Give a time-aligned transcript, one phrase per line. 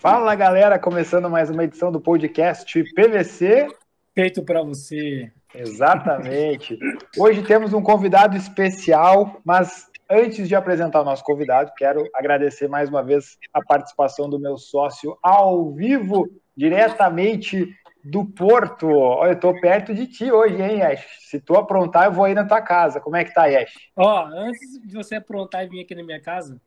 [0.00, 3.68] Fala galera, começando mais uma edição do podcast PVC.
[4.14, 5.30] Feito para você.
[5.54, 6.78] Exatamente.
[7.18, 12.88] Hoje temos um convidado especial, mas antes de apresentar o nosso convidado, quero agradecer mais
[12.88, 17.68] uma vez a participação do meu sócio ao vivo, diretamente
[18.02, 18.88] do Porto.
[18.88, 21.04] Olha, eu tô perto de ti hoje, hein, Yesh?
[21.28, 23.00] Se tu aprontar, eu vou aí na tua casa.
[23.00, 23.74] Como é que tá, Yesh?
[23.94, 26.58] Ó, antes de você aprontar e vir aqui na minha casa,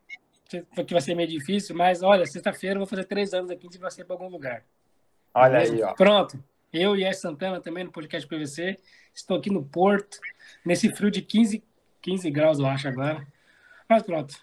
[0.62, 3.72] que vai ser meio difícil, mas olha, sexta-feira eu vou fazer três anos aqui, a
[3.72, 4.64] gente vai ser para algum lugar.
[5.34, 5.94] Olha aí, ó.
[5.94, 6.44] Pronto.
[6.72, 8.78] Eu e a Santana também no podcast PVC.
[9.14, 10.20] Estou aqui no Porto,
[10.66, 11.64] nesse frio de 15,
[12.02, 13.26] 15 graus, eu acho, agora.
[13.88, 14.36] Mas pronto.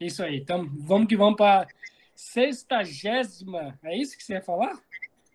[0.00, 0.38] Isso aí.
[0.38, 1.66] Então, vamos que vamos para
[2.14, 3.78] sextagésima.
[3.82, 4.78] É isso que você ia falar?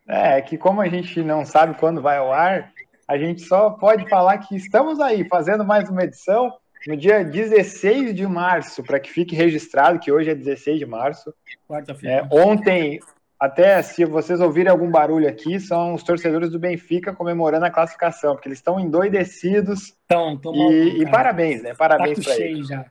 [0.07, 2.73] É, que como a gente não sabe quando vai ao ar,
[3.07, 6.51] a gente só pode falar que estamos aí fazendo mais uma edição
[6.87, 11.33] no dia 16 de março, para que fique registrado que hoje é 16 de março.
[11.67, 12.15] Quarta-feira.
[12.15, 12.99] É, ontem,
[13.39, 18.33] até se vocês ouvirem algum barulho aqui, são os torcedores do Benfica comemorando a classificação,
[18.33, 19.93] porque eles estão endoidecidos.
[20.05, 21.73] Então, e, e parabéns, né?
[21.73, 22.67] Parabéns para eles.
[22.67, 22.85] já.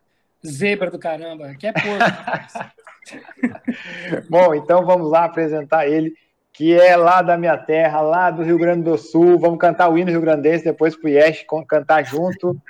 [0.46, 2.72] Zebra do caramba, que é porco.
[4.28, 6.14] Bom, então vamos lá apresentar ele
[6.58, 9.38] que é lá da minha terra, lá do Rio Grande do Sul.
[9.38, 12.60] Vamos cantar o hino Rio Grandense depois pro Yesh cantar junto.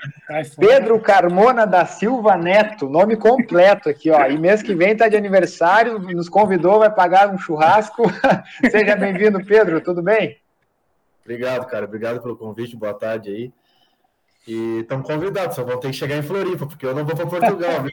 [0.61, 4.27] Pedro Carmona da Silva Neto, nome completo aqui, ó.
[4.27, 8.03] E mês que vem tá de aniversário, nos convidou, vai pagar um churrasco.
[8.71, 10.37] Seja bem-vindo, Pedro, tudo bem?
[11.25, 11.87] Obrigado, cara.
[11.87, 12.77] Obrigado pelo convite.
[12.77, 13.53] Boa tarde aí.
[14.47, 17.27] E estão convidados, só vão ter que chegar em Floripa, porque eu não vou para
[17.27, 17.91] Portugal, viu?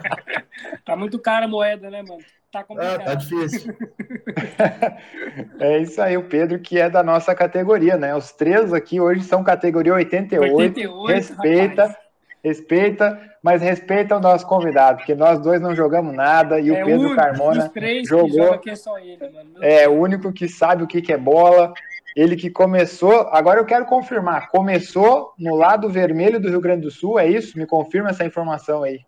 [0.86, 2.24] tá muito cara a moeda, né, mano?
[2.56, 3.00] Tá complicado.
[3.02, 3.74] Ah, tá difícil.
[5.60, 8.16] é isso aí, o Pedro, que é da nossa categoria, né?
[8.16, 10.56] Os três aqui hoje são categoria 88.
[10.56, 11.98] 88 respeita, rapaz.
[12.42, 16.86] respeita, mas respeita o nosso convidado, porque nós dois não jogamos nada e é o
[16.86, 17.70] Pedro Carmona
[18.08, 18.30] jogou.
[18.30, 19.50] Joga é só ele, mano.
[19.60, 21.74] É, o único que sabe o que, que é bola.
[22.16, 26.90] Ele que começou, agora eu quero confirmar, começou no lado vermelho do Rio Grande do
[26.90, 27.58] Sul, é isso?
[27.58, 29.04] Me confirma essa informação aí.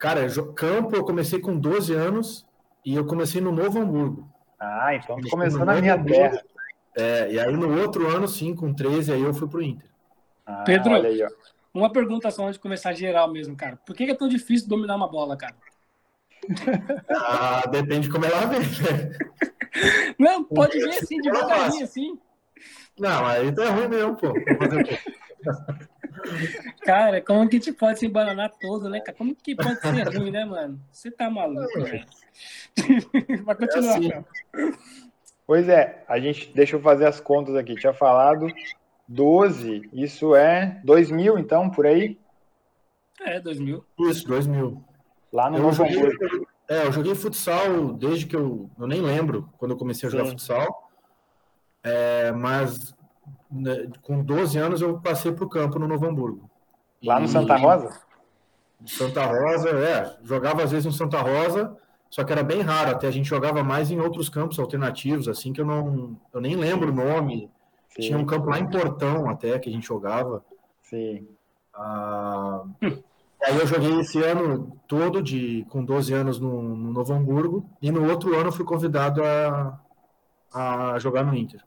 [0.00, 2.46] Cara, campo eu comecei com 12 anos
[2.82, 4.26] e eu comecei no Novo Hamburgo.
[4.58, 6.42] Ah, então começou na minha Hamburgo, terra.
[6.96, 9.90] É, e aí no outro ano, sim, com 13, aí eu fui pro Inter.
[10.46, 11.20] Ah, Pedro, aí,
[11.74, 13.76] uma pergunta só antes de começar geral mesmo, cara.
[13.76, 15.54] Por que é tão difícil dominar uma bola, cara?
[17.10, 19.18] Ah, depende de como ela vem, né?
[20.18, 22.18] Não, pode ver assim, devagarinho, assim.
[22.98, 24.32] Não, aí tá ruim mesmo, pô.
[26.82, 29.16] Cara, como que te pode se embananar todo, né, cara?
[29.16, 30.80] Como que pode ser ruim, né, mano?
[30.90, 32.06] Você tá maluco, velho.
[33.44, 34.24] Vai continuar, é assim.
[35.46, 37.74] Pois é, a gente, deixa eu fazer as contas aqui.
[37.74, 38.46] Tinha falado
[39.08, 42.18] 12, isso é 2000, então, por aí?
[43.20, 43.84] É, 2000.
[43.98, 44.82] Isso, 2000.
[45.32, 46.00] Lá no eu Novo joguei,
[46.68, 48.70] É, eu joguei futsal desde que eu.
[48.78, 50.30] Eu nem lembro quando eu comecei a jogar Sim.
[50.30, 50.90] futsal.
[51.82, 52.94] É, mas
[53.50, 56.50] né, com 12 anos eu passei para o campo no Novo Hamburgo.
[57.02, 58.00] Lá no Santa Rosa?
[58.86, 60.16] Santa Rosa, é.
[60.22, 61.76] Jogava às vezes no Santa Rosa,
[62.08, 62.90] só que era bem raro.
[62.90, 66.16] Até a gente jogava mais em outros campos alternativos, assim, que eu não.
[66.32, 67.50] Eu nem lembro o nome.
[67.90, 68.02] Sim.
[68.02, 70.44] Tinha um campo lá em Portão até que a gente jogava.
[70.82, 71.26] Sim.
[71.74, 72.62] Ah,
[73.42, 77.90] aí eu joguei esse ano todo, de, com 12 anos no, no Novo Hamburgo, e
[77.90, 79.80] no outro ano fui convidado a,
[80.52, 81.64] a jogar no Inter.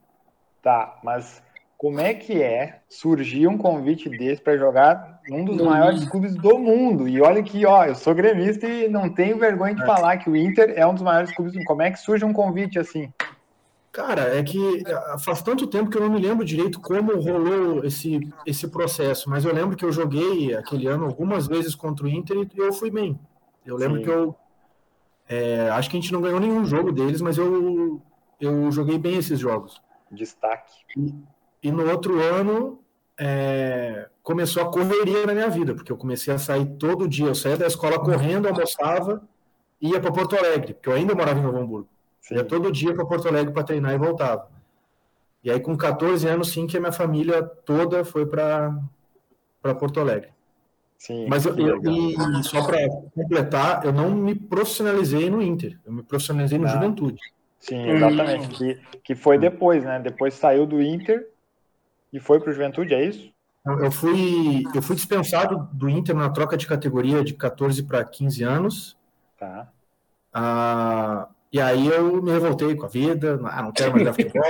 [0.62, 1.42] Tá, mas
[1.76, 6.58] como é que é surgir um convite desse para jogar num dos maiores clubes do
[6.58, 7.08] mundo?
[7.08, 9.86] E olha que, ó, eu sou gremista e não tenho vergonha de é.
[9.86, 11.66] falar que o Inter é um dos maiores clubes do mundo.
[11.66, 13.12] Como é que surge um convite assim?
[13.94, 17.84] Cara, é que eh, faz tanto tempo que eu não me lembro direito como rolou
[17.84, 22.08] esse, esse processo, mas eu lembro que eu joguei aquele ano algumas vezes contra o
[22.08, 23.16] Inter e eu fui bem.
[23.64, 24.04] Eu lembro Sim.
[24.04, 24.34] que eu.
[25.28, 28.02] É, acho que a gente não ganhou nenhum jogo deles, mas eu,
[28.40, 29.80] eu joguei bem esses jogos.
[30.10, 30.72] Destaque.
[30.96, 31.14] E,
[31.64, 32.78] e no outro ano
[33.18, 37.26] é, começou a correria na minha vida, porque eu comecei a sair todo dia.
[37.26, 39.26] Eu saía da escola correndo, almoçava
[39.80, 41.88] e ia para Porto Alegre, porque eu ainda morava em Novo Hamburgo.
[42.20, 42.34] Sim.
[42.34, 44.46] Ia todo dia para Porto Alegre para treinar e voltava.
[45.42, 48.78] E aí, com 14 anos, sim, que a minha família toda foi para
[49.78, 50.28] Porto Alegre.
[50.98, 52.78] Sim, Mas eu, eu e só para
[53.14, 56.70] completar, eu não me profissionalizei no Inter, eu me profissionalizei no ah.
[56.70, 57.20] Juventude.
[57.58, 58.46] Sim, exatamente.
[58.46, 58.50] Hum.
[58.50, 59.98] Que, que foi depois, né?
[59.98, 61.26] Depois saiu do Inter
[62.14, 63.28] e foi para o Juventude, é isso?
[63.66, 68.44] Eu fui, eu fui dispensado do Inter na troca de categoria de 14 para 15
[68.44, 68.96] anos.
[69.36, 69.68] Tá.
[70.32, 74.42] Ah, e aí eu me revoltei com a vida, ah, não quero mais dar futebol,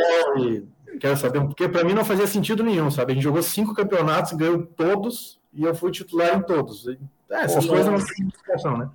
[1.01, 3.13] quero saber, porque para mim não fazia sentido nenhum, sabe?
[3.13, 6.87] A gente jogou cinco campeonatos, ganhou todos, e eu fui titular em todos.
[6.87, 6.99] É,
[7.31, 8.91] essas Pô, coisas não têm explicação, né?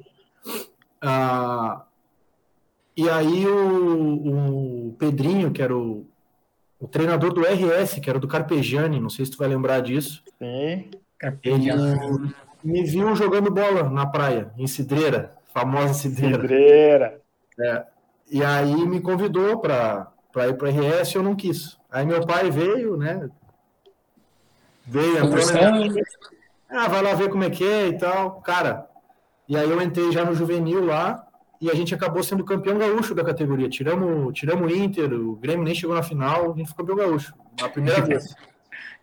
[1.01, 1.85] Ah,
[2.95, 6.05] E aí o, o Pedrinho, que era o,
[6.79, 10.23] o treinador do RS, que era do Carpegiani, não sei se tu vai lembrar disso.
[10.37, 10.89] Sim.
[11.43, 12.33] Ele
[12.63, 16.41] me viu jogando bola na praia, em Cidreira, famosa Cidreira.
[16.41, 17.21] Cidreira.
[17.59, 17.83] É,
[18.31, 20.07] e aí me convidou para
[20.47, 21.77] ir para o RS e eu não quis.
[21.91, 23.29] Aí meu pai veio, né?
[24.85, 25.43] Veio, entrou
[26.69, 28.39] Ah, vai lá ver como é que é e tal.
[28.41, 28.87] Cara,
[29.47, 31.27] e aí eu entrei já no juvenil lá
[31.61, 33.67] e a gente acabou sendo campeão gaúcho da categoria.
[33.67, 37.33] Tiramos, tiramos o Inter, o Grêmio nem chegou na final, a gente foi campeão gaúcho,
[37.59, 38.33] na primeira vez.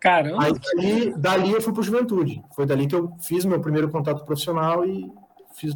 [0.01, 0.45] Caramba!
[0.45, 2.43] Aí dali, dali eu fui para Juventude.
[2.55, 5.13] Foi dali que eu fiz meu primeiro contato profissional e
[5.55, 5.75] fiz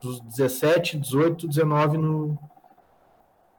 [0.00, 2.38] dos 17, 18, 19 no.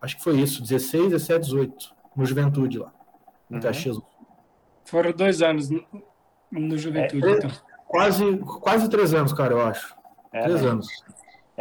[0.02, 2.92] Acho que foi isso, 16, 17, 18, no Juventude lá,
[3.50, 3.64] no uhum.
[3.64, 3.98] Caxias.
[4.86, 5.86] Foram dois anos no,
[6.52, 7.52] no Juventude, é, então.
[7.88, 9.96] Quase, quase três anos, cara, eu acho.
[10.34, 10.70] É, três né?
[10.70, 10.88] anos.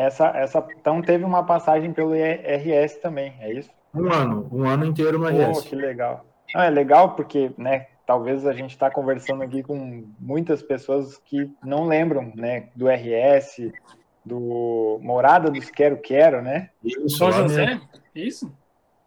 [0.01, 3.69] Essa, essa, então teve uma passagem pelo RS também, é isso?
[3.95, 5.59] Um ano, um ano inteiro no RS.
[5.59, 6.25] Oh, que legal.
[6.55, 11.51] Não, é legal porque, né, talvez a gente está conversando aqui com muitas pessoas que
[11.63, 13.71] não lembram, né, do RS,
[14.25, 16.71] do Morada dos Quero Quero, né?
[16.83, 17.79] Isso, São José?
[18.15, 18.51] Isso?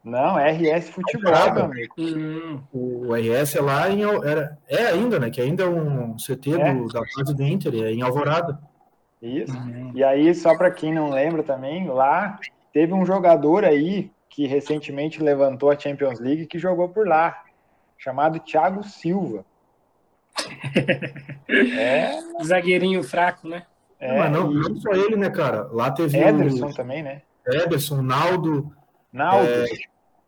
[0.04, 1.94] Não, RS Futebol, meu amigo.
[1.98, 2.62] Hum.
[2.72, 4.04] O RS é lá em.
[4.04, 5.31] Era, é ainda, né?
[5.31, 6.74] Que ainda é um CT é.
[6.75, 8.60] do, da base do Inter, é em Alvorada.
[9.24, 9.56] Isso.
[9.56, 9.94] Uhum.
[9.96, 12.38] E aí, só para quem não lembra também, lá
[12.74, 17.44] teve um jogador aí que recentemente levantou a Champions League que jogou por lá,
[17.98, 19.46] chamado Thiago Silva.
[21.80, 22.12] é.
[22.44, 23.66] Zagueirinho fraco, né?
[24.00, 24.56] É, Mas não, e...
[24.56, 25.69] não só ele, né, cara?
[25.72, 26.74] Lá teve Ederson o...
[26.74, 27.22] também, né?
[27.48, 28.76] Ederson, Naldo.
[29.12, 29.48] Naldo.
[29.48, 29.66] É,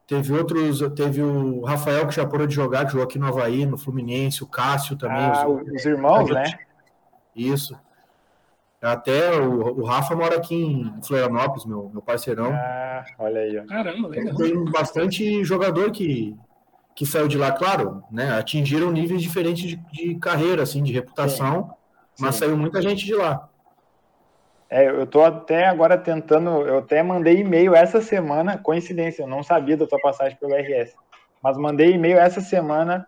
[0.08, 3.66] teve outros, teve o Rafael que já parou de jogar, que jogou aqui no Havaí,
[3.66, 5.18] no Fluminense, o Cássio também.
[5.18, 6.46] Ah, os, os irmãos, né?
[7.36, 7.78] Isso.
[8.86, 12.52] Até o, o Rafa mora aqui em Florianópolis, meu, meu parceirão.
[12.54, 13.58] Ah, olha aí.
[13.58, 13.66] Ó.
[13.66, 14.36] Caramba, legal.
[14.36, 16.36] Tem bastante jogador que,
[16.94, 18.38] que saiu de lá, claro, né?
[18.38, 21.64] Atingiram níveis diferentes de, de carreira, assim, de reputação,
[22.14, 22.24] Sim.
[22.24, 22.40] mas Sim.
[22.42, 23.50] saiu muita gente de lá.
[24.70, 29.42] É, eu tô até agora tentando, eu até mandei e-mail essa semana, coincidência, eu não
[29.42, 30.96] sabia da tua passagem pelo RS,
[31.42, 33.08] mas mandei e-mail essa semana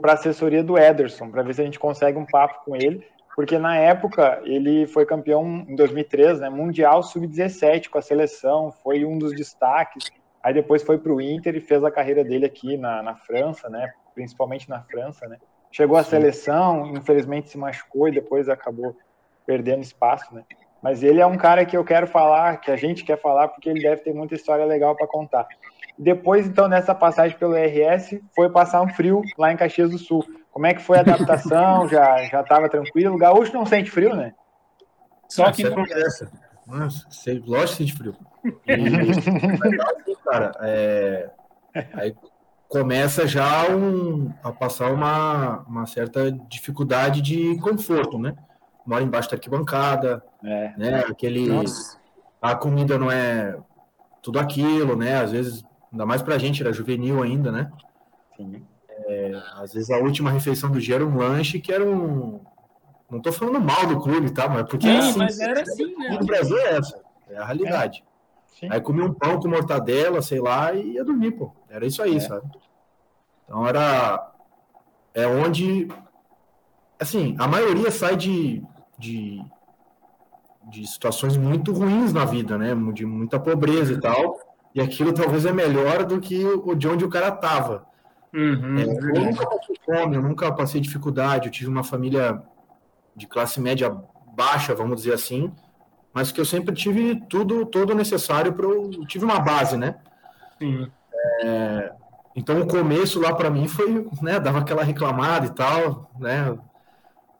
[0.00, 3.04] para a assessoria do Ederson, para ver se a gente consegue um papo com ele
[3.34, 9.04] porque na época ele foi campeão em 2003, né, mundial sub-17 com a seleção, foi
[9.04, 10.10] um dos destaques.
[10.42, 13.68] Aí depois foi para o Inter e fez a carreira dele aqui na, na França,
[13.68, 15.38] né, principalmente na França, né.
[15.72, 18.96] Chegou à seleção, infelizmente se machucou e depois acabou
[19.44, 20.44] perdendo espaço, né.
[20.80, 23.68] Mas ele é um cara que eu quero falar, que a gente quer falar, porque
[23.68, 25.48] ele deve ter muita história legal para contar.
[25.98, 30.24] Depois, então, nessa passagem pelo RS, foi passar um frio lá em Caxias do Sul.
[30.54, 31.88] Como é que foi a adaptação?
[31.90, 33.12] já já estava tranquilo?
[33.12, 34.32] O gaúcho não sente frio, né?
[35.28, 36.30] Só que não essa.
[36.64, 37.06] Nossa,
[37.44, 38.16] lógico que sente frio.
[40.06, 41.30] E, cara, é,
[41.94, 42.14] aí
[42.68, 48.36] começa já um, a passar uma, uma certa dificuldade de conforto, né?
[48.86, 50.74] Mora embaixo da arquibancada, é.
[50.76, 50.98] né?
[51.08, 51.48] Aquele,
[52.40, 53.56] a comida não é
[54.22, 55.16] tudo aquilo, né?
[55.16, 57.72] Às vezes, ainda mais pra gente, era juvenil ainda, né?
[58.36, 58.62] Sim.
[59.06, 62.40] É, às vezes a última refeição do dia era um lanche que era um.
[63.10, 64.48] Não estou falando mal do clube, tá?
[64.48, 66.16] Mas porque Sim, assim, mas era assim, né?
[66.18, 68.02] No Brasil é essa, é a realidade.
[68.62, 68.68] É.
[68.70, 71.52] Aí comia um pão com mortadela, sei lá, e ia dormir, pô.
[71.68, 72.20] Era isso aí, é.
[72.20, 72.46] sabe?
[73.44, 74.32] Então era.
[75.12, 75.88] É onde.
[76.98, 78.62] Assim, a maioria sai de,
[78.98, 79.44] de,
[80.70, 82.74] de situações muito ruins na vida, né?
[82.92, 84.38] De muita pobreza e tal.
[84.74, 87.86] E aquilo talvez é melhor do que o de onde o cara tava.
[88.34, 92.42] Uhum, é, eu nunca passei fome, eu nunca passei dificuldade, eu tive uma família
[93.14, 93.96] de classe média
[94.34, 95.52] baixa, vamos dizer assim,
[96.12, 100.00] mas que eu sempre tive tudo todo necessário para eu tive uma base, né?
[100.58, 100.90] Sim.
[101.42, 101.92] É,
[102.34, 106.58] então o começo lá para mim foi, né, dava aquela reclamada e tal, né?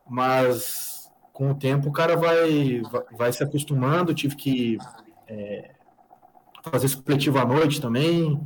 [0.08, 2.82] Mas com o tempo o cara vai
[3.18, 4.78] vai se acostumando, tive que
[5.26, 5.72] é,
[6.62, 8.40] fazer supletivo à noite também.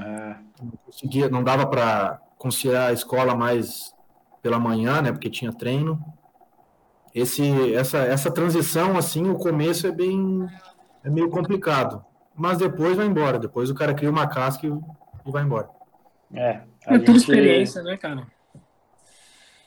[0.00, 3.94] É não conseguia, não dava para conciliar a escola mais
[4.42, 6.02] pela manhã, né, porque tinha treino.
[7.14, 10.46] Esse, essa, essa transição, assim, o começo é bem,
[11.04, 13.38] é meio complicado, mas depois vai embora.
[13.38, 15.68] Depois o cara cria uma casca e, e vai embora.
[16.32, 18.26] É, é tudo experiência, né, cara?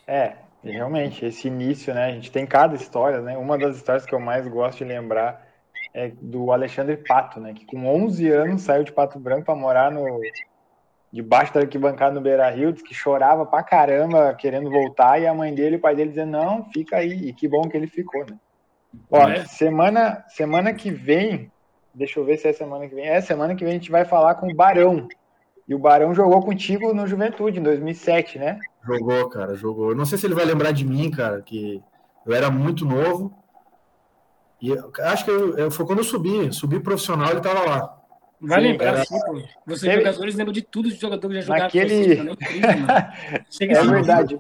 [0.08, 2.06] É, realmente, esse início, né?
[2.06, 3.38] A gente tem cada história, né?
[3.38, 5.46] Uma das histórias que eu mais gosto de lembrar
[5.94, 7.54] é do Alexandre Pato, né?
[7.54, 10.20] Que com 11 anos saiu de Pato Branco para morar no,
[11.14, 15.34] debaixo da arquibancada no Beira Rio, disse que chorava pra caramba, querendo voltar, e a
[15.34, 17.88] mãe dele e o pai dele dizendo, não, fica aí, e que bom que ele
[17.88, 18.36] ficou, né?
[19.10, 19.46] Ó, é.
[19.46, 21.52] semana, semana que vem,
[21.94, 23.08] Deixa eu ver se é semana que vem.
[23.08, 25.08] É, semana que vem a gente vai falar com o Barão.
[25.68, 28.60] E o Barão jogou contigo no Juventude, em 2007, né?
[28.86, 29.90] Jogou, cara, jogou.
[29.90, 31.82] Eu não sei se ele vai lembrar de mim, cara, que
[32.26, 33.32] eu era muito novo.
[34.60, 38.02] E acho que eu, eu, foi quando eu subi, subi profissional, ele tava lá.
[38.44, 39.42] Vai sim, lembrar, sim, pô.
[39.66, 40.04] Você Teve...
[40.04, 41.64] jogadores lembram de tudo de jogador que já jogaram.
[41.64, 42.24] Naquele...
[42.24, 42.34] Né?
[43.34, 44.38] é assim, verdade.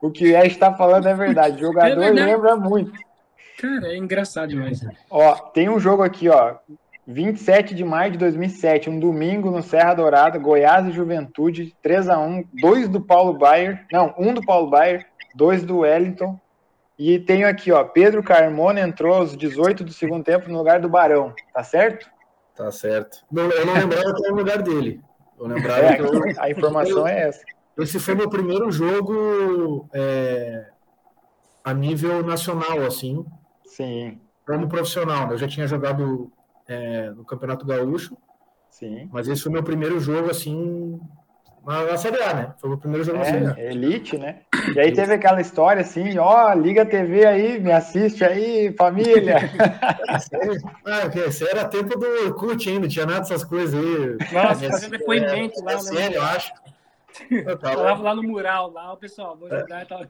[0.00, 1.56] O que o está falando é verdade.
[1.56, 2.30] O jogador é verdade.
[2.32, 2.92] lembra muito.
[3.60, 4.80] Cara, é engraçado demais.
[5.10, 6.56] Ó, tem um jogo aqui, ó.
[7.06, 12.18] 27 de maio de 2007, um domingo no Serra Dourada, Goiás e Juventude, 3 a
[12.18, 16.40] 1 dois do Paulo Baier, não, um do Paulo Baier, dois do Wellington,
[16.96, 20.88] e tenho aqui, ó, Pedro Carmona entrou aos 18 do segundo tempo no lugar do
[20.88, 22.08] Barão, tá certo?
[22.54, 23.24] Tá certo.
[23.30, 25.00] Não, eu não lembrava até o lugar dele.
[25.38, 26.40] Eu lembrava é, eu...
[26.40, 27.42] A informação é essa.
[27.78, 30.66] Esse foi meu primeiro jogo é,
[31.64, 33.24] a nível nacional, assim.
[33.64, 34.20] Sim.
[34.46, 35.26] Como profissional.
[35.26, 35.34] Né?
[35.34, 36.30] Eu já tinha jogado
[36.68, 38.16] é, no Campeonato Gaúcho.
[38.68, 39.08] Sim.
[39.10, 41.00] Mas esse foi meu primeiro jogo, assim,
[41.66, 42.54] na, na Série A, né?
[42.58, 43.72] Foi o primeiro jogo é, na Série A.
[43.72, 44.40] Elite, né?
[44.74, 49.36] E aí teve aquela história assim, ó, liga a TV aí, me assiste aí, família.
[50.84, 51.24] ah, okay.
[51.24, 54.16] Esse era tempo do Orkut ainda, tinha nada dessas coisas aí.
[54.32, 55.72] Nossa, fazendo depoimento é, lá.
[55.72, 55.80] É né?
[55.80, 56.52] sério, eu acho.
[57.30, 60.00] Eu tava lá no mural, lá, o pessoal, vou jogar e tal.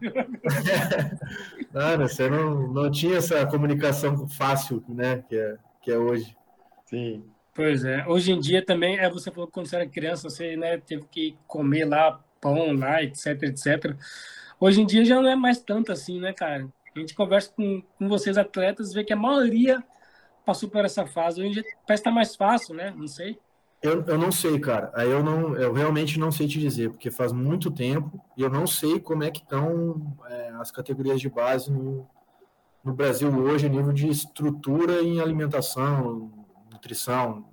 [1.73, 6.37] Não, você não, não tinha essa comunicação fácil, né, que é, que é hoje.
[6.85, 7.25] Sim.
[7.54, 8.06] Pois é.
[8.06, 11.04] Hoje em dia também, é, você falou que quando você era criança, você né, teve
[11.11, 13.97] que comer lá pão lá, etc, etc.
[14.59, 16.68] Hoje em dia já não é mais tanto assim, né, cara?
[16.94, 19.82] A gente conversa com, com vocês atletas, vê que a maioria
[20.44, 21.40] passou por essa fase.
[21.40, 22.92] Hoje em dia parece estar tá mais fácil, né?
[22.97, 23.38] Não sei.
[23.82, 24.90] Eu, eu não sei, cara.
[24.94, 28.49] Aí eu não, eu realmente não sei te dizer, porque faz muito tempo e eu
[28.49, 32.06] não sei como é que estão é, as categorias de base no,
[32.85, 36.30] no Brasil hoje, a nível de estrutura em alimentação,
[36.82, 37.44] nutrição.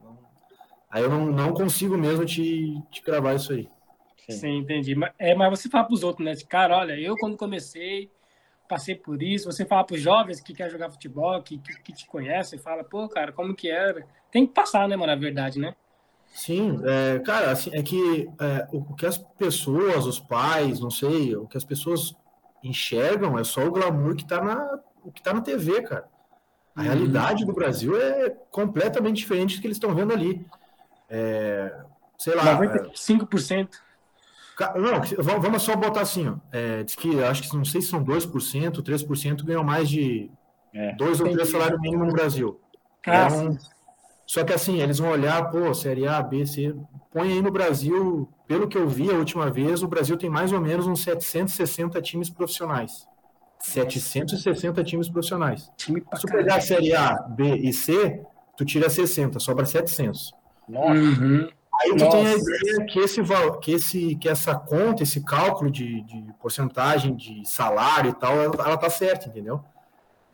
[0.89, 3.69] Aí eu não, não consigo mesmo te, te cravar isso aí.
[4.27, 4.95] Sim, Sim entendi.
[5.19, 6.33] É, mas você fala para os outros, né?
[6.47, 8.11] Cara, olha, eu quando comecei,
[8.67, 9.51] passei por isso.
[9.51, 12.83] Você fala para os jovens que querem jogar futebol, que, que, que te conhecem, fala,
[12.83, 14.05] pô, cara, como que era?
[14.31, 15.75] Tem que passar, né, mano, na verdade, né?
[16.33, 21.35] Sim, é, cara, assim, é que é, o que as pessoas, os pais, não sei,
[21.35, 22.15] o que as pessoas
[22.63, 26.07] enxergam é só o glamour que está na, o que tá na TV, cara.
[26.79, 30.45] A realidade do Brasil é completamente diferente do que eles estão vendo ali.
[31.09, 31.75] É,
[32.17, 32.57] sei lá.
[32.57, 33.69] 95%.
[34.61, 35.01] É, não,
[35.41, 36.35] vamos só botar assim, ó.
[36.51, 40.29] É, diz que acho que não sei se são 2%, 3% ganham mais de
[40.73, 42.59] é, dois ou três salários mínimos no Brasil.
[43.01, 43.57] Então,
[44.25, 46.75] só que assim, eles vão olhar, pô, Série A, B, C.
[47.11, 50.51] Põe aí no Brasil, pelo que eu vi a última vez, o Brasil tem mais
[50.51, 53.07] ou menos uns 760 times profissionais.
[53.59, 55.71] 760 times profissionais.
[55.77, 58.21] Time Se tu pegar a Série A, B e C,
[58.55, 60.33] tu tira 60, sobra 700.
[60.67, 61.49] Uhum.
[61.81, 62.17] Aí tu Nossa.
[62.17, 63.23] tem a ideia que, esse,
[63.61, 68.53] que, esse, que essa conta, esse cálculo de, de porcentagem de salário e tal, ela,
[68.55, 69.63] ela tá certa, entendeu?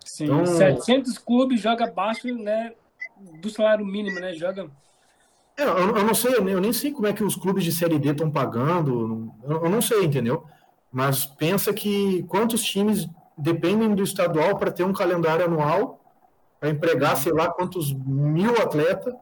[0.04, 2.74] Sim, então, 700 clubes joga abaixo né,
[3.42, 4.34] do salário mínimo, né?
[4.34, 4.70] Joga...
[5.58, 7.98] É, eu, eu, não sei, eu nem sei como é que os clubes de Série
[7.98, 10.46] D estão pagando, eu, eu não sei, entendeu?
[10.96, 13.06] Mas pensa que quantos times
[13.38, 16.00] dependem do estadual para ter um calendário anual,
[16.58, 19.14] para empregar, sei lá, quantos mil atletas,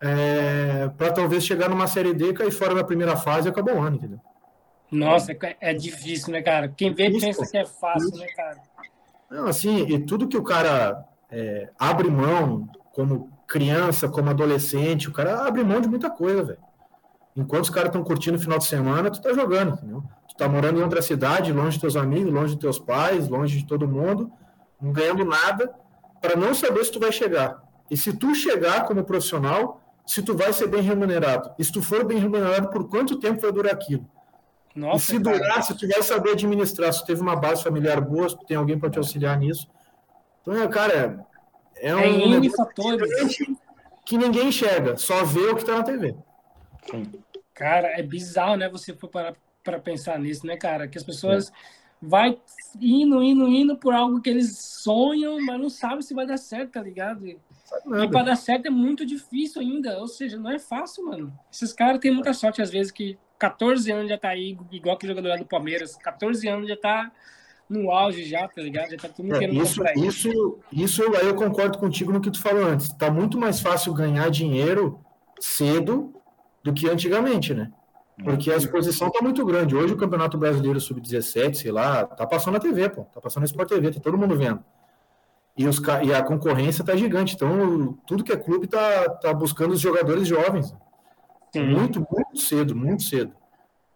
[0.00, 3.82] é, para talvez chegar numa Série D, cair fora da primeira fase e acabou o
[3.82, 4.18] ano, entendeu?
[4.90, 6.66] Nossa, é, é difícil, né, cara?
[6.66, 8.56] Quem vê isso, pensa que é fácil, né, cara?
[9.30, 15.12] Não, assim, e tudo que o cara é, abre mão, como criança, como adolescente, o
[15.12, 16.58] cara abre mão de muita coisa, velho.
[17.36, 20.02] Enquanto os caras estão curtindo o final de semana, tu tá jogando, entendeu?
[20.34, 23.58] Tu tá morando em outra cidade, longe de teus amigos, longe de teus pais, longe
[23.58, 24.32] de todo mundo,
[24.80, 25.72] não ganhando nada,
[26.20, 27.62] para não saber se tu vai chegar.
[27.88, 31.52] E se tu chegar como profissional, se tu vai ser bem remunerado.
[31.56, 34.08] E se tu for bem remunerado, por quanto tempo vai durar aquilo?
[34.74, 35.38] Nossa, e se cara.
[35.38, 38.44] durar, se tu vai saber administrar, se tu teve uma base familiar boa, se tu
[38.44, 39.68] tem alguém para te auxiliar nisso.
[40.42, 41.24] Então, é, cara,
[41.76, 42.44] é, é um.
[42.44, 43.38] É fatores.
[44.04, 46.14] Que ninguém enxerga, só vê o que está na TV.
[46.90, 47.10] Sim.
[47.54, 48.68] Cara, é bizarro, né?
[48.68, 50.86] Você for parar para pensar nisso, né, cara?
[50.86, 51.52] Que as pessoas é.
[52.00, 52.38] vai
[52.80, 56.72] indo, indo, indo por algo que eles sonham, mas não sabem se vai dar certo,
[56.72, 57.26] tá ligado?
[57.26, 57.38] E
[58.10, 61.36] para dar certo é muito difícil ainda, ou seja, não é fácil, mano.
[61.50, 65.06] Esses caras têm muita sorte às vezes que 14 anos já tá aí, igual que
[65.06, 67.10] o jogador do Palmeiras, 14 anos já tá
[67.68, 68.90] no auge já, tá ligado?
[68.90, 72.64] Já tá tudo é, isso, isso, isso aí eu concordo contigo no que tu falou
[72.64, 72.92] antes.
[72.92, 75.00] Tá muito mais fácil ganhar dinheiro
[75.40, 76.14] cedo
[76.62, 77.70] do que antigamente, né?
[78.22, 79.74] Porque a exposição tá muito grande.
[79.74, 83.02] Hoje o Campeonato Brasileiro Sub-17, sei lá, tá passando na TV, pô.
[83.04, 84.62] Tá passando na Sport TV, tá todo mundo vendo.
[85.56, 87.34] e, os, e a concorrência está gigante.
[87.34, 90.74] Então, tudo que é clube está tá buscando os jogadores jovens.
[91.52, 91.66] Sim.
[91.66, 93.32] Muito, muito cedo, muito cedo.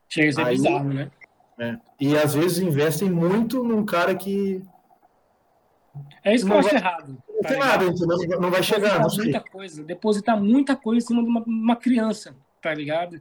[0.08, 1.10] Chega a Aí, bizarro, né?
[1.58, 1.76] É.
[2.00, 4.62] E às vezes investem muito num cara que.
[6.24, 7.18] É isso que eu acho errado.
[7.28, 8.40] Não tá tem nada, entendeu?
[8.40, 9.00] Não vai chegar.
[9.00, 12.36] Não muita coisa, depositar muita coisa em cima de uma, uma criança,
[12.68, 13.16] tá ligado?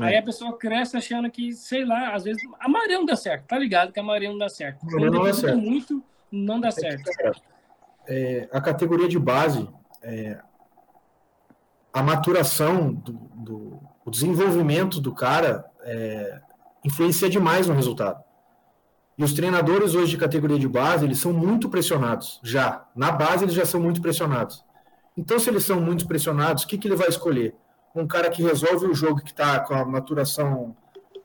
[0.00, 0.04] É.
[0.04, 3.46] Aí a pessoa cresce achando que, sei lá, às vezes a maioria não dá certo,
[3.46, 3.92] tá ligado?
[3.92, 4.84] Que a maioria não dá certo.
[4.84, 5.56] Quando não dá certo.
[5.56, 6.02] muito,
[6.32, 7.08] não dá certo.
[8.08, 9.68] É, a categoria de base,
[10.02, 10.40] é,
[11.92, 16.40] a maturação do, do o desenvolvimento do cara é,
[16.84, 18.24] influencia demais no resultado.
[19.16, 22.86] E os treinadores hoje de categoria de base, eles são muito pressionados, já.
[22.96, 24.64] Na base, eles já são muito pressionados.
[25.16, 27.54] Então, se eles são muito pressionados, o que, que ele vai escolher?
[27.94, 30.76] Um cara que resolve o jogo, que está com a maturação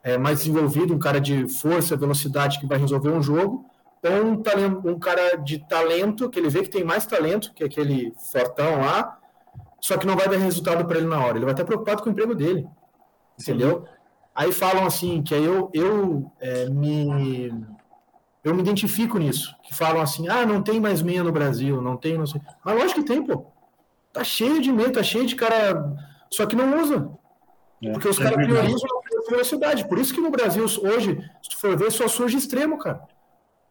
[0.04, 3.66] é, mais desenvolvida, um cara de força, velocidade, que vai resolver um jogo,
[4.04, 7.64] ou um, talento, um cara de talento, que ele vê que tem mais talento que
[7.64, 9.18] aquele fortão lá,
[9.80, 11.38] só que não vai dar resultado para ele na hora.
[11.38, 12.68] Ele vai estar preocupado com o emprego dele.
[13.40, 13.82] Entendeu?
[13.82, 13.94] Sim.
[14.36, 17.52] Aí falam assim, que aí eu, eu é, me
[18.44, 19.56] eu me identifico nisso.
[19.64, 22.42] Que falam assim, ah, não tem mais meia no Brasil, não tem, não sei.
[22.64, 23.46] Mas lógico que tem, pô.
[24.12, 25.96] Tá cheio de meia, tá cheio de cara.
[26.34, 27.12] Só que não usa.
[27.84, 28.90] É, Porque os é caras priorizam
[29.28, 29.88] a velocidade.
[29.88, 33.04] Por isso que no Brasil, hoje, se tu for ver, só surge extremo, cara.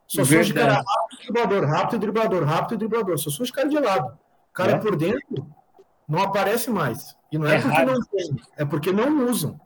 [0.06, 3.18] Só surge cara rápido e driblador, rápido e driblador, rápido e driblador.
[3.18, 4.16] Só surge cara de lado.
[4.50, 4.78] O cara é.
[4.78, 5.46] por dentro
[6.06, 7.16] não aparece mais.
[7.32, 7.92] E não é, é porque raro.
[7.92, 9.60] não tem, é porque não usam.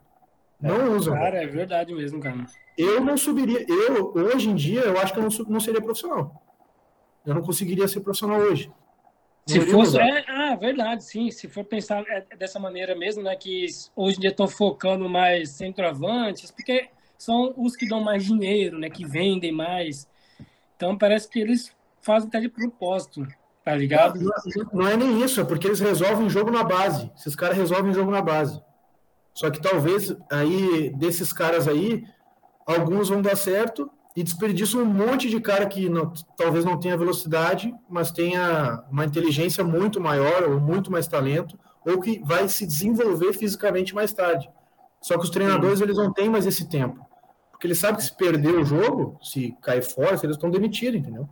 [0.59, 1.15] Não é, usam.
[1.15, 2.47] Cara, é verdade mesmo, cara.
[2.79, 3.67] Eu não subiria.
[3.69, 6.43] Eu, hoje em dia, eu acho que eu não, não seria profissional.
[7.27, 8.73] Eu não conseguiria ser profissional hoje.
[9.47, 9.99] Se fosse.
[9.99, 11.31] É, ah, verdade, sim.
[11.31, 13.37] Se for pensar é, dessa maneira mesmo, né?
[13.37, 18.79] Que hoje em dia estão focando mais centroavantes, porque são os que dão mais dinheiro,
[18.79, 18.91] né?
[18.91, 20.09] Que vendem mais.
[20.77, 23.27] Então parece que eles fazem até de propósito,
[23.65, 24.19] tá ligado?
[24.21, 24.33] Não,
[24.73, 27.11] não é nem isso, é porque eles resolvem o jogo na base.
[27.17, 28.61] Esses caras resolvem o jogo na base.
[29.33, 32.05] Só que talvez aí, desses caras aí,
[32.67, 36.97] alguns vão dar certo e desperdiçam um monte de cara que não, talvez não tenha
[36.97, 42.67] velocidade, mas tenha uma inteligência muito maior ou muito mais talento, ou que vai se
[42.67, 44.49] desenvolver fisicamente mais tarde.
[45.03, 47.07] Só que os treinadores eles não têm mais esse tempo.
[47.51, 51.29] Porque eles sabem que se perder o jogo, se cair fora, eles estão demitidos, entendeu?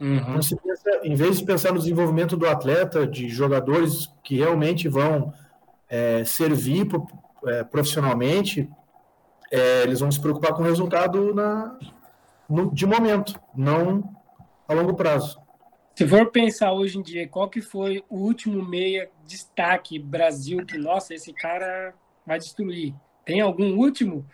[0.00, 0.16] Uhum.
[0.16, 5.34] Então, pensa, em vez de pensar no desenvolvimento do atleta, de jogadores que realmente vão
[5.88, 6.86] é, servir
[7.44, 8.70] é, profissionalmente,
[9.50, 11.76] é, eles vão se preocupar com o resultado na,
[12.50, 14.14] no, de momento, não
[14.66, 15.40] a longo prazo.
[15.94, 20.78] Se for pensar hoje em dia, qual que foi o último meia destaque Brasil que,
[20.78, 21.94] nossa, esse cara
[22.26, 22.94] vai destruir?
[23.24, 24.26] Tem algum último?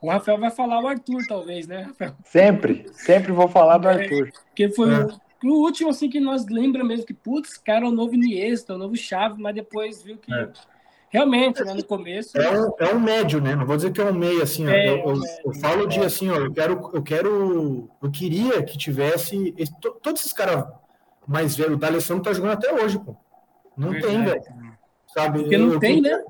[0.00, 2.14] O Rafael vai falar o Arthur, talvez, né, Rafael?
[2.24, 4.30] Sempre, sempre vou falar do é, Arthur.
[4.46, 5.04] Porque foi é.
[5.44, 8.74] o, o, último, assim, que nós lembra mesmo que, putz, cara, é o novo Iniesta,
[8.74, 10.50] o novo Chave, mas depois viu que é.
[11.10, 12.36] Realmente, né, no começo.
[12.36, 13.56] É um, é um médio, né?
[13.56, 14.68] Não vou dizer que é um meio, assim.
[14.68, 17.90] É, eu, eu, eu, falo de assim, ó, eu quero, eu quero.
[18.02, 19.54] Eu queria que tivesse.
[19.56, 20.66] Esse, todos esses caras
[21.26, 23.16] mais velhos, o D'Alessandro tá jogando até hoje, pô.
[23.76, 24.14] Não Verdade.
[24.14, 24.42] tem, velho.
[25.06, 25.38] Sabe?
[25.40, 26.22] Porque não eu, tem, né?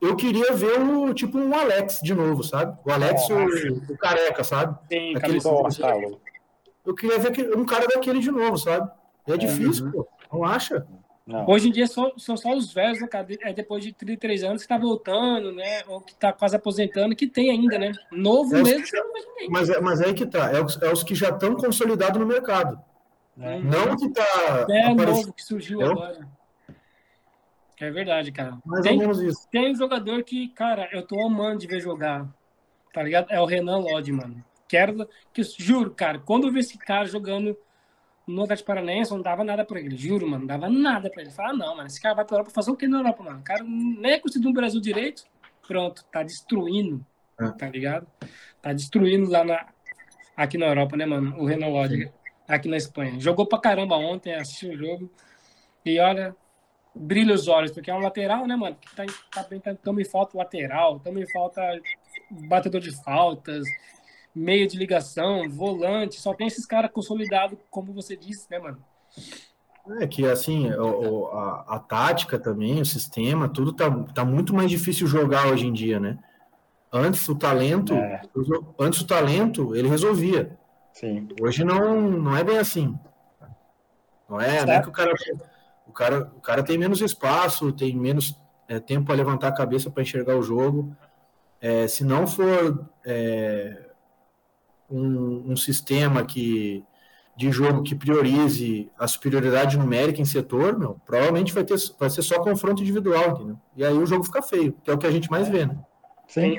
[0.00, 2.78] Eu queria ver o tipo um Alex de novo, sabe?
[2.84, 4.78] O Alex, o, o, careca, sabe?
[4.90, 5.38] Sim, Aquele,
[6.86, 8.90] eu queria ver um cara daquele de novo, sabe?
[9.26, 9.92] É difícil, uhum.
[9.92, 10.08] pô.
[10.32, 10.86] Não acha?
[11.28, 11.46] Não.
[11.46, 13.08] Hoje em dia são, são só os velhos, né,
[13.42, 15.82] É depois de 33 anos que tá voltando, né?
[15.86, 17.92] Ou que tá quase aposentando, que tem ainda, né?
[18.10, 18.86] Novo é mesmo.
[18.86, 19.04] Já,
[19.50, 20.50] mas, é, mas é aí que tá.
[20.50, 22.80] É os, é os que já estão consolidados no mercado.
[23.38, 23.58] É.
[23.60, 24.24] Não que tá.
[24.70, 25.06] É aparecendo.
[25.06, 26.26] novo que surgiu agora.
[27.78, 28.56] É verdade, cara.
[28.64, 29.46] Mais tem, ou menos isso.
[29.52, 32.26] Tem um jogador que, cara, eu tô amando de ver jogar.
[32.90, 33.26] Tá ligado?
[33.30, 34.42] É o Renan Lodge, mano.
[34.66, 35.06] Quero.
[35.34, 37.54] Que, juro, cara, quando eu vi esse cara jogando
[38.28, 41.30] no Atlético Paranaense não dava nada pra ele, juro, mano, não dava nada pra ele.
[41.30, 43.40] Fala, ah, não, mano, esse cara vai pra Europa fazer o que na Europa, mano?
[43.40, 45.24] O cara nem é conhecido no Brasil direito,
[45.66, 47.04] pronto, tá destruindo,
[47.40, 47.48] é.
[47.52, 48.06] tá ligado?
[48.60, 49.66] Tá destruindo lá na,
[50.36, 51.36] aqui na Europa, né, mano?
[51.38, 52.12] O Renan Lodge,
[52.46, 53.18] aqui na Espanha.
[53.18, 55.10] Jogou pra caramba ontem, assistiu o jogo,
[55.84, 56.36] e olha,
[56.94, 58.76] brilha os olhos, porque é um lateral, né, mano?
[58.76, 61.62] Que tá, tá, tá, também falta lateral, também falta
[62.30, 63.64] batedor de faltas,
[64.38, 68.78] meio de ligação, volante, só tem esses caras consolidados, como você disse, né, mano?
[70.00, 74.70] É que assim, o, a, a, tática também, o sistema, tudo tá, tá muito mais
[74.70, 76.18] difícil jogar hoje em dia, né?
[76.92, 78.22] Antes o talento, é.
[78.78, 80.56] antes o talento, ele resolvia.
[80.92, 81.28] Sim.
[81.40, 82.98] Hoje não, não é bem assim.
[84.28, 85.12] Não é, não é que o cara,
[85.86, 88.36] o cara, o cara tem menos espaço, tem menos
[88.68, 90.94] é, tempo para levantar a cabeça para enxergar o jogo.
[91.60, 93.87] É, se não for é,
[94.90, 96.84] um, um sistema que
[97.36, 102.22] de jogo que priorize a superioridade numérica em setor, meu, provavelmente vai, ter, vai ser
[102.22, 103.58] só confronto individual, entendeu?
[103.76, 105.78] E aí o jogo fica feio, que é o que a gente mais vê, né?
[106.26, 106.56] Sim.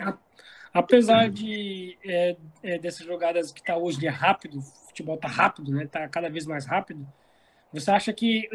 [0.74, 5.70] Apesar de é, é, dessas jogadas que está hoje é rápido, o futebol está rápido,
[5.70, 5.84] né?
[5.84, 7.06] Está cada vez mais rápido.
[7.74, 8.48] Você acha que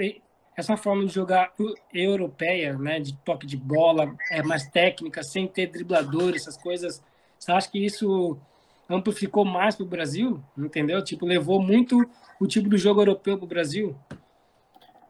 [0.56, 1.52] essa forma de jogar
[1.92, 7.02] europeia, né, de toque de bola, é mais técnica, sem ter driblador, essas coisas,
[7.38, 8.38] você acha que isso
[8.88, 10.42] amplificou mais para o Brasil?
[10.56, 11.02] Entendeu?
[11.02, 12.08] Tipo, levou muito
[12.40, 13.96] o tipo do jogo europeu para o Brasil,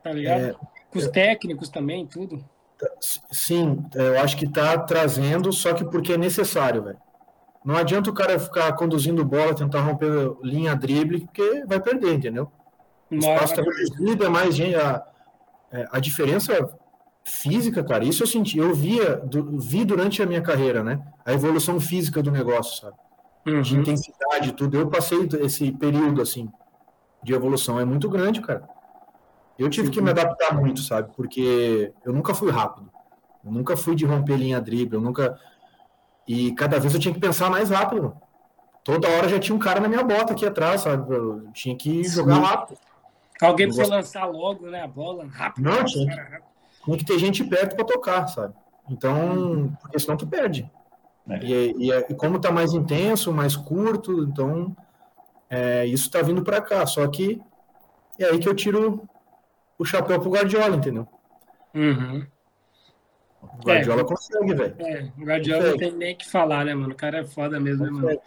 [0.03, 0.41] tá ligado?
[0.41, 0.55] É,
[0.91, 2.45] Com os técnicos também, tudo.
[3.01, 6.99] Sim, eu acho que está trazendo, só que porque é necessário, velho.
[7.65, 12.51] Não adianta o cara ficar conduzindo bola, tentar romper linha drible, porque vai perder, entendeu?
[13.11, 14.77] O espaço está reduzido, é mais gente.
[14.77, 15.03] A,
[15.73, 16.53] é, a diferença
[17.25, 19.23] física, cara, isso eu senti, eu via,
[19.59, 21.01] vi durante a minha carreira, né?
[21.25, 22.97] A evolução física do negócio, sabe?
[23.47, 23.63] Uhum.
[23.63, 24.79] De intensidade, tudo.
[24.79, 26.51] Eu passei esse período, assim,
[27.23, 27.79] de evolução.
[27.79, 28.69] É muito grande, cara.
[29.59, 31.13] Eu tive que me adaptar muito, sabe?
[31.15, 32.91] Porque eu nunca fui rápido.
[33.45, 35.39] Eu nunca fui de romper linha drible, eu nunca.
[36.27, 38.17] E cada vez eu tinha que pensar mais rápido.
[38.83, 41.15] Toda hora já tinha um cara na minha bota aqui atrás, sabe?
[41.15, 42.79] Eu tinha que jogar rápido.
[43.41, 44.83] Alguém precisa lançar logo, né?
[44.83, 45.65] A bola rápido.
[45.65, 48.55] Não, tinha que, tinha que ter gente perto para tocar, sabe?
[48.89, 50.71] Então, porque senão tu perde.
[51.29, 51.39] É.
[51.45, 54.77] E, e, e, como tá mais intenso, mais curto, então
[55.49, 56.87] é, isso tá vindo para cá.
[56.87, 57.41] Só que
[58.19, 59.09] é aí que eu tiro
[59.79, 61.09] o chapéu pro Guardiola, entendeu?
[61.75, 62.27] Uhum.
[63.43, 64.77] O Guardiola é, consegue, velho.
[64.79, 66.93] É, o Guardiola não tem nem que falar, né, mano?
[66.93, 68.07] O cara é foda mesmo, consegue.
[68.07, 68.21] né, mano?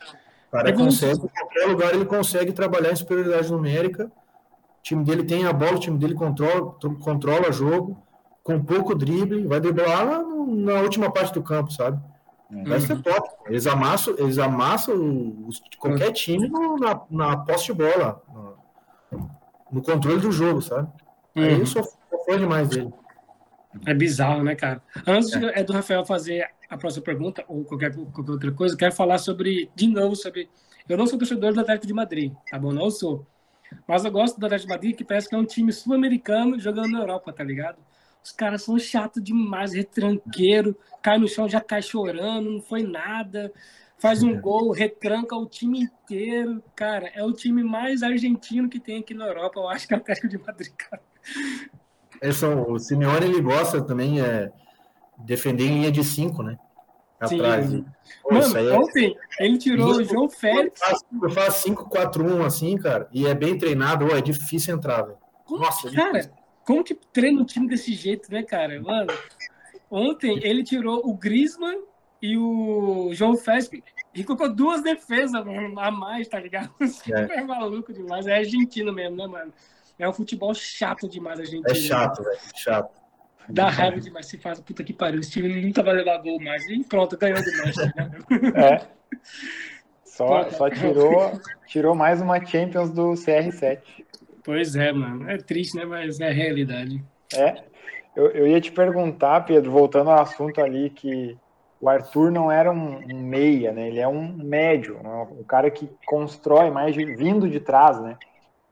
[0.47, 4.05] O cara é consegue, em qualquer lugar ele consegue trabalhar em superioridade numérica.
[4.05, 8.01] O time dele tem a bola, o time dele controla, controla jogo,
[8.43, 11.99] com pouco drible, vai driblar lá na última parte do campo, sabe?
[12.49, 13.01] Uhum.
[13.01, 13.29] Top.
[13.47, 14.95] Eles amassam, eles amassam
[15.47, 18.21] os, qualquer time na, na posse de bola,
[19.11, 19.29] no,
[19.71, 20.87] no controle do jogo, sabe?
[21.35, 21.43] Uhum.
[21.43, 22.91] Aí eu sou, sou fã demais dele.
[23.85, 24.81] É bizarro, né, cara?
[25.05, 25.63] Antes é.
[25.63, 29.87] do Rafael fazer a próxima pergunta, ou qualquer, qualquer outra coisa, quero falar sobre, de
[29.87, 30.49] novo, sobre.
[30.87, 32.71] Eu não sou torcedor do Atlético de Madrid, tá bom?
[32.71, 33.25] Não sou.
[33.85, 36.91] Mas eu gosto do Atlético de Madrid, que parece que é um time sul-americano jogando
[36.91, 37.77] na Europa, tá ligado?
[38.23, 43.51] Os caras são chatos demais, retranqueiro, cai no chão, já cai chorando, não foi nada.
[43.97, 46.61] Faz um gol, retranca o time inteiro.
[46.75, 49.97] Cara, é o time mais argentino que tem aqui na Europa, eu acho que é
[49.97, 51.01] o Atlético de Madrid, cara.
[52.21, 54.51] Esse, o Simeone ele gosta também é
[55.17, 56.57] defender em linha de 5, né?
[57.19, 57.69] Atrás.
[57.69, 57.85] Sim.
[58.21, 58.77] Pô, Mano, é...
[58.77, 60.79] ontem ele tirou o João Félix.
[61.21, 65.17] Eu faço 5-4-1 assim, cara, e é bem treinado, ó, é difícil entrar, velho.
[65.49, 66.31] Nossa, é cara,
[66.67, 68.81] como que treina um time desse jeito, né, cara?
[68.81, 69.07] Mano,
[69.89, 71.81] ontem ele tirou o Griezmann
[72.21, 73.69] e o João Félix
[74.13, 76.69] e colocou duas defesas a mais, tá ligado?
[77.09, 77.39] É.
[77.39, 78.27] é maluco demais.
[78.27, 79.53] É argentino mesmo, né, mano?
[79.97, 81.71] É um futebol chato demais a gente.
[81.71, 82.37] É chato, velho.
[82.53, 82.91] Chato.
[83.47, 84.25] Dá raiva demais.
[84.25, 85.21] Se faz, puta que pariu.
[85.21, 86.67] Esse time nunca vai levar gol mais.
[86.67, 87.93] E pronto, ganhou do Manchester.
[87.95, 88.11] Né?
[88.55, 88.87] É.
[90.17, 93.79] Só, só tirou, tirou mais uma Champions do CR7.
[94.47, 95.29] Pois é, mano.
[95.29, 95.83] É triste, né?
[95.83, 97.03] Mas é a realidade.
[97.35, 97.65] É.
[98.15, 101.37] Eu, eu ia te perguntar, Pedro, voltando ao assunto ali, que
[101.81, 103.89] o Arthur não era um, um meia, né?
[103.89, 105.01] Ele é um médio,
[105.37, 108.17] um cara que constrói mais de, vindo de trás, né?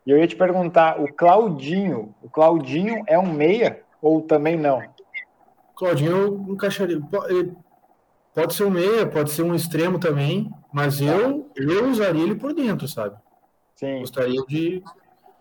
[0.07, 4.81] E eu ia te perguntar, o Claudinho, o Claudinho é um meia ou também não?
[5.75, 7.01] Claudinho eu encaixaria.
[8.33, 12.53] Pode ser um meia, pode ser um extremo também, mas eu, eu usaria ele por
[12.53, 13.17] dentro, sabe?
[13.75, 13.99] Sim.
[13.99, 14.81] Gostaria de.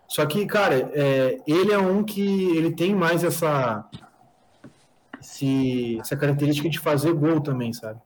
[0.07, 3.85] Só que, cara, é, ele é um que ele tem mais essa,
[5.19, 7.99] esse, essa característica de fazer gol também, sabe?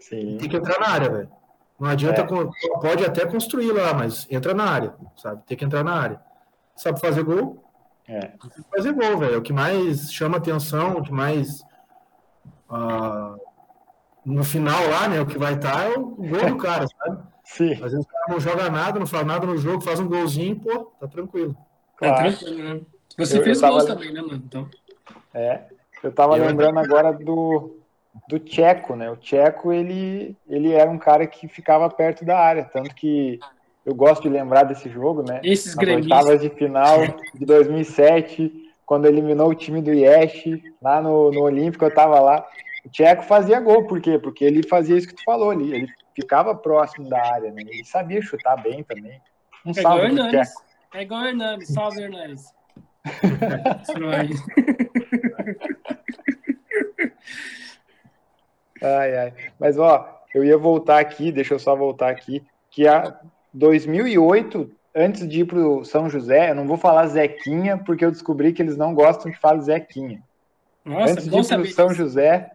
[0.00, 0.36] Sim.
[0.38, 1.30] Tem que entrar na área, velho.
[1.78, 2.80] Não adianta, é.
[2.80, 5.42] pode até construir lá, mas entra na área, sabe?
[5.46, 6.20] Tem que entrar na área.
[6.74, 7.62] Sabe fazer gol?
[8.08, 8.32] É.
[8.74, 9.34] Fazer gol, velho.
[9.34, 11.62] É o que mais chama atenção, o que mais.
[12.70, 13.38] Uh,
[14.24, 15.20] no final lá, né?
[15.20, 17.22] O que vai estar tá é o gol do cara, sabe?
[17.46, 17.72] Sim.
[17.74, 20.56] Às vezes o cara não joga nada, não faz nada no jogo, faz um golzinho,
[20.56, 21.56] pô, tá tranquilo.
[21.98, 22.14] Tá claro.
[22.14, 22.80] Tá tranquilo, né?
[23.16, 24.42] Você eu, fez eu gols também, né, mano?
[24.44, 24.68] Então...
[25.32, 25.62] É.
[26.02, 27.78] Eu tava eu lembrando agora do,
[28.28, 29.10] do Tcheco, né?
[29.10, 33.38] O Tcheco, ele, ele era um cara que ficava perto da área, tanto que
[33.84, 35.40] eu gosto de lembrar desse jogo, né?
[35.44, 36.40] Esses gremistas.
[36.40, 36.98] de final
[37.34, 38.52] de 2007,
[38.84, 40.44] quando eliminou o time do Yesh,
[40.82, 42.46] lá no, no Olímpico, eu tava lá.
[42.84, 44.18] O Tcheco fazia gol, por quê?
[44.18, 47.62] Porque ele fazia isso que tu falou ali, ele ficava próximo da área, né?
[47.62, 49.20] Ele sabia chutar bem também.
[49.64, 50.64] Um é salve igual Tcheco.
[50.94, 52.44] É igual o Hernandes, salve Hernandes.
[58.82, 59.34] Ai, ai.
[59.58, 63.18] Mas, ó, eu ia voltar aqui, deixa eu só voltar aqui, que a
[63.52, 68.52] 2008, antes de ir pro São José, eu não vou falar Zequinha, porque eu descobri
[68.52, 70.22] que eles não gostam que fale Zequinha.
[70.84, 72.50] Nossa, antes de ir pro São José,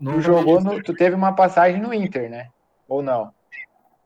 [0.00, 2.48] não tu jogou no, tu teve uma passagem no Inter, né?
[2.88, 3.32] Ou não?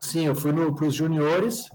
[0.01, 1.71] Sim, eu fui para os juniores,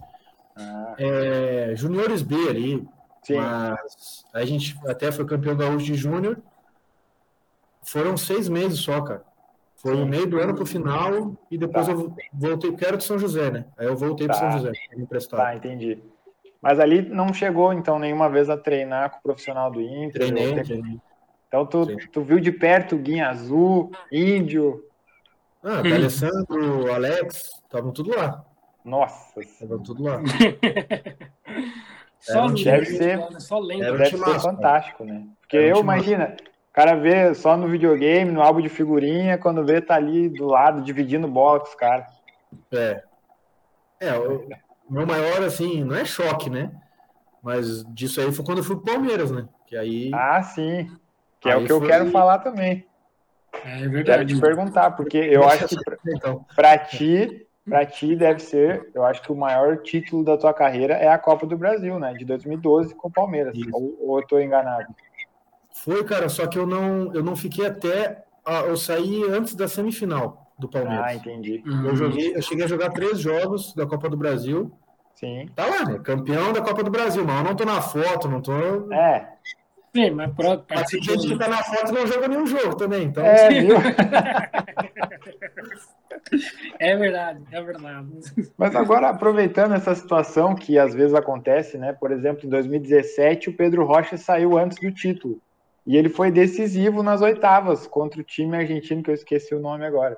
[0.56, 0.96] ah.
[1.00, 2.88] é, juniores B ali,
[3.24, 3.38] Sim.
[3.38, 6.38] mas a gente até foi campeão gaúcho de júnior.
[7.82, 9.24] Foram seis meses só, cara.
[9.78, 11.94] Foi no meio do ano pro final e depois tá.
[11.94, 13.66] eu voltei, porque era de São José, né?
[13.78, 14.34] Aí eu voltei tá.
[14.34, 15.40] para São José, emprestado.
[15.40, 16.04] Tá, entendi.
[16.62, 20.14] Mas ali não chegou, então, nenhuma vez a treinar com o profissional do Inter?
[20.14, 21.00] Treinei, treinei.
[21.48, 24.84] Então tu, tu viu de perto o Guinha Azul, Índio.
[25.68, 25.94] Ah, hum.
[25.96, 28.46] Alessandro, Alex, estavam tudo lá.
[28.86, 29.42] Nossa.
[29.42, 30.22] Estavam tudo lá.
[32.22, 33.98] só deve ser, só lembro.
[33.98, 35.26] Deve ser fantástico, né?
[35.42, 36.38] Porque eu, imagina,
[36.70, 40.46] o cara vê só no videogame, no álbum de figurinha, quando vê, tá ali do
[40.46, 42.08] lado, dividindo bola com os caras.
[42.72, 43.04] É.
[44.00, 44.48] É, o
[44.90, 46.72] meu maior, assim, não é choque, né?
[47.44, 49.50] Mas disso aí foi quando eu fui pro Palmeiras, né?
[49.66, 50.12] Que aí...
[50.14, 50.90] Ah, sim.
[51.42, 52.86] Que é o que eu quero falar também.
[53.66, 54.04] É verdade.
[54.04, 55.76] Quero te perguntar, porque eu acho que
[56.08, 56.46] então.
[56.56, 60.94] para ti, para ti deve ser, eu acho que o maior título da tua carreira
[60.94, 62.14] é a Copa do Brasil, né?
[62.14, 63.58] De 2012 com o Palmeiras.
[63.72, 64.88] Ou, ou, eu tô enganado?
[65.74, 68.24] Foi, cara, só que eu não, eu não fiquei até.
[68.66, 71.06] Eu saí antes da semifinal do Palmeiras.
[71.06, 71.62] Ah, entendi.
[71.66, 74.72] Eu joguei, eu cheguei a jogar três jogos da Copa do Brasil.
[75.14, 75.50] Sim.
[75.56, 76.00] Tá lá, né?
[76.00, 78.94] Campeão da Copa do Brasil, mas eu não tô na foto, não tô.
[78.94, 79.37] É.
[79.98, 80.64] Sim, mas pronto.
[80.70, 83.26] Mas tem gente que tá na foto e não joga nenhum jogo também, então.
[83.26, 83.78] É, viu?
[86.80, 88.08] é verdade, é verdade.
[88.56, 91.94] Mas agora, aproveitando essa situação que às vezes acontece, né?
[91.94, 95.42] Por exemplo, em 2017, o Pedro Rocha saiu antes do título.
[95.84, 99.84] E ele foi decisivo nas oitavas contra o time argentino, que eu esqueci o nome
[99.84, 100.16] agora.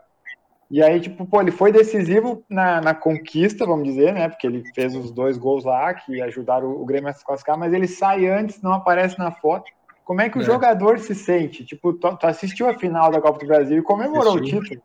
[0.70, 4.30] E aí, tipo, pô, ele foi decisivo na, na conquista, vamos dizer, né?
[4.30, 7.74] Porque ele fez os dois gols lá que ajudaram o Grêmio a se classificar, mas
[7.74, 9.72] ele sai antes, não aparece na foto.
[10.06, 10.46] Como é que o é.
[10.46, 11.66] jogador se sente?
[11.66, 14.82] Tipo, tu, tu, assistiu a final da Copa do Brasil e comemorou o título.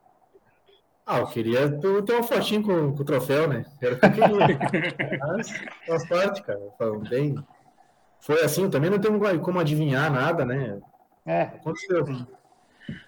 [1.06, 3.66] Ah, eu queria ter uma fotinho com, com, o troféu, né?
[3.80, 3.98] Era
[5.36, 5.50] mas
[5.86, 6.60] faz parte, cara.
[7.10, 7.36] Bem...
[8.20, 10.78] Foi assim, também não tem como adivinhar nada, né?
[11.26, 11.42] É.
[11.42, 12.06] Aconteceu.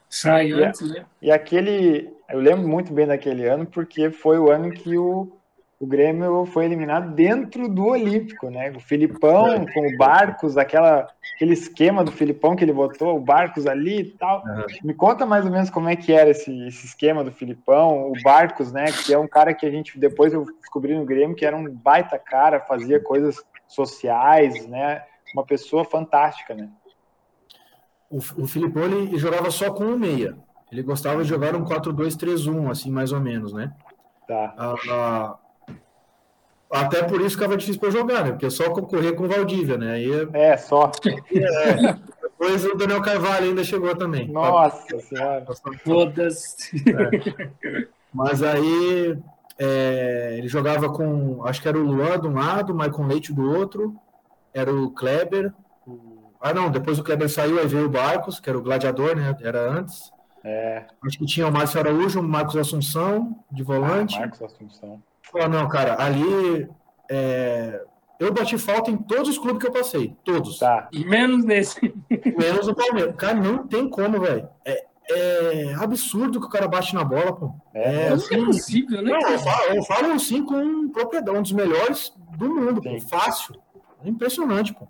[0.09, 1.07] Sai antes, né?
[1.23, 5.37] E aquele, eu lembro muito bem daquele ano, porque foi o ano que o,
[5.79, 8.73] o Grêmio foi eliminado dentro do Olímpico, né?
[8.75, 13.67] O Filipão com o Barcos, aquela, aquele esquema do Filipão que ele botou, o Barcos
[13.67, 14.43] ali e tal.
[14.45, 14.65] Uhum.
[14.85, 18.15] Me conta mais ou menos como é que era esse, esse esquema do Filipão, o
[18.23, 18.87] Barcos, né?
[18.87, 21.71] Que é um cara que a gente depois eu descobri no Grêmio que era um
[21.71, 23.37] baita cara, fazia coisas
[23.69, 25.03] sociais, né?
[25.35, 26.71] Uma pessoa fantástica, né?
[28.11, 30.37] O, o Filipão ele jogava só com o meia.
[30.71, 33.73] Ele gostava de jogar um 4-2-3-1, assim, mais ou menos, né?
[34.27, 34.55] Tá.
[34.59, 35.39] Ah, ah,
[36.71, 38.33] até por isso ficava difícil para jogar, né?
[38.33, 39.93] Porque é só concorrer com o Valdívia, né?
[39.93, 40.91] Aí, é, só.
[41.33, 44.29] É, depois o Daniel Carvalho ainda chegou também.
[44.29, 45.47] Nossa Senhora.
[45.85, 46.57] Todas.
[46.75, 47.89] É.
[48.13, 49.17] Mas aí
[49.59, 53.33] é, ele jogava com, acho que era o Luan de um lado, o Maicon Leite
[53.33, 53.95] do outro,
[54.53, 55.53] era o Kleber.
[55.87, 56.33] O...
[56.41, 59.37] Ah, não, depois o Kleber saiu, aí veio o Barcos, que era o gladiador, né?
[59.41, 60.13] Era antes.
[60.47, 60.85] É.
[61.05, 64.15] Acho que tinha o Márcio Araújo, o Marcos Assunção, de volante.
[64.17, 65.03] Ah, Marcos Assunção.
[65.35, 66.69] Ah, não, cara, ali
[67.11, 67.83] é...
[68.21, 70.17] eu bati falta em todos os clubes que eu passei.
[70.23, 70.61] Todos.
[70.61, 70.89] Tá.
[70.95, 71.93] Menos nesse.
[72.39, 73.17] Menos no Palmeiras.
[73.17, 74.49] Cara, não tem como, velho.
[74.65, 77.53] É, é absurdo que o cara bate na bola, pô.
[77.75, 79.11] É, é assim, é possível, né?
[79.11, 83.61] Não, eu, falo, eu falo assim com propriedade, um dos melhores do mundo, pô, fácil.
[84.05, 84.87] É impressionante, pô.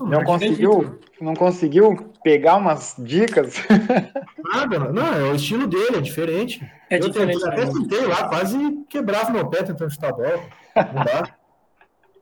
[0.00, 3.54] Não conseguiu, não conseguiu pegar umas dicas?
[4.42, 6.60] Nada, não, é o estilo dele, é diferente.
[6.90, 7.40] É eu diferente.
[7.40, 10.42] Tentei, até tentei lá, quase quebrava meu pé tentando chutar a bola.
[10.94, 11.36] Não dá.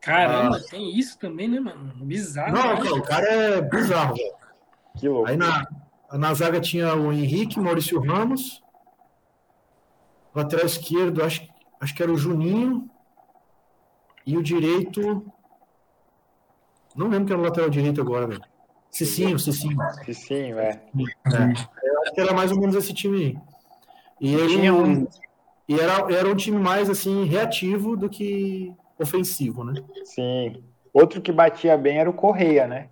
[0.01, 0.69] Caramba, ah.
[0.69, 1.93] tem isso também, né, mano?
[1.95, 2.53] Bizarro.
[2.53, 4.33] Não, cara, o cara é bizarro, velho.
[4.97, 5.29] Que louco.
[5.29, 5.65] Aí na,
[6.13, 8.61] na zaga tinha o Henrique, Maurício Ramos.
[10.33, 11.47] Lateral esquerdo, acho,
[11.79, 12.89] acho que era o Juninho.
[14.25, 15.25] E o direito,
[16.95, 18.41] não lembro que era o lateral direito agora, velho.
[18.89, 19.77] Cicinho, Cicinho.
[20.05, 20.69] Cicinho, é.
[20.69, 21.53] é.
[21.83, 23.37] Eu acho que era mais ou menos esse time aí.
[24.21, 25.05] E ele um.
[25.67, 29.73] E era, era um time mais assim, reativo do que ofensivo, né?
[30.05, 30.63] Sim.
[30.93, 32.87] Outro que batia bem era o Correia, né?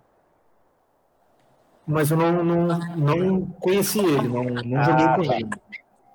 [1.86, 5.36] Mas eu não, não, não conheci ele, não, não ah, joguei com tá.
[5.36, 5.50] ele.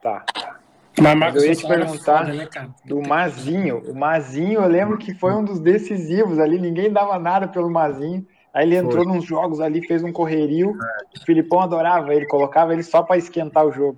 [0.02, 0.59] Tá.
[1.02, 2.48] Mas eu ia te perguntar foda, né,
[2.86, 3.84] do Mazinho.
[3.90, 8.26] O Mazinho, eu lembro que foi um dos decisivos ali, ninguém dava nada pelo Mazinho.
[8.54, 9.14] Aí ele entrou foi.
[9.14, 10.72] nos jogos ali, fez um correrio.
[10.72, 11.20] É.
[11.20, 13.98] O Filipão adorava ele, colocava ele só para esquentar o jogo.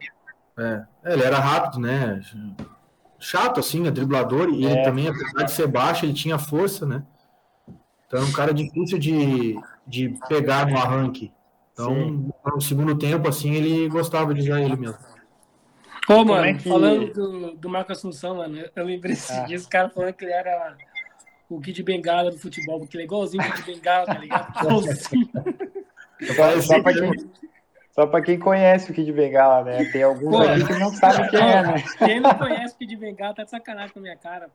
[0.58, 0.84] É.
[1.06, 1.14] é.
[1.14, 2.22] ele era rápido, né?
[3.20, 3.92] Chato assim, né?
[3.92, 4.50] Driblador.
[4.50, 4.72] E é.
[4.72, 7.04] ele também, apesar de ser baixo, ele tinha força, né?
[8.08, 11.32] Então é um cara difícil de, de pegar no arranque.
[11.72, 12.30] Então, Sim.
[12.46, 14.98] no segundo tempo, assim, ele gostava de usar ele mesmo.
[16.10, 16.68] Ô, mano, é que...
[16.68, 19.44] falando do, do Marco Assunção, mano, eu lembrei ah.
[19.46, 20.76] dias, o cara falando que ele era
[21.50, 24.60] o Kid Bengala do futebol, porque ele é igualzinho o Kid Bengala, tá ligado?
[24.62, 25.30] Igualzinho.
[26.36, 27.12] Só, só, pra quem,
[27.92, 29.86] só pra quem conhece o Kid Bengala, né?
[29.86, 31.84] Tem alguns Pô, aqui que não sabem quem é, né?
[31.98, 34.50] Quem não conhece o Kid Bengala tá de sacanagem com a minha cara.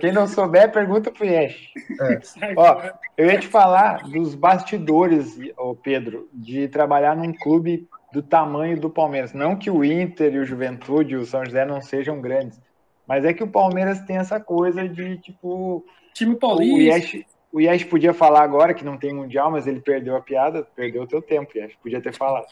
[0.00, 1.72] quem não souber, pergunta pro Yesh.
[2.00, 2.54] É.
[2.56, 2.82] Ó,
[3.16, 8.88] eu ia te falar dos bastidores, ô Pedro, de trabalhar num clube do tamanho do
[8.88, 9.34] Palmeiras.
[9.34, 12.58] Não que o Inter e o Juventude e o São José não sejam grandes,
[13.06, 15.84] mas é que o Palmeiras tem essa coisa de, tipo.
[16.14, 16.74] Time paulista.
[16.74, 20.22] O Yesh, o Yesh podia falar agora que não tem mundial, mas ele perdeu a
[20.22, 21.76] piada, perdeu o teu tempo, Yesh.
[21.82, 22.46] Podia ter falado.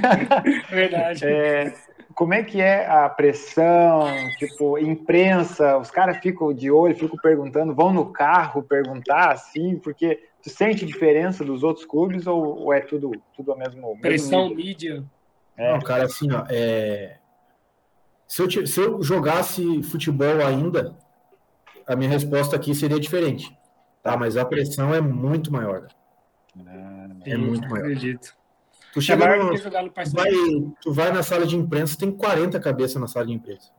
[0.70, 1.22] Verdade.
[1.26, 1.74] É,
[2.14, 4.06] como é que é a pressão,
[4.38, 10.20] tipo, imprensa, os caras ficam de olho, ficam perguntando, vão no carro perguntar assim, porque
[10.42, 14.56] tu sente diferença dos outros clubes ou, ou é tudo, tudo a mesmo Pressão, mesmo
[14.56, 15.04] mídia.
[15.56, 15.72] É.
[15.72, 17.18] Não, cara, assim, ó, é...
[18.26, 20.96] se, eu, se eu jogasse futebol ainda,
[21.86, 23.56] a minha resposta aqui seria diferente,
[24.02, 24.16] tá?
[24.16, 25.86] Mas a pressão é muito maior.
[26.66, 27.84] Ah, é muito maior.
[27.84, 28.41] Acredito.
[28.92, 29.58] Tu é chega no, no
[30.12, 30.30] vai,
[30.80, 33.70] tu vai na sala de imprensa, tem 40 cabeças na sala de imprensa.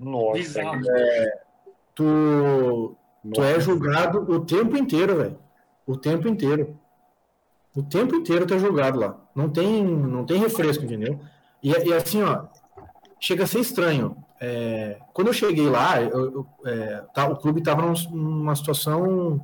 [0.00, 0.60] Nossa.
[0.62, 1.40] É,
[1.94, 3.34] tu, Nossa.
[3.34, 5.38] tu é julgado o tempo inteiro, velho.
[5.86, 6.78] O tempo inteiro.
[7.76, 9.20] O tempo inteiro tu é julgado lá.
[9.34, 11.20] Não tem, não tem refresco, entendeu?
[11.62, 12.46] E, e assim, ó,
[13.20, 14.16] chega a ser estranho.
[14.40, 19.40] É, quando eu cheguei lá, eu, eu, é, tá, o clube estava numa situação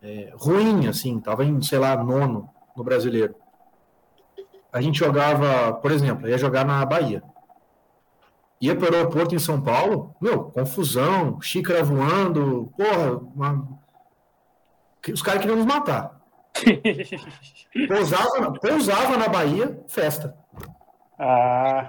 [0.00, 3.34] é, ruim, assim, estava em, sei lá, nono no brasileiro
[4.76, 7.22] a gente jogava, por exemplo, ia jogar na Bahia.
[8.60, 13.66] Ia para o aeroporto em São Paulo, meu, confusão, xícara voando, porra, uma...
[15.10, 16.20] os caras queriam nos matar.
[17.88, 20.36] pousava, pousava na Bahia, festa.
[21.18, 21.88] Ah.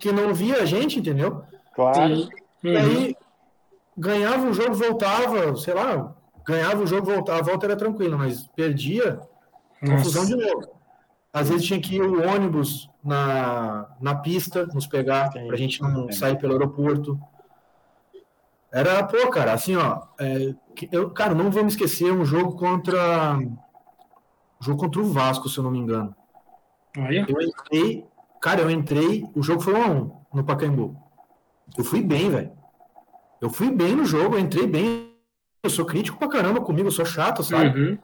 [0.00, 1.44] Que não via a gente, entendeu?
[1.76, 2.28] Claro.
[2.64, 3.16] E aí
[3.96, 6.12] ganhava o jogo, voltava, sei lá,
[6.44, 9.20] ganhava o jogo, voltava, a volta era tranquila, mas perdia,
[9.80, 10.36] confusão Nossa.
[10.36, 10.75] de novo.
[11.36, 15.82] Às vezes tinha que ir o ônibus na, na pista nos pegar, para a gente
[15.82, 17.20] não sair pelo aeroporto.
[18.72, 20.00] Era, pô, cara, assim, ó.
[20.18, 20.54] É,
[20.90, 23.38] eu, cara, não vou me esquecer um jogo contra.
[24.58, 26.16] jogo contra o Vasco, se eu não me engano.
[26.96, 28.06] Eu entrei,
[28.40, 30.96] cara, eu entrei, o jogo foi 1 a 1 no Pacaembu.
[31.76, 32.52] Eu fui bem, velho.
[33.42, 35.12] Eu fui bem no jogo, eu entrei bem.
[35.62, 37.78] Eu sou crítico pra caramba comigo, eu sou chato, sabe?
[37.78, 37.98] Uhum.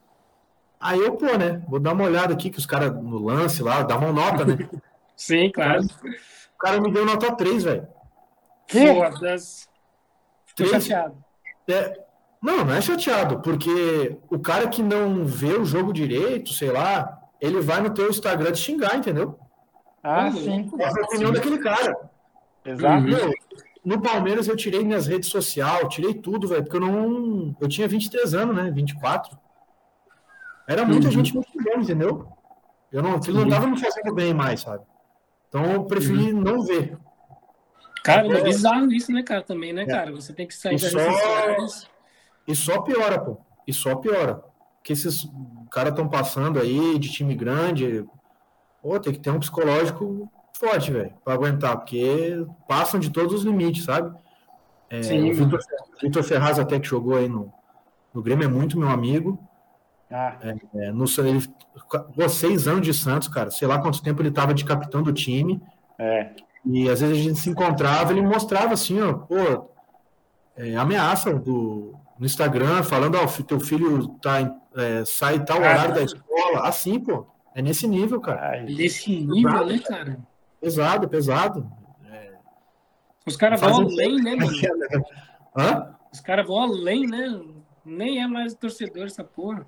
[0.82, 1.62] Aí eu, pô, né?
[1.68, 4.68] Vou dar uma olhada aqui que os caras no lance lá, dá uma nota, né?
[5.16, 5.84] Sim, claro.
[5.84, 7.86] O cara me deu nota 3, velho.
[8.66, 9.68] Foda-se.
[10.56, 11.16] Tô chateado.
[11.68, 12.00] É,
[12.42, 17.20] não, não é chateado, porque o cara que não vê o jogo direito, sei lá,
[17.40, 19.38] ele vai no teu Instagram te xingar, entendeu?
[20.02, 20.32] Ah, uhum.
[20.32, 20.70] sim.
[20.80, 21.34] É a opinião sim.
[21.34, 21.96] daquele cara.
[22.64, 23.02] Exato.
[23.04, 23.32] Meu,
[23.84, 27.56] no Palmeiras eu tirei minhas redes sociais, tirei tudo, velho, porque eu não.
[27.60, 28.70] Eu tinha 23 anos, né?
[28.72, 29.38] 24.
[30.72, 31.12] Era muita uhum.
[31.12, 32.26] gente me xingando, entendeu?
[32.90, 34.85] Eu não, aquilo não estava me fazendo bem mais, sabe?
[35.48, 36.40] Então eu preferi uhum.
[36.40, 36.96] não ver.
[38.02, 39.87] Cara, é bizarro isso, né, cara, também, né, é.
[39.87, 40.11] cara?
[40.12, 41.88] Você tem que sair e das só...
[42.48, 43.37] E só piora, pô.
[43.66, 44.42] E só piora.
[44.82, 45.28] Que esses
[45.70, 48.04] caras estão passando aí de time grande.
[48.80, 53.42] Pô, tem que ter um psicológico forte, velho, para aguentar, porque passam de todos os
[53.44, 54.16] limites, sabe?
[54.90, 55.35] É, Sim, o
[56.00, 57.52] Vitor Ferraz até que jogou aí no,
[58.12, 59.38] no Grêmio é muito meu amigo.
[60.12, 60.37] Ah.
[60.42, 63.51] É, é, no, ele, seis anos de Santos, cara.
[63.51, 65.61] Sei lá quanto tempo ele estava de capitão do time.
[65.98, 66.31] É.
[66.64, 69.70] E às vezes a gente se encontrava, ele mostrava assim, ó, pô,
[70.57, 75.61] é, ameaça do, no Instagram, falando, ó, oh, teu filho tá, é, sai tal ah,
[75.61, 76.68] horário da escola.
[76.68, 77.27] Assim, pô.
[77.55, 78.63] É nesse nível, cara.
[78.63, 80.19] Nesse nível, pesado, né, cara?
[80.60, 81.73] Pesado, pesado.
[82.10, 82.33] É.
[83.27, 84.52] Os caras vão além, né, mano?
[85.56, 85.94] Hã?
[86.10, 87.40] Os caras vão além, né?
[87.85, 89.67] Nem é mais torcedor essa porra.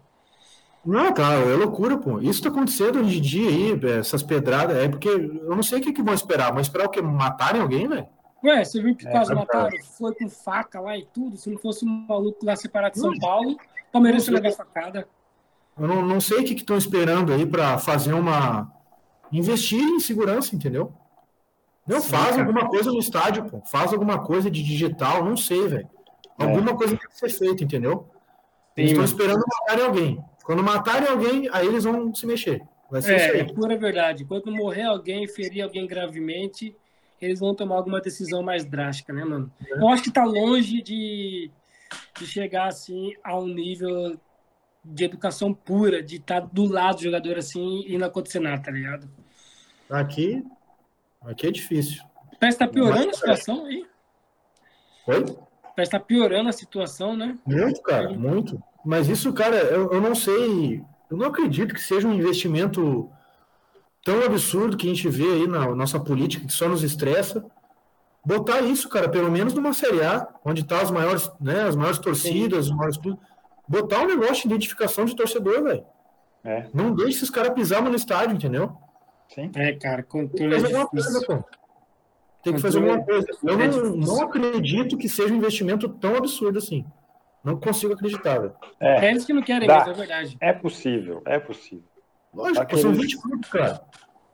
[0.85, 2.21] Não, cara, é loucura, pô.
[2.21, 5.83] Isso tá acontecendo hoje em dia aí, essas pedradas, é porque eu não sei o
[5.83, 6.53] que, que vão esperar.
[6.53, 7.01] Vão esperar o quê?
[7.01, 8.07] Matarem alguém, velho?
[8.45, 9.71] Ué, você viu que é, quase mataram?
[9.99, 11.37] Foi com faca lá e tudo.
[11.39, 13.57] Se não fosse um maluco lá separado de São Paulo,
[13.91, 15.09] Palmeiras ia levar facada.
[15.79, 18.71] Eu não, não sei o que estão esperando aí para fazer uma.
[19.33, 20.93] Investir em segurança, entendeu?
[21.87, 22.43] Não, Sim, faz cara.
[22.43, 23.61] alguma coisa no estádio, pô.
[23.63, 25.89] Faz alguma coisa de digital, não sei, velho.
[26.39, 26.45] É.
[26.45, 26.75] Alguma é.
[26.75, 28.09] coisa tem que ser feita, entendeu?
[28.77, 30.25] Eles estão esperando matarem alguém.
[30.45, 32.63] Quando matarem alguém, aí eles vão se mexer.
[32.91, 34.25] Vai ser é, é pura verdade.
[34.25, 36.77] Quando morrer alguém, ferir alguém gravemente,
[37.21, 39.51] eles vão tomar alguma decisão mais drástica, né, mano?
[39.67, 39.79] É.
[39.79, 41.51] Eu acho que tá longe de,
[42.19, 44.21] de chegar assim a um nível
[44.85, 48.63] de educação pura, de estar tá do lado do jogador assim e não acontecer nada,
[48.63, 49.11] tá ligado?
[49.89, 50.45] Aqui,
[51.23, 52.03] aqui é difícil.
[52.39, 53.87] Parece que tá piorando a situação aí.
[55.07, 55.25] Oi?
[55.75, 57.37] Parece que tá piorando a situação, né?
[57.45, 58.63] Muito, cara, muito.
[58.85, 60.83] Mas isso, cara, eu, eu não sei.
[61.11, 63.11] Eu não acredito que seja um investimento
[64.05, 67.45] tão absurdo que a gente vê aí na nossa política, que só nos estressa.
[68.25, 71.99] Botar isso, cara, pelo menos numa Série A, onde tá as maiores, né, as maiores
[71.99, 72.99] torcidas, os maiores
[73.67, 75.85] Botar um negócio de identificação de torcedor, velho.
[76.45, 76.67] É.
[76.75, 78.77] Não deixe esses caras pisar no estádio, entendeu?
[79.29, 79.51] Sim.
[79.55, 80.87] É, cara, controle é difícil.
[80.89, 81.45] Coisa, pô.
[82.45, 83.27] Tem que fazer alguma coisa.
[83.43, 86.85] Eu é não, não acredito que seja um investimento tão absurdo assim.
[87.43, 88.55] Não consigo acreditar, velho.
[88.79, 89.81] É, é eles que não querem, Dá.
[89.81, 90.37] mas é verdade.
[90.41, 91.85] É possível, é possível.
[92.33, 93.81] Lógico, são 20 pontos, cara.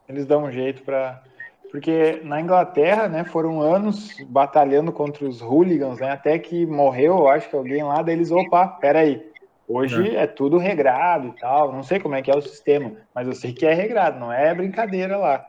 [0.09, 1.23] Eles dão um jeito para
[1.71, 7.49] porque na Inglaterra, né, foram anos batalhando contra os hooligans, né, até que morreu, acho
[7.49, 9.25] que alguém lá, daí eles, opa, peraí,
[9.69, 10.23] hoje é.
[10.23, 13.35] é tudo regrado e tal, não sei como é que é o sistema, mas eu
[13.35, 15.47] sei que é regrado, não é brincadeira lá.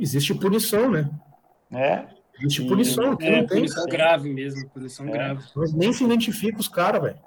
[0.00, 1.10] Existe punição, né?
[1.72, 2.06] É.
[2.38, 3.04] Existe punição.
[3.04, 3.46] É, não tem.
[3.46, 5.10] punição grave mesmo, punição é.
[5.10, 5.44] grave.
[5.54, 7.18] Mas nem se identifica os caras, velho.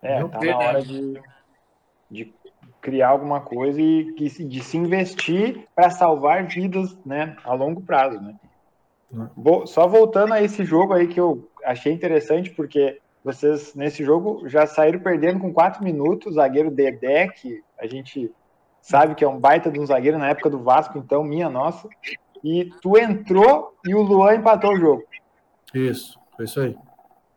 [0.00, 0.52] É, tá Verdade.
[0.52, 1.20] na hora de,
[2.10, 2.34] de
[2.80, 8.34] criar alguma coisa e de se investir para salvar vidas, né, a longo prazo, né?
[9.12, 9.66] Hum.
[9.66, 14.66] Só voltando a esse jogo aí que eu achei interessante, porque vocês nesse jogo já
[14.66, 18.30] saíram perdendo com quatro minutos, o zagueiro Dedé, que a gente
[18.80, 21.88] sabe que é um baita de um zagueiro na época do Vasco, então, minha nossa,
[22.42, 25.02] e tu entrou e o Luan empatou o jogo.
[25.74, 26.76] Isso, foi isso aí.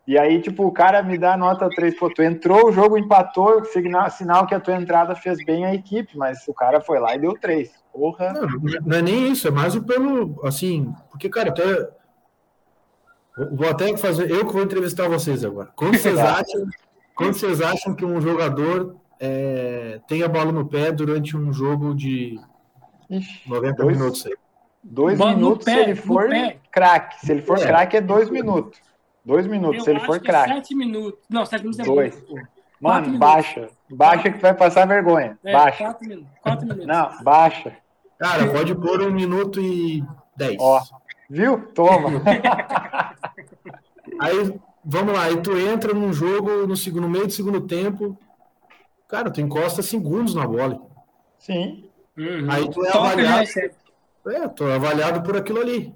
[0.08, 3.64] E aí, tipo, o cara me dá nota 3, pô, tu entrou, o jogo empatou,
[3.66, 7.16] sinal, sinal que a tua entrada fez bem a equipe, mas o cara foi lá
[7.16, 7.72] e deu 3.
[7.94, 8.34] Porra.
[8.34, 8.48] Não,
[8.86, 11.90] não é nem isso, é mais pelo, assim, porque, cara, até.
[13.54, 15.70] Vou até fazer, eu que vou entrevistar vocês agora.
[15.76, 16.68] Quando vocês acham,
[17.16, 21.96] quando vocês acham que um jogador é, tem a bola no pé durante um jogo
[21.96, 22.40] de
[23.48, 24.34] 90 dois, minutos aí?
[24.84, 26.30] Dois minutos pé, se ele for
[26.72, 27.26] craque.
[27.26, 27.62] Se ele for é.
[27.62, 28.80] craque, é dois minutos.
[29.24, 30.54] Dois minutos, eu se ele for é craque.
[30.54, 31.20] sete minutos.
[31.30, 32.16] Não, sete minutos é Dois.
[32.28, 32.48] Muito.
[32.82, 33.20] Mano, minutos.
[33.20, 33.70] baixa.
[33.90, 35.38] Baixa que vai passar vergonha.
[35.44, 35.84] É, baixa.
[35.84, 36.32] Quatro minutos.
[36.42, 36.88] Quatro minutos.
[36.88, 37.78] Não, baixa.
[38.18, 40.04] Cara, pode pôr um minuto e
[40.36, 40.58] dez.
[40.60, 40.82] Ó,
[41.30, 41.60] viu?
[41.74, 42.22] Toma.
[44.20, 45.24] aí, vamos lá.
[45.26, 48.18] Aí tu entra num jogo no, segundo, no meio do segundo tempo.
[49.08, 50.82] Cara, tu encosta segundos na bola.
[51.38, 51.86] Sim.
[52.18, 52.48] Uhum.
[52.50, 53.48] Aí tu é avaliado.
[54.28, 55.94] É, tô avaliado por aquilo ali.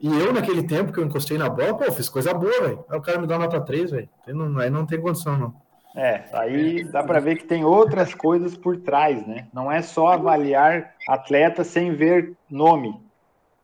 [0.00, 2.84] E eu, naquele tempo que eu encostei na bola, pô, fiz coisa boa, velho.
[2.88, 4.08] Aí o cara me dá nota 3, velho.
[4.26, 5.68] Aí não tem condição, não.
[5.96, 9.48] É, aí dá para ver que tem outras coisas por trás, né?
[9.52, 13.00] Não é só avaliar atleta sem ver nome.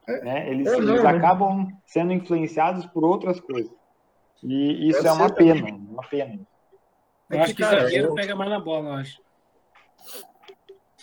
[0.09, 0.51] É, né?
[0.51, 1.11] Eles, é, não, eles né?
[1.11, 3.70] acabam sendo influenciados por outras coisas.
[4.43, 5.74] E isso é uma pena, também.
[5.74, 6.41] uma pena.
[7.30, 8.14] Eu acho que, o zagueiro eu...
[8.14, 9.22] pega mais na bola, eu acho.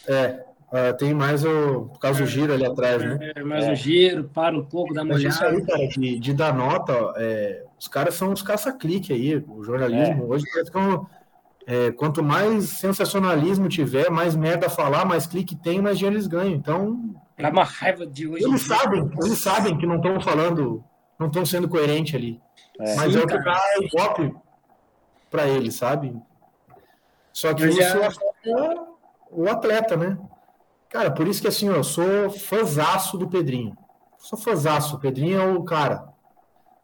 [0.08, 1.90] É, Uh, tem mais o.
[1.92, 3.34] Por causa do giro ali atrás, né?
[3.36, 3.74] É, mais é.
[3.74, 5.28] o giro, para um pouco, dá uma olhada.
[5.28, 9.44] Isso aí, cara, de, de dar nota, é, os caras são os caça-clique aí.
[9.50, 10.28] O jornalismo é.
[10.28, 11.06] hoje ficam,
[11.68, 16.54] é, quanto mais sensacionalismo tiver, mais merda falar, mais clique tem, mais dinheiro eles ganham.
[16.54, 17.16] Então.
[17.38, 18.46] Dá uma raiva de hoje.
[18.46, 20.82] Eles sabem, eles sabem que não estão falando,
[21.20, 22.40] não estão sendo coerentes ali.
[22.80, 22.96] É.
[22.96, 24.34] Mas Sim, é o que dá ibope
[25.30, 26.16] para eles, sabe?
[27.34, 28.76] Só que Mas isso é
[29.32, 30.18] o atleta, né?
[30.92, 33.76] Cara, por isso que assim, eu sou fãzaço do Pedrinho.
[34.18, 34.98] Sou fãzaço.
[34.98, 36.04] O Pedrinho é o cara.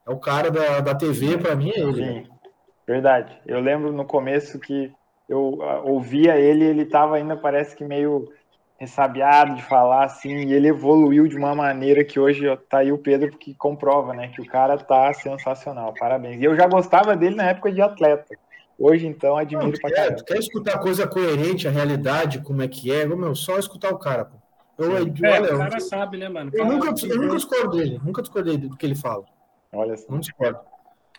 [0.07, 2.05] É o cara da, da TV, para mim é ele.
[2.05, 2.27] Sim,
[2.87, 3.37] verdade.
[3.45, 4.91] Eu lembro no começo que
[5.27, 8.31] eu ah, ouvia ele, ele tava ainda, parece que meio
[8.79, 12.91] ressabiado de falar assim, e ele evoluiu de uma maneira que hoje ó, tá aí
[12.91, 15.93] o Pedro que comprova, né, que o cara tá sensacional.
[15.99, 16.39] Parabéns.
[16.39, 18.37] E eu já gostava dele na época de atleta.
[18.79, 20.23] Hoje, então, admiro não, pra quer, caramba.
[20.23, 23.05] Quer escutar coisa coerente, a realidade, como é que é?
[23.05, 24.37] Meu, só escutar o cara, pô.
[24.77, 26.51] Eu, eu, é, olha, o cara eu, sabe, né, mano?
[26.53, 29.25] Eu nunca, eu nunca discordo dele, nunca discordei do que ele fala.
[29.73, 30.05] Olha assim.
[30.07, 30.59] Não discordo.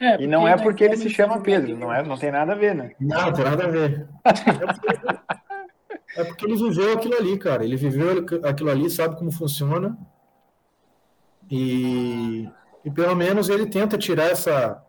[0.00, 2.54] É, e não é porque ele se chama Pedro, não, é, não tem nada a
[2.54, 2.92] ver, né?
[3.00, 4.08] Não, não tem nada a ver.
[6.16, 7.64] é porque ele viveu aquilo ali, cara.
[7.64, 9.98] Ele viveu aquilo ali, sabe como funciona.
[11.50, 12.48] E,
[12.84, 14.84] e pelo menos ele tenta tirar essa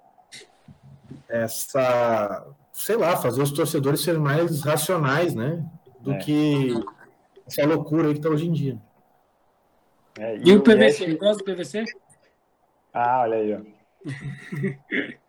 [1.28, 2.46] essa
[2.80, 5.64] sei lá, fazer os torcedores serem mais racionais, né?
[6.00, 6.18] Do é.
[6.18, 6.74] que
[7.46, 8.78] essa loucura aí que tá hoje em dia.
[10.18, 11.06] É, e, e, o PVC?
[11.06, 11.18] Yes...
[11.18, 11.84] Gosta do PVC?
[12.94, 13.60] Ah, olha aí, ó.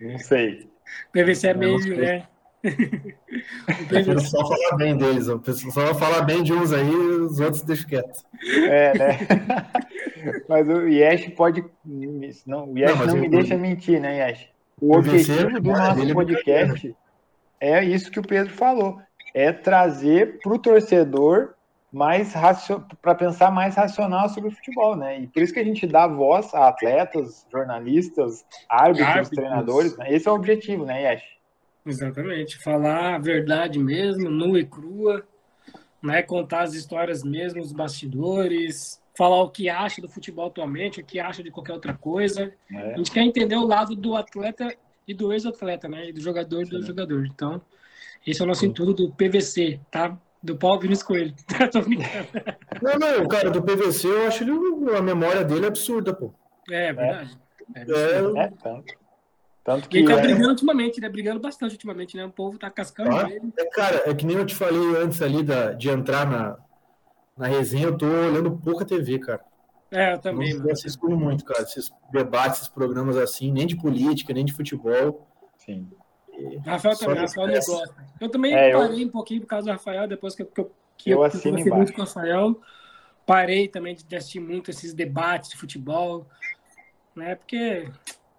[0.00, 0.70] não sei.
[1.12, 2.28] PVC é meio, né?
[2.62, 7.62] O só falar bem deles, o pessoal só falar bem de uns aí, os outros
[7.62, 8.22] deixam quieto.
[8.68, 9.18] É, né?
[10.48, 11.64] Mas o Yesh pode.
[11.84, 14.48] Não, o Yesh não, não me deixa mentir, né, Yesh?
[14.80, 17.09] O objetivo do nosso é podcast é
[17.84, 19.00] isso que o Pedro falou:
[19.34, 21.54] é trazer para o torcedor
[21.92, 22.32] mais
[23.02, 25.20] para pensar mais racional sobre o futebol, né?
[25.20, 29.30] E por isso que a gente dá voz a atletas, jornalistas, árbitros, árbitros.
[29.30, 29.96] treinadores.
[29.96, 30.14] Né?
[30.14, 31.22] Esse é o objetivo, né, Yesh?
[31.84, 32.62] Exatamente.
[32.62, 35.26] Falar a verdade mesmo, nua e crua,
[36.02, 36.22] né?
[36.22, 41.18] Contar as histórias mesmo, os bastidores, falar o que acha do futebol atualmente, o que
[41.18, 42.52] acha de qualquer outra coisa.
[42.72, 42.94] É.
[42.94, 44.74] A gente quer entender o lado do atleta
[45.10, 46.08] e do ex-atleta, né?
[46.08, 47.26] E do jogador e do jogador.
[47.26, 47.60] Então,
[48.24, 50.16] esse é o nosso intuito do PVC, tá?
[50.42, 51.34] Do Paulo Vinícius Coelho.
[51.72, 52.28] Tô brincando.
[52.80, 54.52] Não, não, cara, do PVC eu acho ele,
[54.96, 56.32] a memória dele absurda, pô.
[56.70, 57.38] É, é verdade.
[57.74, 58.94] É, é, é tanto.
[59.64, 59.98] Tanto que.
[59.98, 60.22] Ele tá é...
[60.22, 61.08] brigando ultimamente, né?
[61.08, 62.24] Brigando bastante ultimamente, né?
[62.24, 63.52] O povo tá cascando ah, ele.
[63.58, 66.56] É, cara, é que nem eu te falei antes ali da, de entrar na,
[67.36, 69.44] na resenha, eu tô olhando pouca TV, cara.
[69.90, 70.54] É, eu também.
[70.54, 75.26] Não assisto muito, cara, esses debates, esses programas assim, nem de política, nem de futebol.
[75.58, 75.90] Sim.
[76.64, 78.06] Rafael também, Rafael não gosta.
[78.20, 79.06] Eu também é, parei eu...
[79.06, 81.92] um pouquinho por causa do Rafael, depois que, que eu, que eu, eu, eu muito
[81.92, 82.60] com o Rafael.
[83.26, 86.26] Parei também de assistir muito esses debates de futebol,
[87.14, 87.34] né?
[87.34, 87.88] Porque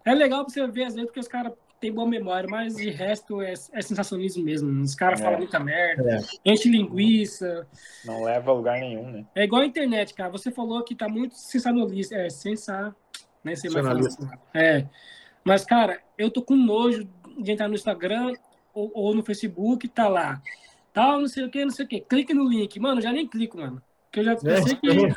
[0.04, 1.52] é legal pra você ver, às vezes, porque os caras
[1.82, 4.82] têm boa memória, mas de resto é, é sensacionalismo mesmo.
[4.82, 5.24] Os caras é.
[5.24, 6.50] falam muita merda, é.
[6.50, 7.66] enche linguiça.
[8.04, 9.26] Não leva a lugar nenhum, né?
[9.34, 10.30] É igual a internet, cara.
[10.30, 12.14] Você falou que tá muito sensacionalista.
[12.14, 12.94] É, sensa...
[13.44, 14.38] Nem sei mais falar.
[14.54, 14.86] É.
[15.44, 18.32] Mas, cara, eu tô com nojo de entrar no Instagram
[18.72, 20.40] ou, ou, no Facebook, tá lá.
[20.92, 22.00] Tal, não sei o que, não sei o que.
[22.02, 22.78] Clique no link.
[22.78, 23.82] Mano, já nem clico, mano.
[24.04, 25.16] Porque eu já pensei é, que.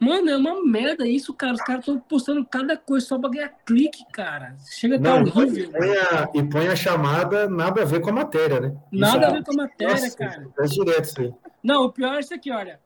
[0.00, 1.52] Mano, é uma merda isso, cara.
[1.52, 4.56] Os caras estão postando cada coisa só pra ganhar clique, cara.
[4.66, 5.70] Chega a estar horrível.
[5.70, 8.74] Põe a, e põe a chamada nada a ver com a matéria, né?
[8.90, 10.48] Nada isso, a ver com a matéria, nossa, cara.
[10.58, 11.34] É direto isso aí.
[11.62, 12.80] Não, o pior é isso aqui, olha.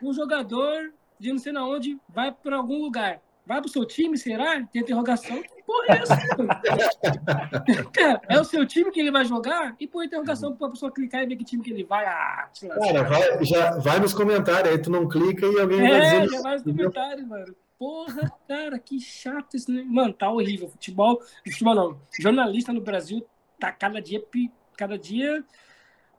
[0.00, 3.20] Um jogador de não sei na onde vai para algum lugar.
[3.44, 4.62] Vai pro seu time, será?
[4.72, 5.42] Tem interrogação.
[5.72, 6.16] Porra é essa?
[7.92, 9.74] cara, é o seu time que ele vai jogar?
[9.80, 12.04] E por interrogação pra pessoa clicar e ver que time que ele vai.
[12.04, 16.00] Ah, cara, vai, já, vai nos comentários, aí tu não clica e alguém é, vai
[16.00, 16.16] dizer.
[16.16, 17.56] É, já vai nos comentários, mano.
[17.78, 19.72] Porra, cara, que chato isso.
[19.86, 20.68] Mano, tá horrível.
[20.68, 21.98] Futebol, futebol não.
[22.20, 23.26] Jornalista no Brasil
[23.58, 24.22] tá cada dia,
[24.76, 25.42] cada dia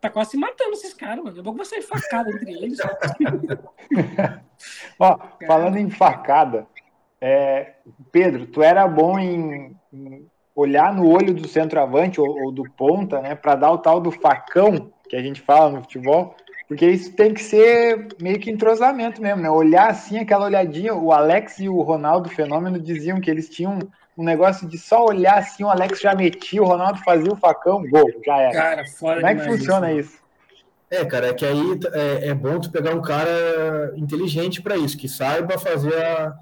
[0.01, 1.37] tá quase se matando esses caras, mano.
[1.37, 2.79] Eu vou sair facada entre eles.
[4.99, 6.67] Ó, falando em facada,
[7.25, 7.75] é,
[8.11, 13.21] Pedro, tu era bom em, em, olhar no olho do centroavante ou, ou do ponta,
[13.21, 16.35] né, para dar o tal do facão que a gente fala no futebol,
[16.67, 19.49] porque isso tem que ser meio que entrosamento mesmo, né?
[19.49, 20.93] Olhar assim, aquela olhadinha.
[20.95, 23.79] O Alex e o Ronaldo Fenômeno diziam que eles tinham
[24.17, 27.87] um negócio de só olhar assim, o Alex já metia, o Ronaldo fazia o facão,
[27.89, 28.51] gol, já era.
[28.51, 30.09] Cara, fora Como é que funciona isso?
[30.09, 30.23] isso?
[30.91, 34.97] É, cara, é que aí é, é bom tu pegar um cara inteligente para isso,
[34.97, 36.33] que saiba fazer a,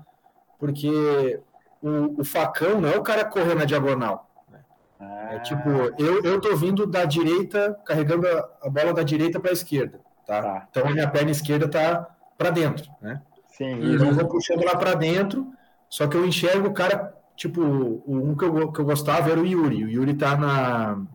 [0.62, 1.40] porque
[1.82, 4.30] o, o, facão não é o cara correr na diagonal.
[4.48, 4.60] Né?
[5.00, 5.34] Ah.
[5.34, 9.50] É tipo, eu, eu tô vindo da direita, carregando a, a bola da direita para
[9.50, 10.00] a esquerda.
[10.24, 10.40] Tá?
[10.40, 10.68] tá?
[10.70, 13.24] Então a minha perna esquerda tá para dentro, né?
[13.48, 13.72] Sim.
[13.72, 15.52] Então eu vou puxando lá para dentro,
[15.90, 17.60] só que eu enxergo o cara, tipo,
[18.06, 19.84] um que eu, que eu gostava era o Yuri.
[19.84, 20.96] O Yuri tá na.
[20.96, 21.08] Não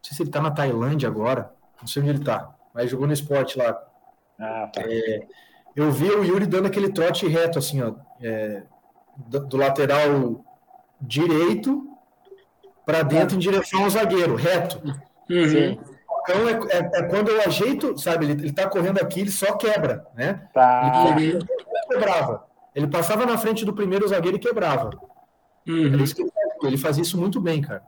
[0.00, 3.12] sei se ele tá na Tailândia agora, não sei onde ele tá, mas jogou no
[3.12, 3.76] esporte lá.
[4.38, 4.82] Ah, tá.
[4.84, 5.26] É,
[5.74, 8.62] eu vi o Yuri dando aquele trote reto, assim, ó, é,
[9.16, 10.44] do, do, lateral
[11.00, 11.86] direito
[12.84, 14.82] para dentro em direção ao zagueiro, reto.
[15.30, 15.78] Uhum.
[16.22, 19.56] Então é, é, é, quando eu ajeito, sabe, ele, ele tá correndo aqui, ele só
[19.56, 20.48] quebra, né?
[20.52, 21.14] Tá.
[21.16, 21.46] Ele, ele
[21.88, 22.44] quebrava.
[22.74, 24.90] Ele passava na frente do primeiro zagueiro e quebrava.
[25.66, 26.04] Uhum.
[26.62, 27.82] Ele fazia isso muito bem, cara.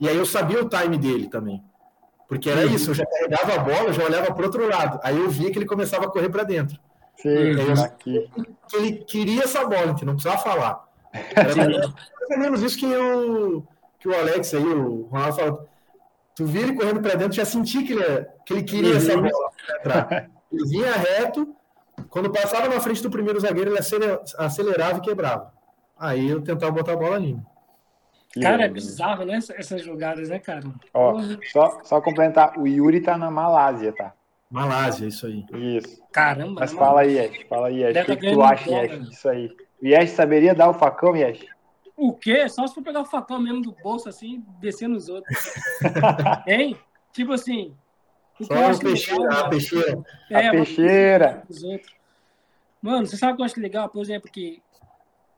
[0.00, 1.62] E aí eu sabia o time dele também.
[2.28, 2.74] Porque era uhum.
[2.74, 4.98] isso, eu já carregava a bola, já olhava para outro lado.
[5.02, 6.78] Aí eu via que ele começava a correr para dentro.
[7.24, 8.30] É aqui.
[8.68, 10.86] Que ele queria essa bola, que não precisava falar.
[11.34, 11.92] Era
[12.30, 13.62] ou menos isso que o,
[13.98, 15.68] que o Alex aí, o Ronaldo falou.
[16.34, 18.96] Tu via ele correndo para dentro, já senti que ele, que ele queria uhum.
[18.96, 20.30] essa bola.
[20.52, 21.56] Ele vinha reto,
[22.10, 23.78] quando passava na frente do primeiro zagueiro, ele
[24.38, 25.52] acelerava e quebrava.
[25.98, 27.38] Aí eu tentava botar a bola ali.
[28.40, 29.38] Cara, é bizarro, né?
[29.56, 30.62] Essas jogadas, né, cara?
[30.92, 31.18] Ó,
[31.50, 34.12] só, só complementar, o Yuri tá na Malásia, tá?
[34.50, 35.44] Malásia, isso aí.
[35.54, 36.02] Isso.
[36.12, 36.60] Caramba.
[36.60, 37.46] Mas fala aí, Yesh.
[37.48, 37.96] Fala aí, Yesh.
[37.96, 39.56] O que, que tu acha, Yesh, disso aí?
[39.82, 41.44] O Yesh saberia dar o facão, Yesh?
[41.96, 42.48] O quê?
[42.48, 45.36] Só se for pegar o facão mesmo do bolso, assim, descer nos outros.
[46.46, 46.76] hein?
[47.12, 47.74] Tipo assim.
[48.40, 50.04] Só o peixeira, legal, a peixeira.
[50.30, 51.42] É, a peixeira.
[52.82, 53.88] Mano, você sabe o que eu acho legal?
[53.88, 54.62] Por exemplo, que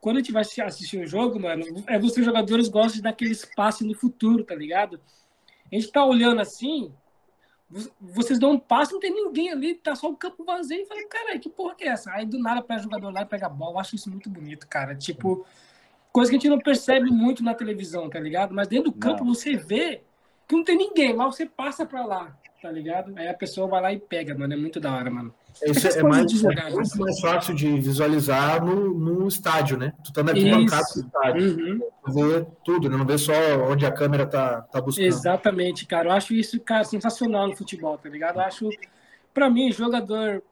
[0.00, 3.10] quando a gente vai assistir um jogo, mano, é você, os jogadores gostam de dar
[3.10, 5.00] aquele espaço no futuro, tá ligado?
[5.70, 6.92] A gente tá olhando assim,
[8.00, 10.80] vocês dão um passo, não tem ninguém ali, tá só o campo vazio.
[10.80, 12.10] E falei, cara, que porra que é essa?
[12.12, 13.74] Aí do nada pega o jogador lá e pega a bola.
[13.74, 14.94] Eu acho isso muito bonito, cara.
[14.94, 15.46] Tipo,
[16.12, 18.54] Coisa que a gente não percebe muito na televisão, tá ligado?
[18.54, 19.34] Mas dentro do campo não.
[19.34, 20.02] você vê
[20.46, 21.12] que não tem ninguém.
[21.12, 23.12] Lá você passa pra lá, tá ligado?
[23.16, 24.54] Aí a pessoa vai lá e pega, mano.
[24.54, 25.34] É muito da hora, mano.
[25.62, 26.98] Isso é, mais, é muito assim.
[27.00, 29.92] mais fácil de visualizar no, no estádio, né?
[30.04, 31.42] Tu tá na arquibancada do estádio.
[31.42, 31.80] Uhum.
[32.06, 32.96] Ver tudo, né?
[32.96, 33.32] Não ver só
[33.68, 35.06] onde a câmera tá, tá buscando.
[35.06, 36.08] Exatamente, cara.
[36.08, 38.36] Eu acho isso, cara, sensacional no futebol, tá ligado?
[38.36, 38.68] Eu acho,
[39.34, 40.42] pra mim, jogador,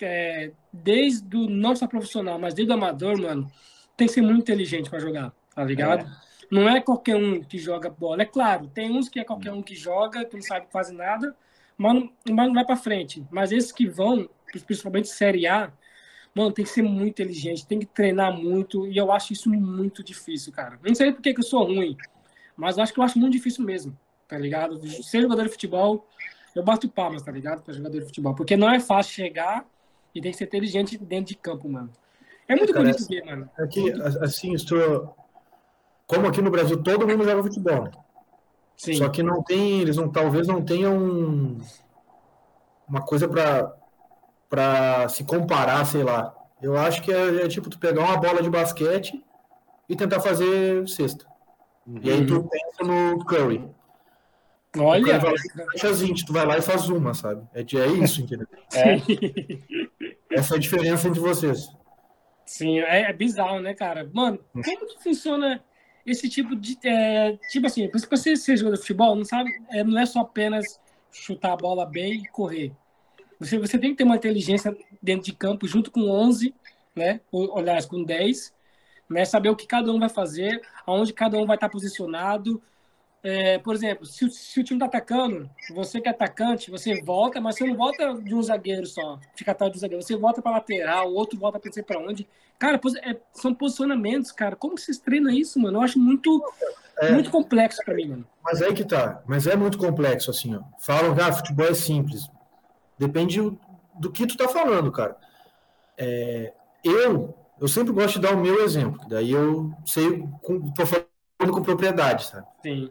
[0.00, 3.50] é, desde o não só profissional, mas desde o amador, mano,
[3.96, 6.06] tem que ser muito inteligente para jogar, tá ligado?
[6.06, 6.30] É.
[6.50, 8.22] Não é qualquer um que joga bola.
[8.22, 11.36] É claro, tem uns que é qualquer um que joga, que não sabe quase nada,
[11.80, 13.24] mas não vai para frente.
[13.30, 14.28] Mas esses que vão,
[14.66, 15.72] principalmente Série A,
[16.34, 20.04] mano, tem que ser muito inteligente, tem que treinar muito, e eu acho isso muito
[20.04, 20.78] difícil, cara.
[20.86, 21.96] Não sei porque que eu sou ruim,
[22.54, 24.78] mas eu acho que eu acho muito difícil mesmo, tá ligado?
[25.02, 26.06] Ser jogador de futebol,
[26.54, 27.62] eu bato palmas, tá ligado?
[27.62, 29.64] Para jogador de futebol, porque não é fácil chegar
[30.14, 31.90] e tem que ser inteligente dentro de campo, mano.
[32.46, 33.48] É muito cara, bonito ver, mano.
[33.56, 35.16] Aqui, assim, estou...
[36.06, 37.90] como aqui no Brasil todo mundo joga futebol.
[38.80, 38.94] Sim.
[38.94, 41.58] Só que não tem, eles não, talvez não tenham
[42.88, 43.28] uma coisa
[44.48, 46.34] para se comparar, sei lá.
[46.62, 49.22] Eu acho que é, é, tipo tu pegar uma bola de basquete
[49.86, 51.26] e tentar fazer cesta.
[51.86, 52.00] Uhum.
[52.02, 52.48] E aí tu uhum.
[52.48, 53.68] pensa no Curry.
[54.78, 55.20] Olha,
[55.84, 57.46] as 20, tu vai lá e faz uma, sabe?
[57.52, 58.46] É, é isso, entendeu?
[58.72, 58.96] É.
[60.38, 61.68] Essa é a diferença entre vocês.
[62.46, 64.08] Sim, é, é bizarro, né, cara?
[64.10, 65.62] Mano, como que funciona
[66.10, 66.78] esse tipo de.
[66.84, 70.20] É, tipo assim, para você ser jogador de futebol, não, sabe, é, não é só
[70.20, 70.80] apenas
[71.12, 72.72] chutar a bola bem e correr.
[73.38, 76.54] Você, você tem que ter uma inteligência dentro de campo, junto com 11,
[76.94, 77.20] né?
[77.32, 78.52] Ou, aliás, com 10,
[79.08, 79.24] né?
[79.24, 82.62] Saber o que cada um vai fazer, aonde cada um vai estar posicionado,
[83.22, 87.40] é, por exemplo, se, se, o time tá atacando, você que é atacante, você volta,
[87.40, 90.02] mas você não volta de um zagueiro só, fica atrás do zagueiro.
[90.02, 92.26] Você volta para lateral, o outro volta para para onde.
[92.58, 94.56] Cara, é, são posicionamentos, cara.
[94.56, 95.78] Como que vocês treinam isso, mano?
[95.78, 96.42] Eu acho muito,
[96.98, 98.26] é, muito complexo para mim, mano.
[98.42, 99.22] Mas aí que tá.
[99.26, 100.62] Mas é muito complexo, assim, ó.
[100.78, 102.26] Falam que ah, futebol é simples.
[102.98, 103.40] Depende
[103.98, 105.16] do que tu tá falando, cara.
[105.96, 109.00] É, eu, eu sempre gosto de dar o meu exemplo.
[109.08, 112.46] Daí eu sei, com, tô falando com propriedade, sabe?
[112.62, 112.90] Sim.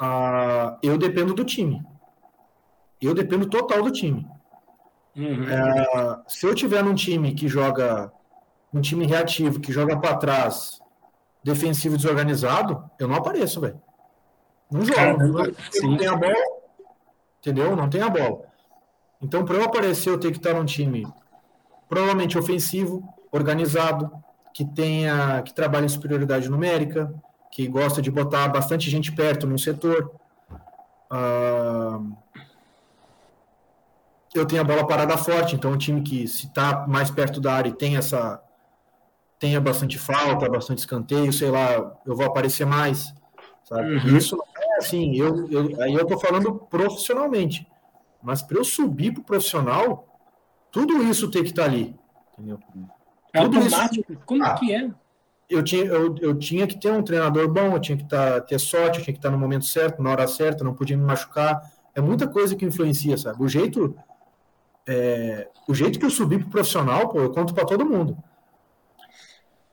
[0.00, 1.82] Uh, eu dependo do time.
[3.00, 4.26] Eu dependo total do time.
[5.16, 5.44] Uhum.
[5.44, 8.12] Uh, se eu tiver num time que joga,
[8.72, 10.80] um time reativo, que joga para trás,
[11.42, 13.80] defensivo desorganizado, eu não apareço, velho.
[14.70, 14.94] Não jogo.
[14.94, 15.52] Caramba,
[15.82, 16.34] não tem a bola.
[17.38, 17.76] Entendeu?
[17.76, 18.42] Não tem a bola.
[19.20, 21.06] Então, para eu aparecer, eu tenho que estar num time
[21.88, 23.02] provavelmente ofensivo,
[23.32, 24.10] organizado,
[24.54, 27.12] que tenha, que trabalhe em superioridade numérica,
[27.50, 30.10] que gosta de botar bastante gente perto no setor.
[31.10, 32.16] Uh,
[34.34, 37.40] eu tenho a bola parada forte, então é um time que se está mais perto
[37.40, 38.40] da área e tem essa
[39.40, 43.12] tenha bastante falta, bastante escanteio, sei lá, eu vou aparecer mais,
[43.64, 43.96] sabe?
[43.96, 44.16] Uhum.
[44.16, 47.66] Isso é assim, eu, eu, aí eu tô falando profissionalmente,
[48.22, 50.06] mas para eu subir pro profissional,
[50.70, 51.96] tudo isso tem que estar tá ali,
[52.34, 52.60] entendeu?
[53.32, 54.22] É tudo automático, isso...
[54.26, 54.90] como ah, que é?
[55.50, 58.58] Eu tinha, eu, eu tinha que ter um treinador bom, eu tinha que tá, ter
[58.60, 61.60] sorte, eu tinha que estar no momento certo, na hora certa, não podia me machucar.
[61.92, 63.42] É muita coisa que influencia, sabe?
[63.42, 63.96] O jeito,
[64.86, 68.16] é, o jeito que eu subi pro profissional, pô, eu conto para todo mundo.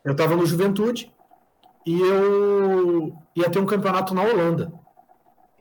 [0.04, 1.14] Eu estava no Juventude
[1.86, 4.74] e eu ia ter um campeonato na Holanda.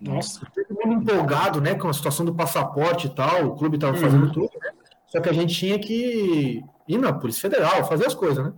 [0.01, 0.47] Nossa.
[0.55, 4.03] Todo mundo empolgado, né, com a situação do passaporte e tal, o clube estava uhum.
[4.03, 4.71] fazendo tudo, né?
[5.09, 8.53] Só que a gente tinha que ir na Polícia Federal, fazer as coisas, né?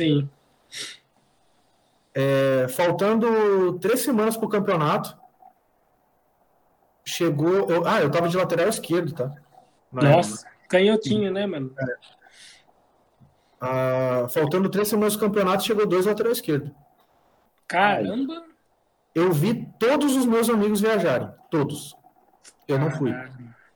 [0.00, 0.28] Sim.
[2.14, 5.16] É, faltando três semanas para o campeonato,
[7.04, 7.70] chegou.
[7.70, 9.32] Eu, ah, eu tava de lateral esquerdo, tá?
[9.90, 11.74] Nossa, canhotinho, né, mano?
[11.78, 11.84] É.
[13.60, 16.74] Ah, faltando três semanas do campeonato, chegou dois lateral esquerdo.
[17.66, 18.44] Caramba!
[19.14, 21.30] Eu vi todos os meus amigos viajarem.
[21.50, 21.96] Todos.
[22.66, 23.12] Eu não fui.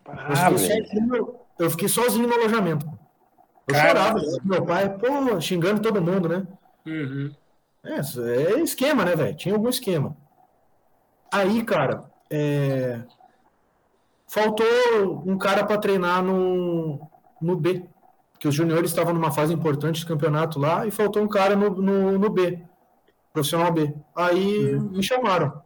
[0.07, 2.87] Ah, eu, fiquei sozinho, eu, fiquei sozinho, no alojamento.
[3.69, 4.21] Eu Caramba.
[4.21, 4.45] chorava.
[4.45, 6.47] Meu pai, pô, xingando todo mundo, né?
[6.87, 7.33] Uhum.
[7.87, 9.37] É, é esquema, né, velho?
[9.37, 10.17] Tinha algum esquema.
[11.33, 13.03] Aí, cara, é...
[14.29, 14.67] faltou
[15.27, 17.01] um cara para treinar no,
[17.41, 17.85] no B,
[18.39, 21.71] que os juniores estavam numa fase importante do campeonato lá e faltou um cara no,
[21.71, 22.63] no, no B,
[23.33, 23.95] profissional B.
[24.15, 24.91] Aí uhum.
[24.91, 25.63] me chamaram.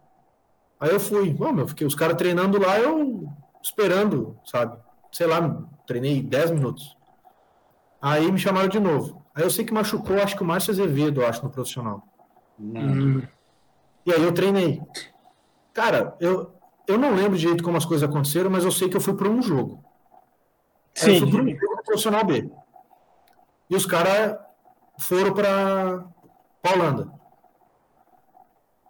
[0.79, 1.33] Aí eu fui.
[1.35, 3.29] Bom, meu, fiquei os caras treinando lá, eu
[3.63, 4.79] esperando, sabe?
[5.13, 6.97] Sei lá, treinei 10 minutos.
[8.01, 9.23] Aí me chamaram de novo.
[9.35, 12.03] Aí eu sei que machucou, acho que o Márcio Azevedo, acho, no profissional.
[12.61, 13.23] Hum.
[14.05, 14.83] E aí eu treinei.
[15.73, 16.53] Cara, eu,
[16.87, 19.29] eu não lembro direito como as coisas aconteceram, mas eu sei que eu fui para
[19.29, 19.83] um jogo.
[20.95, 21.15] Sim.
[21.15, 22.51] Eu fui para um jogo profissional B.
[23.71, 24.37] E os caras
[24.99, 26.05] foram para
[26.61, 27.11] Paulanda.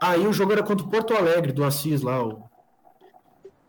[0.02, 2.42] Aí o jogo era contra o Porto Alegre, do Assis lá, o,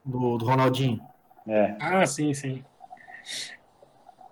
[0.06, 1.02] do, do Ronaldinho.
[1.46, 1.76] É.
[1.80, 2.64] Ah, sim, sim.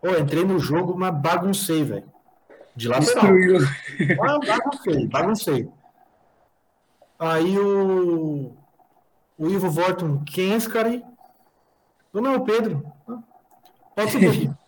[0.02, 2.10] Pô, entrei no jogo, mas baguncei, velho.
[2.80, 3.26] De lateral.
[4.24, 5.70] Ah, baguncei, baguncei.
[7.20, 8.54] Aí o,
[9.38, 11.04] o Ivo Vorton, quem é esse cara aí?
[12.14, 12.82] Não, é o Pedro.
[13.94, 14.52] Pode subir.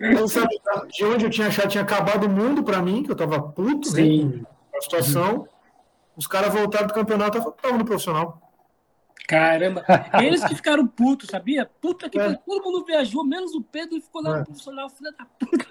[0.00, 3.14] Eu sabe, de onde eu tinha achado, tinha acabado o mundo para mim, que eu
[3.14, 4.24] tava puto Sim.
[4.24, 4.44] Né,
[4.74, 5.46] a situação.
[6.16, 8.42] Os caras voltaram do campeonato, estavam no profissional.
[9.28, 9.84] Caramba,
[10.20, 11.70] eles que ficaram putos, sabia?
[11.80, 12.34] Puta que é.
[12.34, 14.38] todo mundo viajou, menos o Pedro e ficou lá é.
[14.40, 15.66] no profissional, filha da puta.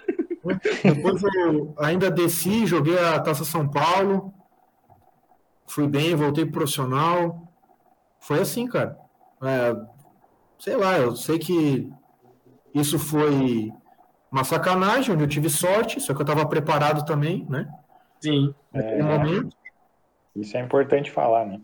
[0.82, 4.32] Depois eu ainda desci, joguei a Taça São Paulo,
[5.66, 7.48] fui bem, voltei pro profissional.
[8.20, 8.98] Foi assim, cara.
[9.42, 9.76] É,
[10.58, 11.90] sei lá, eu sei que
[12.74, 13.72] isso foi
[14.30, 17.68] uma sacanagem, onde eu tive sorte, só que eu estava preparado também, né?
[18.20, 18.54] Sim.
[18.72, 19.56] É, momento.
[20.34, 21.60] Isso é importante falar, né?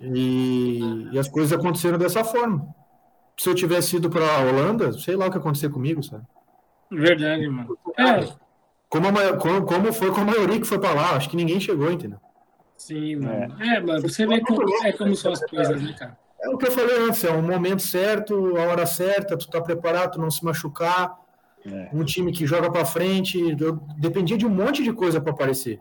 [0.00, 2.74] E, e, as coisas aconteceram dessa forma.
[3.36, 6.24] Se eu tivesse ido para a Holanda, sei lá o que ia acontecer comigo, sabe?
[6.92, 7.78] Verdade, mano.
[7.98, 8.32] É.
[8.88, 11.58] Como, a, como, como foi com a maioria que foi para lá, acho que ninguém
[11.58, 12.18] chegou, entendeu?
[12.76, 13.56] Sim, mano.
[13.62, 16.18] É, é mano, você vê como, é como são as coisas, né, cara?
[16.40, 19.60] É o que eu falei antes, é o momento certo, a hora certa, tu tá
[19.60, 21.16] preparado, tu não se machucar.
[21.64, 21.88] É.
[21.92, 25.80] Um time que joga para frente, eu dependia de um monte de coisa para aparecer.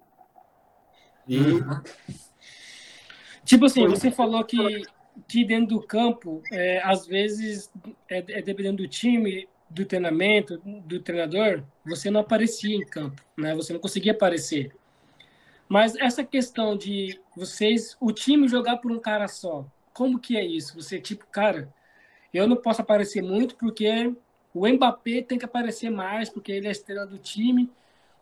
[1.28, 1.82] E uhum.
[3.44, 4.84] Tipo assim, você falou que,
[5.28, 7.72] que dentro do campo, é, às vezes,
[8.10, 13.56] é, é, dependendo do time, do treinamento, do treinador, você não aparecia em campo, né?
[13.56, 14.72] Você não conseguia aparecer.
[15.68, 20.46] Mas essa questão de vocês, o time jogar por um cara só, como que é
[20.46, 20.76] isso?
[20.76, 21.74] Você, tipo, cara,
[22.34, 24.14] eu não posso aparecer muito porque
[24.54, 27.72] o Mbappé tem que aparecer mais, porque ele é a estrela do time.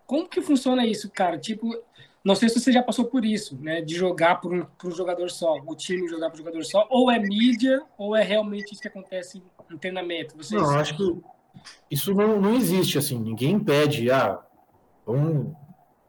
[0.06, 1.40] Como que funciona isso, cara?
[1.40, 1.76] Tipo,
[2.24, 3.82] não sei se você já passou por isso, né?
[3.82, 6.88] De jogar por um, por um jogador só, o time jogar por um jogador só,
[6.92, 9.42] ou é mídia, ou é realmente isso que acontece
[9.72, 10.38] em treinamento?
[10.38, 10.62] Vocês...
[10.62, 11.39] Não, acho que
[11.90, 13.20] isso não, não existe, assim.
[13.20, 14.40] Ninguém pede, ah,
[15.06, 15.54] vamos,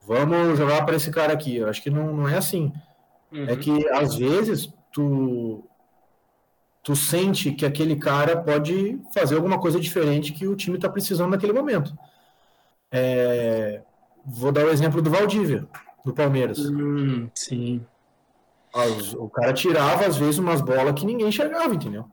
[0.06, 1.56] vamos jogar para esse cara aqui.
[1.56, 2.72] Eu acho que não, não é assim.
[3.32, 3.44] Uhum.
[3.48, 5.64] É que, às vezes, tu,
[6.82, 11.30] tu sente que aquele cara pode fazer alguma coisa diferente que o time está precisando
[11.30, 11.96] naquele momento.
[12.92, 13.82] É,
[14.24, 15.66] vou dar o exemplo do Valdívia
[16.04, 16.58] do Palmeiras.
[16.58, 17.84] Hum, sim.
[19.16, 22.06] o cara tirava, às vezes, umas bolas que ninguém enxergava, entendeu?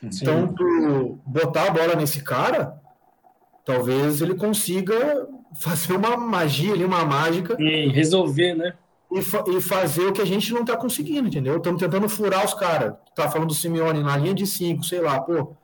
[0.00, 0.08] Sim.
[0.22, 2.80] Então, tu botar a bola nesse cara,
[3.64, 7.56] talvez ele consiga fazer uma magia ali, uma mágica.
[7.58, 8.74] E resolver, né?
[9.10, 11.56] E, fa e fazer o que a gente não tá conseguindo, entendeu?
[11.56, 12.94] Estamos tentando furar os caras.
[13.14, 15.54] Tá falando do Simeone na linha de cinco, sei lá, pô.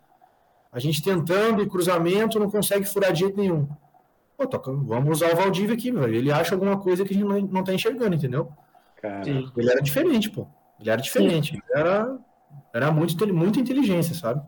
[0.72, 3.68] A gente tentando e cruzamento não consegue furar de jeito nenhum.
[4.36, 6.14] Pô, toca, vamos usar o Valdívia aqui, velho.
[6.14, 8.52] Ele acha alguma coisa que a gente não, não tá enxergando, entendeu?
[9.56, 10.46] Ele era diferente, pô.
[10.78, 11.54] Ele era diferente.
[11.54, 12.16] Ele era,
[12.72, 14.42] era muito, muita inteligência, sabe?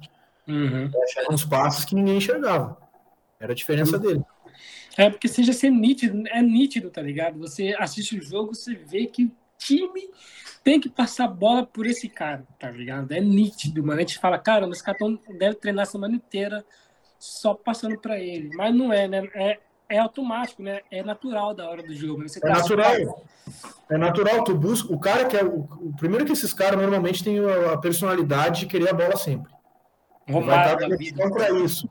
[0.47, 0.91] Uhum.
[1.31, 2.77] uns passos que ninguém enxergava.
[3.43, 4.03] Era a diferença uhum.
[4.03, 4.22] dele.
[4.97, 7.38] É porque seja ser nítido, é nítido, tá ligado?
[7.40, 10.09] Você assiste o jogo, você vê que o time
[10.62, 13.11] tem que passar bola por esse cara, tá ligado?
[13.11, 13.99] É nítido, mano.
[13.99, 14.97] A gente fala, cara, esse cara
[15.38, 16.64] deve treinar a semana inteira
[17.18, 18.55] só passando para ele.
[18.55, 19.28] Mas não é, né?
[19.34, 20.80] É, é automático, né?
[20.88, 22.20] É natural da hora do jogo.
[22.20, 22.26] Né?
[22.36, 23.24] é tá natural.
[23.90, 24.93] É natural, tu busca.
[24.93, 25.45] O cara que é.
[25.45, 29.16] O, o primeiro que esses caras normalmente têm a, a, personalidade de querer a bola
[29.16, 29.53] sempre.
[30.30, 31.88] Romário vai estar para isso.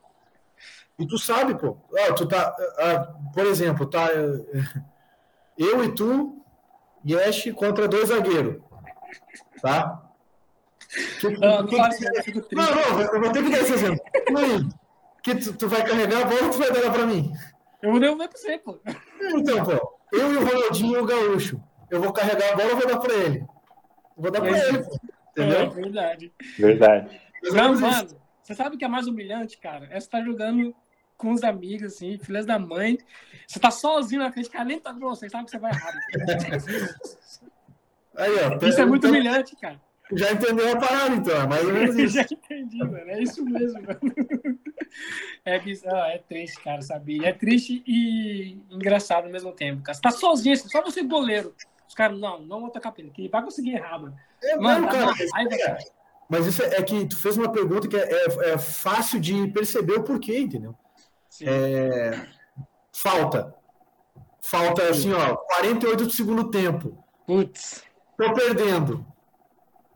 [1.02, 1.76] E tu sabe, pô.
[1.98, 4.08] Ah, tu tá, ah, por exemplo, tá.
[5.58, 6.42] Eu e tu,
[7.04, 8.62] Yesh, contra dois zagueiros.
[9.60, 10.00] Tá?
[11.20, 14.00] Que, não, que, não, que, não, não, eu vou ter que dar esse exemplo.
[15.22, 17.32] Que tu, tu vai carregar a bola ou tu vai dar ela pra mim?
[17.82, 18.80] Eu vou devolver pra você, pô.
[19.20, 21.62] Então, pô, eu e o Ronaldinho e o Gaúcho.
[21.90, 23.38] Eu vou carregar a bola ou vou dar pra ele?
[24.16, 25.00] Eu vou dar pra é, ele, pô.
[25.30, 25.60] Entendeu?
[25.60, 26.32] É verdade.
[26.58, 27.20] Verdade.
[27.52, 28.08] Não, mano,
[28.42, 29.88] você sabe o que é mais humilhante, cara?
[29.90, 30.74] É você tá jogando
[31.22, 32.98] com os amigos, assim, filhas da mãe.
[33.46, 35.96] Você tá sozinho na frente, cara, nem tá com você, sabe que você vai errado.
[38.16, 39.80] Aí, ó, isso é muito humilhante, cara.
[40.14, 42.14] Já entendeu a parada, então, é mais ou menos isso.
[42.16, 42.98] Já entendi, mano.
[42.98, 44.00] É isso mesmo, mano.
[45.44, 47.28] É bizarro, é triste, cara, sabia?
[47.28, 49.94] É triste e engraçado ao mesmo tempo, cara.
[49.94, 51.54] Você tá sozinho, assim, só você goleiro.
[51.88, 54.16] Os caras, não, não vou tocar pra ele, que vai conseguir errar, mano.
[54.42, 55.78] É, mano, cara, raiva, é, cara.
[56.28, 59.48] Mas isso é, é, que tu fez uma pergunta que é, é, é fácil de
[59.48, 60.74] perceber o porquê, entendeu?
[61.40, 62.26] É,
[62.92, 63.54] falta.
[64.40, 67.02] Falta, assim, ó, 48 do segundo tempo.
[67.26, 67.84] Putz.
[68.16, 69.06] Tô perdendo.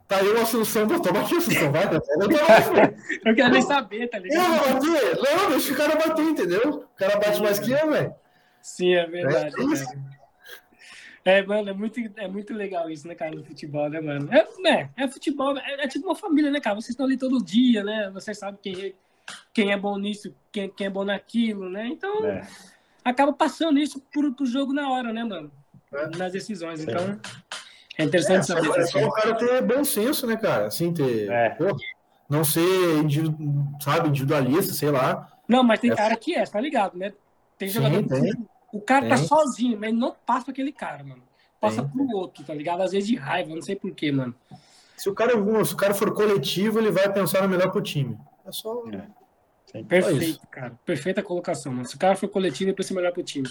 [0.09, 2.01] Tá aí uma solução pra tomar aqui, Assunção, vai, cara.
[3.27, 4.55] Eu quero nem saber, tá ligado?
[4.55, 5.17] Eu vou bater?
[5.17, 6.71] Não, deixa o cara bater, entendeu?
[6.71, 8.15] O cara bate mais que eu, velho.
[8.63, 9.53] Sim, é verdade.
[11.25, 14.29] É, mano, é muito, é muito legal isso, né, cara, no futebol, né, mano?
[14.33, 16.77] É, é, é futebol, é, é, tipo uma família, né, cara?
[16.77, 18.09] Vocês estão ali todo dia, né?
[18.15, 18.95] Vocês sabem quem,
[19.53, 21.87] quem é bom nisso, quem, quem é bom naquilo, né?
[21.87, 22.47] Então, é.
[23.05, 25.51] acaba passando isso pro, pro jogo na hora, né, mano?
[25.93, 26.17] É.
[26.17, 26.81] Nas decisões.
[26.81, 26.87] Sim.
[26.91, 27.21] Então,
[27.99, 28.69] é interessante é, saber.
[28.79, 30.67] É só o cara ter bom senso, né, cara?
[30.67, 31.31] Assim, ter.
[31.31, 31.51] É.
[31.51, 31.77] Pô,
[32.29, 33.37] não ser, individu
[33.81, 35.33] sabe, individualista, sei lá.
[35.49, 37.13] Não, mas tem cara que é, tá ligado, né?
[37.57, 38.47] Tem jogador Sim, tem.
[38.73, 41.23] O cara tá sozinho, mas não passa aquele cara, mano.
[41.61, 42.83] Passa tem, pro outro, tá ligado?
[42.83, 44.35] Às vezes de raiva, não sei porquê, mano.
[44.97, 45.33] Se o, cara,
[45.65, 48.19] se o cara for coletivo, ele vai pensar no melhor pro time.
[48.47, 48.83] É só.
[48.91, 49.83] É.
[49.83, 50.79] Perfeito, cara.
[50.85, 51.89] Perfeita colocação, mano.
[51.89, 53.49] Se o cara for coletivo, ele pensa melhor pro time.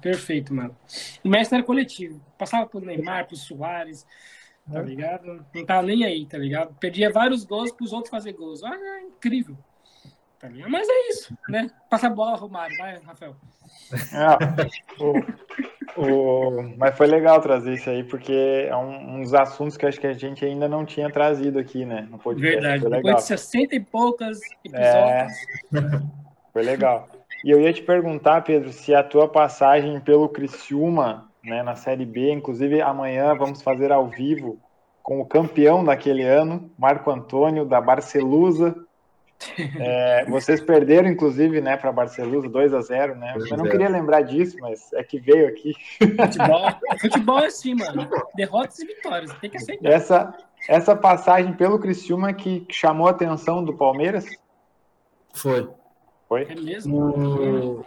[0.00, 0.76] Perfeito, mano.
[1.24, 2.24] O mestre era coletivo.
[2.38, 4.06] Passava pro Neymar, pro Soares,
[4.70, 4.82] tá é.
[4.82, 5.44] ligado?
[5.54, 6.74] Não tava nem aí, tá ligado?
[6.76, 8.62] Perdia vários gols pros outros fazer gols.
[8.62, 9.58] Olha, é incrível.
[10.38, 10.70] Tá ligado?
[10.70, 11.70] Mas é isso, né?
[11.90, 12.76] Passa a bola, Romário.
[12.76, 13.36] Vai, Rafael.
[14.12, 14.38] Ah,
[15.00, 15.14] o,
[15.96, 20.00] o, mas foi legal trazer isso aí, porque é um, um, dos assuntos que acho
[20.00, 22.06] que a gente ainda não tinha trazido aqui, né?
[22.10, 22.60] No podcast.
[22.60, 24.84] Verdade, depois de 60 e poucas episódios.
[24.84, 25.28] É,
[26.52, 27.08] foi legal.
[27.44, 32.04] E eu ia te perguntar, Pedro, se a tua passagem pelo Criciúma, né, na Série
[32.04, 34.58] B, inclusive amanhã vamos fazer ao vivo
[35.02, 38.74] com o campeão daquele ano, Marco Antônio, da Barcelusa,
[39.78, 43.34] é, vocês perderam, inclusive, né, para Barcelona 2 a 0 né?
[43.50, 45.72] Eu não queria lembrar disso, mas é que veio aqui.
[45.98, 46.70] Futebol,
[47.00, 48.08] futebol é assim, mano.
[48.34, 49.90] Derrotas e vitórias, tem que aceitar.
[49.90, 50.34] Essa,
[50.68, 54.26] essa passagem pelo Criciúma que chamou a atenção do Palmeiras?
[55.34, 55.68] Foi.
[56.28, 56.42] Foi?
[56.44, 57.84] É mesmo?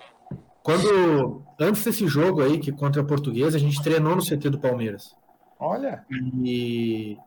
[0.63, 4.59] Quando, antes desse jogo aí, que contra a Portuguesa, a gente treinou no CT do
[4.59, 5.15] Palmeiras.
[5.59, 6.05] Olha.
[6.43, 7.17] E,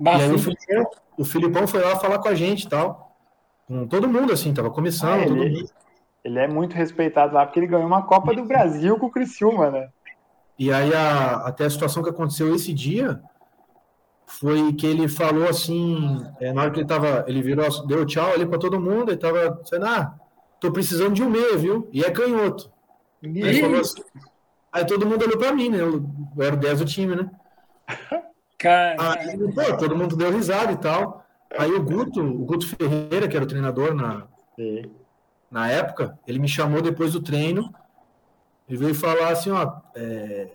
[0.00, 3.11] e aí o Filipão, o Filipão foi lá falar com a gente e tal
[3.66, 5.20] com todo mundo, assim, tava começando.
[5.20, 5.66] Ah, ele,
[6.24, 9.70] ele, é muito respeitado lá, porque ele ganhou uma Copa do Brasil com o Criciúma,
[9.70, 9.88] né?
[10.58, 13.20] E aí, a, até a situação que aconteceu esse dia
[14.26, 18.32] foi que ele falou assim, é, na hora que ele tava, ele virou, deu tchau
[18.32, 20.14] ali para todo mundo, ele tava dizendo, ah,
[20.60, 21.88] tô precisando de um meia, viu?
[21.92, 22.70] E é canhoto.
[23.22, 24.02] Aí, falou assim,
[24.72, 25.80] aí todo mundo olhou para mim, né?
[25.80, 26.04] Eu,
[26.36, 27.30] eu era o 10 do time, né?
[28.58, 28.96] Cara.
[28.98, 31.21] Aí, pô, todo mundo deu risada e tal.
[31.58, 34.26] Aí o Guto, o Guto Ferreira, que era o treinador na,
[35.50, 37.72] na época, ele me chamou depois do treino
[38.68, 40.48] e veio falar assim, ó, é,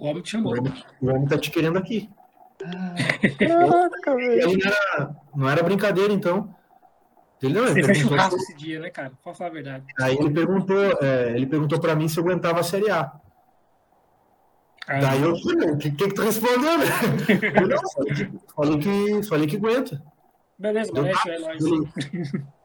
[0.00, 0.54] o homem te chamou.
[0.54, 2.08] O homem, o homem tá te querendo aqui.
[2.64, 2.94] Ah,
[3.38, 4.58] caraca, velho.
[4.58, 6.54] Não era, não era brincadeira, então.
[7.42, 9.12] Ele, não, ele Você fez churrasco esse dia, né, cara?
[9.22, 9.84] Pode falar a verdade.
[9.98, 13.12] Aí ele perguntou, é, ele perguntou para mim se eu aguentava a Série A.
[14.86, 16.78] Ah, Daí eu falei, o que, que, que tu respondeu?
[16.78, 16.86] Né?
[18.56, 20.02] falei, que, falei que aguenta.
[20.60, 21.64] Beleza, é nóis.
[21.64, 21.90] Ele,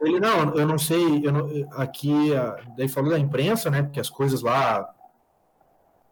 [0.02, 2.30] ele, não, eu não sei, eu não, aqui,
[2.78, 4.94] daí falou da imprensa, né, porque as coisas lá,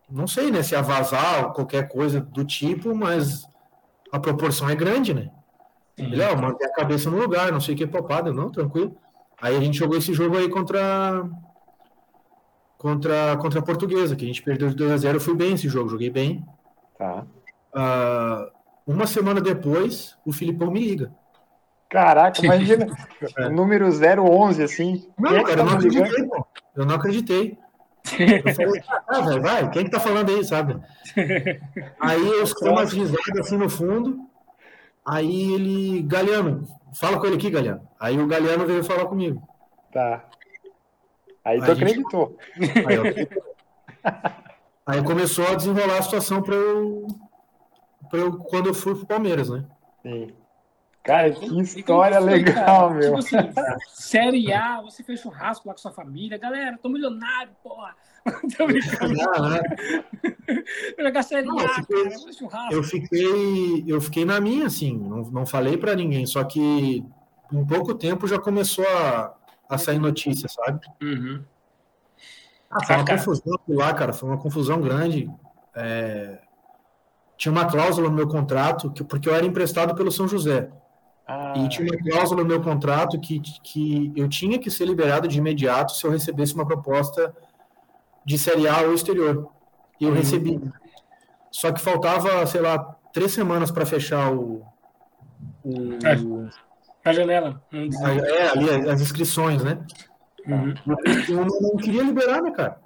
[0.09, 3.45] não sei, né, se ia vazar ou qualquer coisa do tipo, mas
[4.13, 5.29] a proporção é grande, né?
[5.99, 6.05] Sim.
[6.05, 8.95] Ele, ó, manter a cabeça no lugar, não sei o que, papada, não, tranquilo.
[9.41, 11.29] Aí a gente jogou esse jogo aí contra
[12.77, 15.53] contra, contra a Portuguesa, que a gente perdeu de 2 a 0 eu fui bem
[15.53, 16.45] esse jogo, joguei bem.
[16.97, 17.25] Tá.
[17.75, 18.51] Uh,
[18.87, 21.13] uma semana depois, o Filipão me liga.
[21.93, 22.87] Caraca, imagina.
[23.37, 23.49] é.
[23.49, 25.07] número 011, assim.
[25.15, 26.47] Não, cara, eu tá não acreditei, pô.
[26.75, 27.57] Eu não acreditei.
[28.17, 30.75] Eu falei, ah, velho, vai, quem que tá falando aí, sabe?
[31.99, 34.27] Aí eu escutei umas risadas assim no fundo.
[35.05, 37.87] Aí ele, Galeano, fala com ele aqui, Galeano.
[37.99, 39.47] Aí o Galeano veio falar comigo.
[39.93, 40.25] Tá.
[41.45, 42.35] Aí tu acreditou.
[42.87, 43.03] Aí, eu...
[44.87, 47.05] aí começou a desenrolar a situação para eu,
[48.09, 49.63] pra eu quando eu fui pro Palmeiras, né?
[50.01, 50.33] Sim.
[51.03, 52.89] Cara, que história legal, cara?
[52.91, 53.19] meu.
[53.19, 53.53] Tipo assim,
[53.89, 56.37] série A, você fez churrasco lá com sua família.
[56.37, 57.93] Galera, tô milionário, porra.
[58.57, 59.13] tô brincando.
[59.13, 59.61] Não, né?
[60.97, 62.73] Jogar série não, A, eu fiquei, cara, churrasco.
[62.73, 67.03] Eu fiquei, eu fiquei na minha, assim, não, não falei para ninguém, só que
[67.51, 69.35] em pouco tempo já começou a,
[69.67, 70.79] a sair notícia, sabe?
[71.01, 71.43] Uhum.
[72.71, 73.19] Ah, foi uma cara.
[73.19, 75.29] confusão lá, cara, foi uma confusão grande.
[75.75, 76.39] É...
[77.37, 80.71] Tinha uma cláusula no meu contrato, que, porque eu era emprestado pelo São José.
[81.27, 81.53] Ah.
[81.55, 85.37] E tinha uma cláusula no meu contrato que, que eu tinha que ser liberado de
[85.37, 87.33] imediato se eu recebesse uma proposta
[88.25, 89.49] de Série A ou exterior.
[89.99, 90.15] E eu uhum.
[90.15, 90.61] recebi.
[91.49, 94.65] Só que faltava, sei lá, três semanas para fechar o.
[95.63, 96.49] o é.
[97.05, 97.61] A janela.
[97.71, 99.79] É, ali as inscrições, né?
[100.47, 100.73] Uhum.
[101.29, 102.81] Eu não queria liberar, né, cara?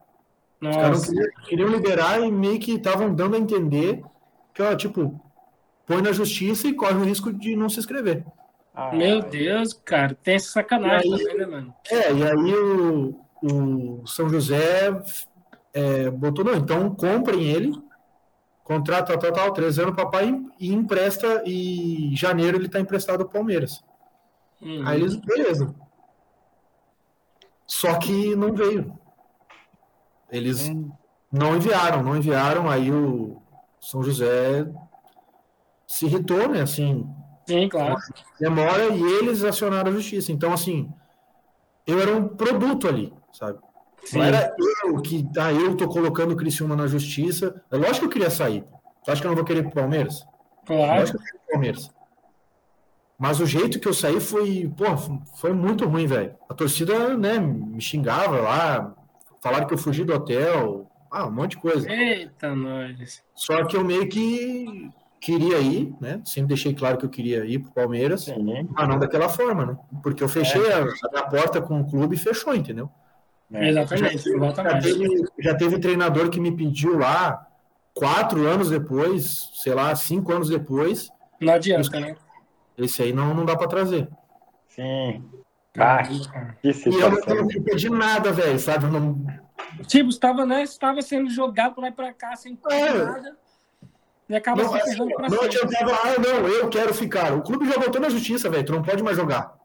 [0.59, 0.77] Nossa.
[0.77, 4.03] Os caras queriam, queriam liberar e meio que estavam dando a entender
[4.53, 5.19] que, ó, tipo,
[5.88, 8.25] põe na justiça e corre o risco de não se inscrever.
[8.75, 11.73] Ah, Meu Deus, cara, tem essa sacanagem aí, também, né, mano?
[11.89, 15.01] É, e aí o, o São José
[15.73, 17.73] é, botou, não, então comprem ele,
[18.63, 23.21] contrato tal, tal, tal, três anos, papai, e empresta, e em janeiro ele tá emprestado
[23.23, 23.83] ao Palmeiras.
[24.61, 24.85] Uhum.
[24.85, 25.73] Aí eles, beleza.
[27.65, 28.97] Só que não veio.
[30.29, 30.91] Eles hum.
[31.31, 33.41] não enviaram, não enviaram, aí o
[33.79, 34.67] São José
[35.88, 36.61] se irritou, né?
[36.61, 37.09] Assim.
[37.47, 37.95] Sim, claro.
[38.39, 40.31] Demora e eles acionaram a justiça.
[40.31, 40.91] Então, assim,
[41.85, 43.57] eu era um produto ali, sabe?
[44.03, 44.17] Sim.
[44.17, 47.63] Não era eu que, ah, eu tô colocando o Criciúma na justiça.
[47.71, 48.65] É lógico que eu queria sair.
[49.01, 50.25] Você acha que eu não vou querer pro Palmeiras?
[50.65, 50.99] Claro.
[50.99, 51.91] Lógico que eu queria pro Palmeiras.
[53.17, 54.85] Mas o jeito que eu saí foi, pô,
[55.38, 56.35] foi muito ruim, velho.
[56.47, 58.95] A torcida, né, me xingava lá,
[59.41, 61.89] falaram que eu fugi do hotel, ah, um monte de coisa.
[61.91, 63.23] Eita, nós.
[63.33, 66.22] Só que eu meio que queria ir, né?
[66.26, 68.68] Sempre deixei claro que eu queria ir pro Palmeiras, Sim.
[68.70, 69.78] mas não daquela forma, né?
[70.01, 70.74] Porque eu fechei é.
[70.74, 72.89] a, minha porta com o clube e fechou, entendeu?
[73.51, 73.70] É.
[73.70, 74.89] Exatamente, já, exatamente.
[74.89, 77.47] Já teve, já teve treinador que me pediu lá,
[77.93, 81.09] quatro anos depois, sei lá, cinco anos depois.
[81.39, 82.15] Não adianta, né?
[82.78, 84.07] Esse aí não, não dá para trazer.
[84.68, 85.24] Sim.
[85.78, 86.13] Ah, que
[86.70, 88.86] e eu não de nada, velho, sabe?
[88.86, 89.26] Eu não...
[89.86, 92.93] Tipo, estava, né, estava sendo jogado lá para cá sem é.
[92.93, 93.38] nada.
[94.30, 97.34] E acaba não, se perdendo pra Não adiantava, ah, não, eu quero ficar.
[97.34, 98.65] O clube já voltou na justiça, velho.
[98.65, 99.55] Tu não pode mais jogar.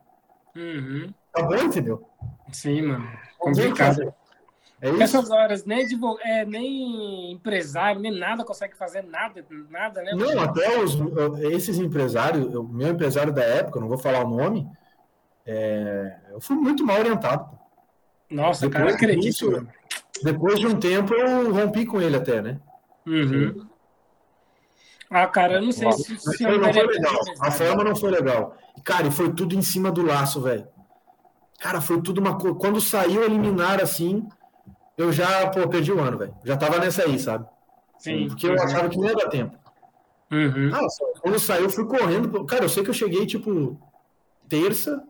[0.54, 1.12] Uhum.
[1.32, 2.08] Tá bom, entendeu?
[2.52, 3.08] Sim, mano.
[3.38, 4.14] Complicado.
[4.80, 5.02] É isso?
[5.02, 5.86] Essas horas, nem,
[6.24, 10.12] é, nem empresário, nem nada consegue fazer nada, nada, né?
[10.12, 10.98] Não, até os,
[11.52, 14.68] esses empresários, o meu empresário da época, não vou falar o nome,
[15.46, 17.56] é, eu fui muito mal orientado.
[18.28, 19.68] Nossa, depois, cara, acredito.
[20.24, 22.58] depois de um tempo, eu rompi com ele até, né?
[23.06, 23.64] Uhum.
[25.12, 27.20] Ah, cara, eu não sei se, se não foi legal.
[27.40, 28.56] A forma não foi legal.
[28.82, 30.66] Cara, e foi tudo em cima do laço, velho.
[31.60, 32.56] Cara, foi tudo uma coisa.
[32.56, 34.26] Quando saiu eliminar assim,
[34.96, 36.34] eu já, pô, perdi o ano, velho.
[36.44, 37.46] Já tava nessa aí, sabe?
[37.98, 38.26] Sim.
[38.26, 39.56] Porque eu achava que não ia dar tempo.
[40.30, 40.70] Uhum.
[40.70, 42.44] Nossa, quando saiu, eu fui correndo.
[42.46, 43.78] Cara, eu sei que eu cheguei, tipo,
[44.48, 45.04] terça.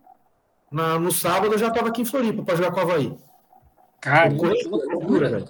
[0.69, 3.17] Na, no sábado eu já tava aqui em Floripa pra jogar com o Havaí.
[4.01, 5.49] Cara, loucura, loucura velho.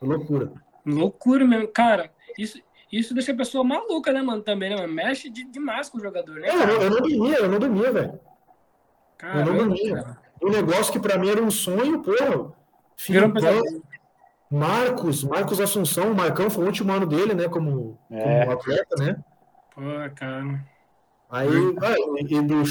[0.00, 0.52] Loucura.
[0.86, 1.68] Loucura mesmo.
[1.68, 4.42] Cara, isso, isso deixa a pessoa maluca, né, mano?
[4.42, 4.86] Também, né?
[4.86, 6.48] Mexe de, demais com o jogador, né?
[6.48, 8.20] É, eu, eu, não dormia, eu não dormia, velho.
[9.22, 10.16] Eu não dormia.
[10.42, 12.52] Um negócio que pra mim era um sonho, porra.
[12.96, 13.62] Filipão,
[14.50, 17.48] Marcos, Marcos Assunção, o Marcão foi o último ano dele, né?
[17.48, 18.40] Como, é.
[18.40, 19.16] como atleta, né?
[19.74, 19.82] Pô,
[20.16, 20.64] cara.
[21.30, 21.48] Aí,
[21.82, 22.62] ah, e do,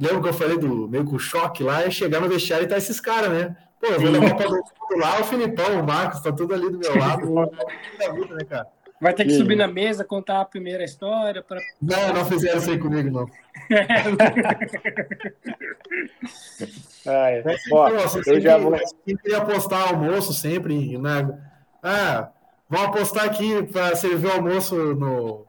[0.00, 2.76] lembra que eu falei do meio com choque lá, é chegar no vestiário e tá
[2.76, 3.56] esses caras, né?
[3.80, 6.96] Pô, eu vou levar pra lá o Filipão, o Marcos, tá tudo ali do meu
[6.96, 7.26] lado.
[8.30, 8.68] né, cara?
[9.00, 9.36] Vai ter que e...
[9.36, 11.42] subir na mesa, contar a primeira história.
[11.42, 11.60] Pra...
[11.80, 13.26] Não, não fizeram isso aí comigo, não.
[17.06, 17.42] ah, é.
[17.72, 17.88] Ó,
[18.26, 18.76] eu já vou...
[19.04, 21.36] Quem queria apostar almoço sempre, né?
[21.82, 22.30] Ah,
[22.68, 25.46] vamos apostar aqui para servir o almoço no,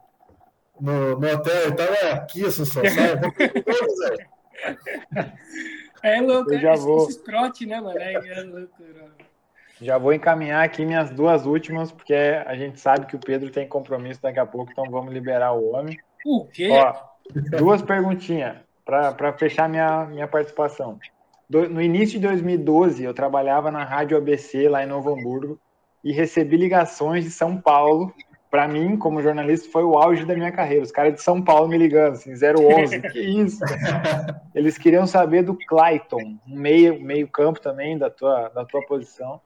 [0.80, 1.88] no, no hotel e tal.
[1.88, 3.28] É aqui, Assunção, sabe?
[6.04, 7.10] É louco, eu já é, vou...
[7.10, 7.98] esse trote, né, mano?
[8.00, 9.12] É, é loucura.
[9.82, 13.68] Já vou encaminhar aqui minhas duas últimas, porque a gente sabe que o Pedro tem
[13.68, 15.98] compromisso daqui a pouco, então vamos liberar o homem.
[16.26, 16.70] O quê?
[16.72, 16.94] Ó,
[17.58, 20.98] duas perguntinhas para fechar minha, minha participação.
[21.50, 25.60] Do, no início de 2012, eu trabalhava na Rádio ABC, lá em Novo Hamburgo,
[26.04, 28.14] e recebi ligações de São Paulo.
[28.50, 30.84] Para mim, como jornalista, foi o auge da minha carreira.
[30.84, 33.64] Os caras de São Paulo me ligando, assim, 011, que isso?
[34.56, 39.40] Eles queriam saber do Clayton, um meio, meio campo também da tua, da tua posição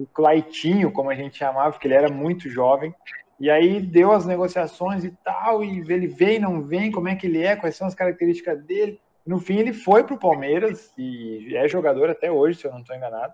[0.00, 2.94] o Claitinho, como a gente chamava, porque ele era muito jovem.
[3.38, 7.26] E aí deu as negociações e tal, e ele vem, não vem, como é que
[7.26, 8.98] ele é, quais são as características dele.
[9.26, 12.80] No fim, ele foi para o Palmeiras e é jogador até hoje, se eu não
[12.80, 13.32] estou enganado.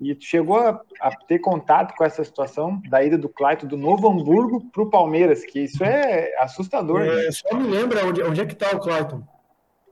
[0.00, 4.08] E chegou a, a, ter contato com essa situação da ida do Clayton do Novo
[4.08, 7.02] Hamburgo para o Palmeiras, que isso é assustador.
[7.02, 7.30] É, né?
[7.32, 9.22] Só me lembra onde, onde é que está o Clayton.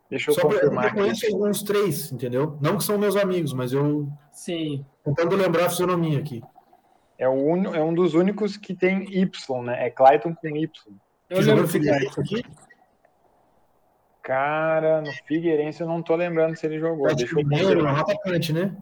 [0.08, 0.86] Deixa eu Só confirmar.
[0.86, 2.56] eu conheço alguns três, entendeu?
[2.60, 4.08] Não que são meus amigos, mas eu.
[4.32, 4.84] Sim.
[5.04, 6.42] Tentando lembrar a fisionomia aqui.
[7.18, 7.74] É, un...
[7.74, 9.86] é um dos únicos que tem Y, né?
[9.86, 10.70] É Clayton com Y.
[11.28, 12.44] Eu lembro Figueirense aqui.
[14.22, 17.12] Cara, no Figueirense eu não tô lembrando se ele jogou.
[17.14, 18.76] Deixa eu Mineiro, um atacante, né?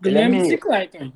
[0.00, 1.12] Guilherme é Clayton.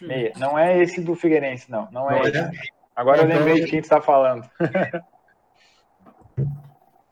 [0.00, 0.32] Meia.
[0.36, 1.88] Não é esse do Figueirense, não.
[1.90, 2.38] Não é, não esse.
[2.38, 2.50] É?
[2.94, 4.48] Agora eu lembrei de quem está falando.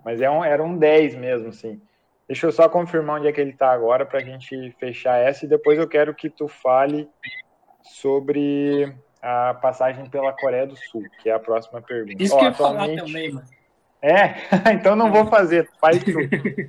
[0.07, 1.83] Mas é um, era um 10 mesmo, sim.
[2.29, 5.45] Deixa eu só confirmar onde é que ele está agora para a gente fechar essa
[5.45, 7.09] e depois eu quero que tu fale
[7.83, 12.23] sobre a passagem pela Coreia do Sul, que é a próxima pergunta.
[12.23, 12.99] Isso Ó, que eu atualmente...
[12.99, 13.47] falar também, mano.
[14.01, 14.35] É,
[14.73, 16.13] então não vou fazer, faz tu.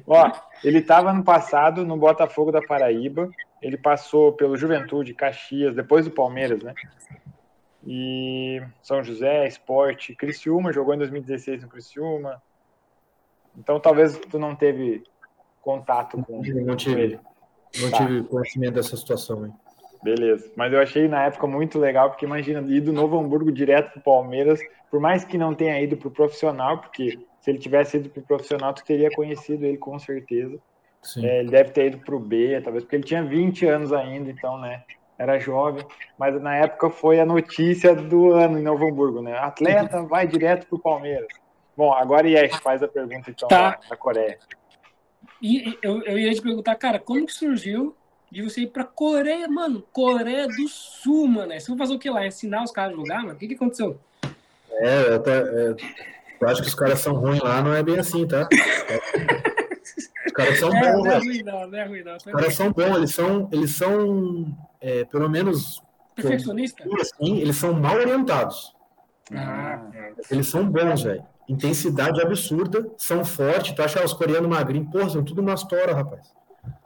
[0.08, 0.32] Ó,
[0.64, 3.30] ele estava no passado no Botafogo da Paraíba,
[3.62, 6.74] ele passou pelo Juventude, Caxias, depois do Palmeiras, né?
[7.86, 12.42] E São José, Esporte, Criciúma, jogou em 2016 no Criciúma.
[13.58, 15.04] Então talvez tu não teve
[15.62, 17.20] contato com, não tive.
[17.82, 17.98] Não tá.
[17.98, 19.54] tive conhecimento dessa situação, hein?
[20.02, 20.52] Beleza.
[20.56, 24.02] Mas eu achei na época muito legal, porque imagina, ir do Novo Hamburgo direto pro
[24.02, 28.22] Palmeiras, por mais que não tenha ido pro profissional, porque se ele tivesse ido pro
[28.22, 30.58] profissional, tu teria conhecido ele com certeza.
[31.18, 34.58] É, ele deve ter ido pro B, talvez, porque ele tinha 20 anos ainda, então,
[34.58, 34.84] né?
[35.18, 35.84] Era jovem,
[36.18, 39.36] mas na época foi a notícia do ano em Novo Hamburgo, né?
[39.38, 41.28] Atleta vai direto pro Palmeiras.
[41.78, 43.70] Bom, agora Yesh faz a pergunta então tá.
[43.70, 44.40] da, da Coreia.
[45.40, 47.96] E eu, eu ia te perguntar, cara, como que surgiu
[48.32, 49.84] de você ir pra Coreia, mano?
[49.94, 51.54] Coreia do Sul, mano.
[51.54, 52.26] Você vai fazer o que lá?
[52.26, 53.34] Ensinar os caras a jogar, mano?
[53.34, 54.00] O que, que aconteceu?
[54.72, 55.76] É, eu, até, é,
[56.42, 58.50] eu acho que os caras são ruins lá, não é bem assim, tá?
[60.26, 62.18] Os caras são é, bons, não é ruim, não, não é ruim, não.
[62.18, 65.82] Os caras são bons, eles são, eles são é, pelo menos.
[66.16, 66.84] Perfeccionista?
[67.00, 68.76] Assim, eles são mal orientados.
[69.32, 69.90] Ah,
[70.32, 71.24] eles são bons, velho.
[71.48, 73.74] Intensidade absurda, são fortes.
[73.74, 74.92] Tu acha os coreanos magrinhos?
[74.92, 76.34] Porra, são tudo umas tora, rapaz.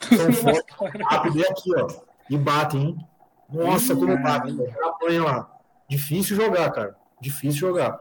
[0.02, 0.76] São fortes,
[1.10, 1.40] rápido.
[1.40, 1.88] E aqui, ó.
[2.30, 2.98] E batem, hein?
[3.52, 4.58] Nossa, como batem.
[4.84, 5.52] Apanha lá.
[5.90, 6.96] Difícil jogar, cara.
[7.20, 8.00] Difícil jogar.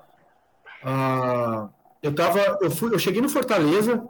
[0.85, 1.69] Ah,
[2.03, 2.59] eu tava.
[2.61, 4.07] Eu, fui, eu cheguei no Fortaleza.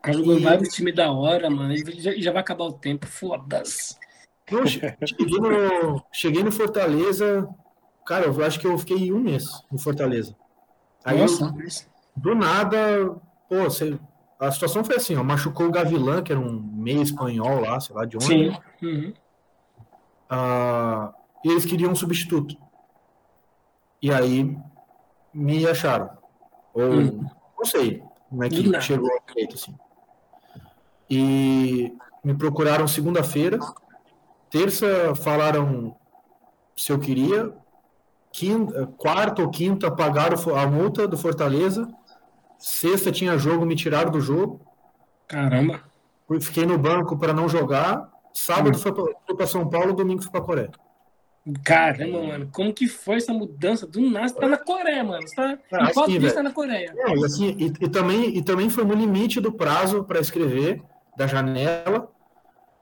[0.00, 0.38] Cara, e...
[0.40, 1.72] vários times da hora, mano.
[1.72, 3.06] E já, já vai acabar o tempo.
[3.06, 3.96] Foda-se.
[5.06, 7.48] cheguei, no, cheguei no Fortaleza.
[8.06, 10.34] Cara, eu acho que eu fiquei um mês no Fortaleza.
[11.08, 11.44] Aí Nossa.
[11.44, 11.54] Eu,
[12.14, 13.16] do nada,
[13.48, 13.98] pô, você,
[14.38, 17.96] a situação foi assim, ó, machucou o Gavilan, que era um meio espanhol lá, sei
[17.96, 18.26] lá de onde.
[18.26, 18.56] Sim.
[18.82, 19.14] Uhum.
[20.28, 22.54] Ah, e eles queriam um substituto.
[24.02, 24.54] E aí
[25.32, 26.10] me acharam.
[26.74, 27.30] Ou uhum.
[27.56, 29.74] não sei como é que chegou ao feito assim.
[31.08, 33.58] E me procuraram segunda-feira.
[34.50, 35.96] Terça falaram
[36.76, 37.56] se eu queria
[38.38, 41.88] quinta, quarta ou quinta pagaram a multa do Fortaleza.
[42.56, 44.60] Sexta tinha jogo, me tiraram do jogo.
[45.26, 45.82] Caramba.
[46.40, 48.08] Fiquei no banco para não jogar.
[48.32, 48.80] Sábado hum.
[48.80, 50.70] foi para São Paulo, domingo foi para Coreia.
[51.64, 53.86] Caramba, mano, como que foi essa mudança?
[53.86, 55.26] Do nada, você tá na Coreia, mano.
[55.26, 56.94] Você tá, ah, em dias tá na Coreia.
[56.94, 60.82] E, assim, e, e, também, e também foi no limite do prazo para escrever,
[61.16, 62.08] da janela.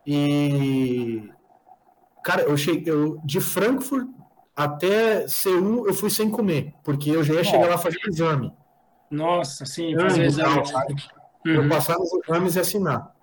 [0.07, 1.31] E.
[2.25, 2.93] Cara, eu cheguei.
[2.93, 4.16] Eu, de Frankfurt
[4.57, 8.53] até Seul eu fui sem comer, porque eu já ia chegar lá fazer exame.
[9.11, 10.63] Nossa, sim, fazer exame.
[11.45, 11.53] Uhum.
[11.53, 13.15] Eu passar nos exames e assinar.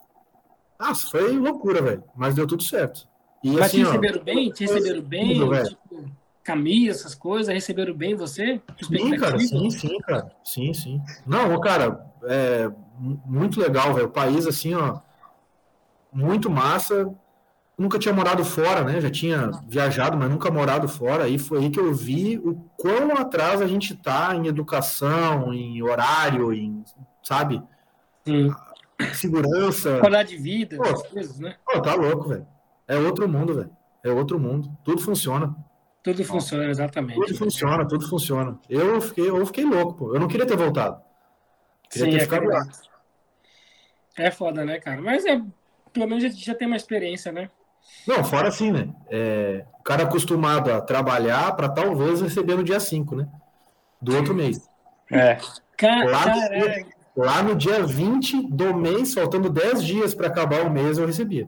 [0.79, 2.03] Nossa, foi loucura, velho.
[2.15, 3.07] Mas deu tudo certo.
[3.43, 4.49] E, Mas assim, te receberam ó, bem?
[4.51, 5.39] Te receberam bem?
[5.39, 6.11] Tudo, tipo,
[6.43, 8.61] camisa, essas coisas, receberam bem você?
[8.81, 10.31] Sim, cara, sim, sim, cara.
[10.43, 11.01] Sim, sim.
[11.25, 12.71] Não, cara, é
[13.25, 14.07] muito legal, velho.
[14.07, 14.99] O país, assim, ó,
[16.11, 17.13] muito massa
[17.77, 19.01] nunca tinha morado fora, né?
[19.01, 21.25] Já tinha viajado, mas nunca morado fora.
[21.25, 25.81] Aí foi aí que eu vi o quão atrás a gente tá em educação, em
[25.81, 26.83] horário, em,
[27.21, 27.61] sabe?
[28.25, 28.51] Sim.
[29.13, 29.99] Segurança.
[29.99, 31.55] Qualidade de vida, pô, coisas, né?
[31.65, 32.47] Pô, tá louco, velho.
[32.87, 33.71] É outro mundo, velho.
[34.03, 34.69] É outro mundo.
[34.83, 35.55] Tudo funciona.
[36.03, 37.19] Tudo funciona, exatamente.
[37.19, 38.59] Tudo funciona, tudo funciona.
[38.69, 40.13] Eu fiquei, eu fiquei louco, pô.
[40.13, 41.01] Eu não queria ter voltado.
[41.89, 42.67] Queria Sim, ter é ficado lá.
[44.17, 45.01] É foda, né, cara?
[45.01, 45.41] Mas é,
[45.91, 47.49] pelo menos já, já tem uma experiência, né?
[48.07, 48.89] Não, fora assim, né?
[49.09, 53.27] É, o cara acostumado a trabalhar para talvez receber no dia 5, né?
[54.01, 54.69] Do outro mês.
[55.11, 55.37] É.
[56.05, 56.25] Lá,
[57.15, 61.05] no, lá no dia 20 do mês, faltando 10 dias para acabar o mês, eu
[61.05, 61.47] recebia.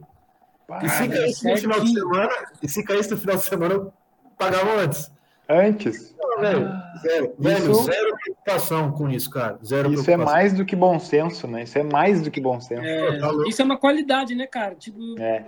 [0.82, 2.32] e se caísse no final de semana,
[2.62, 3.92] e se caísse no final de semana, eu
[4.38, 5.12] pagava antes.
[5.48, 6.14] Antes?
[6.18, 6.68] Não, velho,
[7.02, 7.84] zero, velho, isso...
[7.84, 9.58] zero preocupação com isso, cara.
[9.64, 11.62] Zero isso é mais do que bom senso, né?
[11.62, 12.82] Isso é mais do que bom senso.
[12.84, 14.74] É, tá isso é uma qualidade, né, cara?
[14.74, 15.46] Tipo, é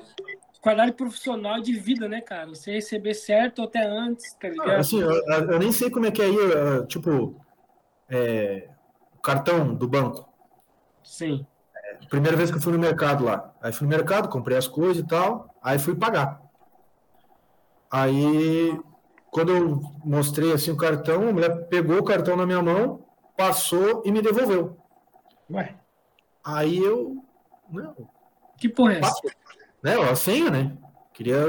[0.60, 2.48] qualidade profissional de vida, né, cara?
[2.48, 4.70] Você receber certo até antes, tá ligado?
[4.70, 7.40] Ah, assim, eu, eu, nem sei como é que é aí, tipo,
[8.09, 8.68] é,
[9.14, 10.28] o cartão do banco.
[11.02, 11.47] Sim.
[11.74, 13.55] É, primeira vez que eu fui no mercado lá.
[13.60, 16.40] Aí fui no mercado, comprei as coisas e tal, aí fui pagar.
[17.90, 18.78] Aí,
[19.30, 23.06] quando eu mostrei assim o cartão, a mulher pegou o cartão na minha mão,
[23.36, 24.76] passou e me devolveu.
[25.51, 25.74] Ué?
[26.44, 27.24] Aí eu.
[27.70, 27.94] Não.
[28.59, 29.20] Que porra é essa?
[29.83, 29.95] Né?
[29.95, 30.77] A senha, né?
[31.13, 31.49] Queria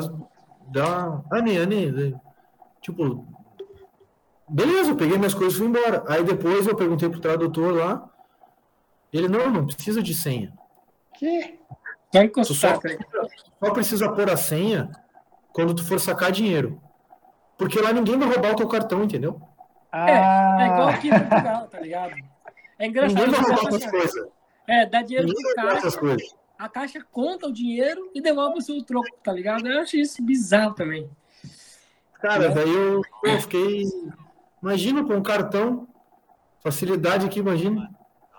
[0.68, 1.24] dar.
[1.32, 2.16] Ani, Ani.
[2.82, 3.28] Tipo,
[4.48, 6.04] beleza, eu peguei minhas coisas e fui embora.
[6.08, 8.10] Aí depois eu perguntei pro tradutor lá.
[9.12, 10.54] Ele, não, não precisa de senha.
[11.18, 11.60] Que?
[12.14, 12.82] Vai encostar, só,
[13.64, 14.90] só precisa pôr a senha
[15.54, 16.82] quando tu for sacar dinheiro.
[17.58, 19.42] Porque lá ninguém vai roubar o teu cartão, entendeu?
[19.92, 22.14] É, é igual aqui em Portugal, tá ligado?
[22.80, 23.18] É engraçado.
[23.18, 24.32] Ninguém vai roubar essas coisas.
[24.68, 25.80] É, dá dinheiro ninguém pro cara
[26.60, 29.66] a caixa conta o dinheiro e devolve o seu troco, tá ligado?
[29.66, 31.10] Eu acho isso bizarro também.
[32.22, 32.50] Cara, é.
[32.50, 33.86] daí eu, eu fiquei.
[34.62, 35.88] Imagina com um cartão,
[36.62, 37.90] facilidade aqui, imagina.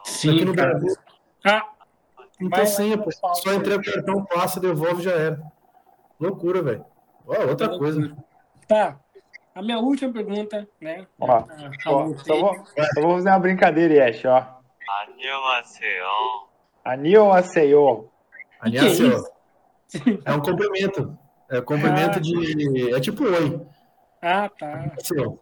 [0.05, 0.79] Sim, aqui no cara.
[1.47, 1.67] Ah,
[2.39, 3.11] Então, sim, senha, pô.
[3.11, 5.43] Só entrega o cartão, passa, devolve, já era.
[6.21, 6.85] Loucura, velho.
[7.27, 8.15] Oh, outra é coisa, né?
[8.69, 9.01] Tá.
[9.55, 11.07] A minha última pergunta, né?
[11.19, 11.47] Ó, ah,
[11.87, 14.61] a, ó só, vou, só vou fazer uma brincadeira, Yesh, ó.
[15.01, 16.51] Anil Maceió.
[16.85, 18.10] Anil Maceió.
[18.61, 19.05] Aliás, é
[20.25, 21.19] é um complemento.
[21.51, 22.21] É um complemento Ah.
[22.21, 22.95] de.
[22.95, 23.61] É tipo oi.
[24.23, 24.93] Ah, tá.
[25.01, 25.35] Assim, ó.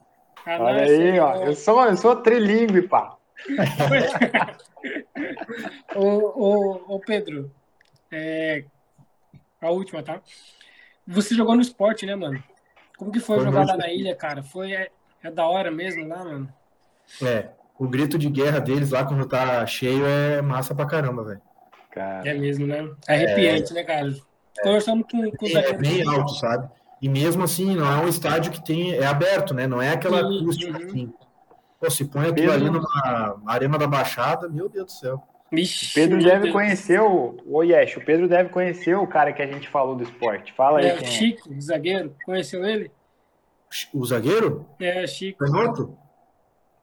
[0.46, 1.34] Ah, Olha aí, ó.
[1.36, 3.16] Eu sou, eu sou trilingue, pá.
[5.94, 7.50] Ô, ô, ô Pedro,
[8.10, 8.64] é,
[9.60, 10.20] a última, tá?
[11.06, 12.42] Você jogou no esporte, né, mano?
[12.96, 14.42] Como que foi, Foi jogar lá na ilha, cara?
[14.42, 14.90] Foi é,
[15.22, 16.52] é da hora mesmo lá, mano?
[17.22, 17.48] É.
[17.78, 21.40] O grito de guerra deles lá quando tá cheio é massa pra caramba, velho.
[21.98, 22.88] Cara, É mesmo, né?
[23.06, 24.14] É arrepiante, né, cara?
[24.62, 25.80] Conversamos com, com É zagueiros.
[25.80, 26.68] bem alto, sabe?
[27.00, 28.92] E mesmo assim, não é um estádio que tem.
[28.94, 29.66] É aberto, né?
[29.66, 30.84] Não é aquela Sim, acústica uhum.
[30.86, 31.12] assim.
[31.80, 35.22] Pô, se põe aquilo ali numa arena da Baixada, meu Deus do céu.
[35.50, 36.52] Vixe, Pedro deve Deus.
[36.52, 37.36] conhecer o.
[37.46, 40.52] Ô, Yesh, o Pedro deve conhecer o cara que a gente falou do esporte.
[40.54, 41.10] Fala aí É, o quem é.
[41.10, 42.90] Chico, o zagueiro, conheceu ele?
[43.94, 44.66] O zagueiro?
[44.80, 45.38] É, Chico.
[45.38, 45.96] Canhoto?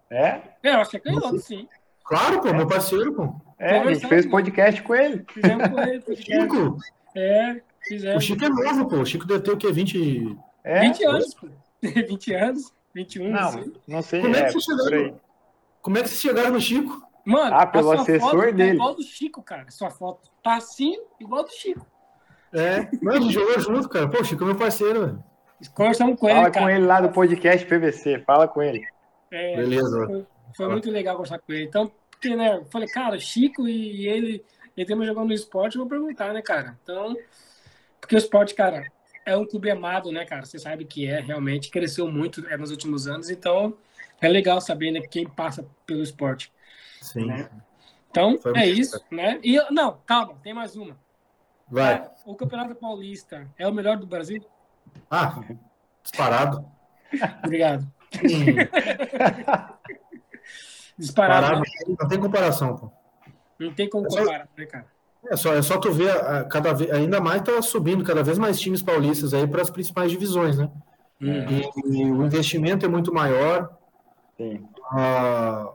[0.10, 0.40] É?
[0.64, 1.68] É, eu acho que é canhoto, sim.
[2.04, 3.36] Claro, pô, meu parceiro, pô.
[3.58, 5.26] É, a gente fez podcast com ele.
[5.32, 6.00] Fizemos com ele.
[6.02, 6.32] podcast.
[6.42, 6.78] Chico,
[7.16, 8.24] É, o fizemos.
[8.24, 8.96] Chico é novo, pô.
[8.98, 9.72] O Chico deve ter o quê?
[9.72, 10.38] 20.
[10.64, 10.82] É?
[10.82, 11.48] 20 anos, pô.
[11.82, 13.74] 20 anos, 21, Não, assim.
[13.88, 14.22] não sei.
[14.22, 15.04] Como é É, que você por aí.
[15.04, 15.22] chegou?
[15.82, 17.06] Como é que vocês chegaram no Chico?
[17.24, 18.70] Mano, Ah, pelo a sua assessor foto dele.
[18.70, 19.66] Tá igual do Chico, cara.
[19.70, 21.86] Sua foto tá assim, igual do Chico.
[22.54, 24.08] É, gente jogou junto, cara.
[24.10, 25.24] Pô, o Chico é meu parceiro, velho.
[25.74, 26.66] Conversamos com ele, Fala cara.
[26.66, 28.20] com ele lá do podcast PVC.
[28.26, 28.84] Fala com ele.
[29.32, 30.06] É, Beleza.
[30.06, 30.26] foi,
[30.56, 31.64] foi muito legal conversar com ele.
[31.66, 34.44] Então, porque, né, eu falei, cara, Chico e, ele,
[34.76, 36.78] ele também jogando no esporte, eu vou perguntar, né, cara?
[36.82, 37.16] Então,
[38.00, 38.92] porque o esporte, cara,
[39.26, 40.46] é um clube amado, né, cara?
[40.46, 43.78] Você sabe que é, realmente, cresceu muito é, nos últimos anos, então
[44.22, 46.52] é legal saber, né, quem passa pelo esporte.
[47.02, 47.26] Sim.
[47.26, 47.50] Né?
[48.10, 49.40] Então, Foi é isso, né?
[49.44, 50.98] E, não, calma, tem mais uma.
[51.68, 51.96] Vai.
[51.96, 54.46] É, o Campeonato Paulista é o melhor do Brasil?
[55.10, 55.44] Ah,
[56.02, 56.66] disparado.
[57.44, 57.92] Obrigado.
[60.98, 61.62] Disparado, Disparado.
[61.90, 61.96] né?
[62.00, 62.92] Não tem comparação, pô.
[63.60, 64.86] Não tem como comparar, né, cara?
[65.28, 68.38] É só, é só tu ver, a- cada vez, ainda mais tá subindo cada vez
[68.38, 70.70] mais times paulistas aí para as principais divisões, né?
[71.22, 71.28] Hum.
[71.50, 73.76] E, e o investimento é muito maior,
[74.38, 74.68] Sim.
[74.92, 75.70] a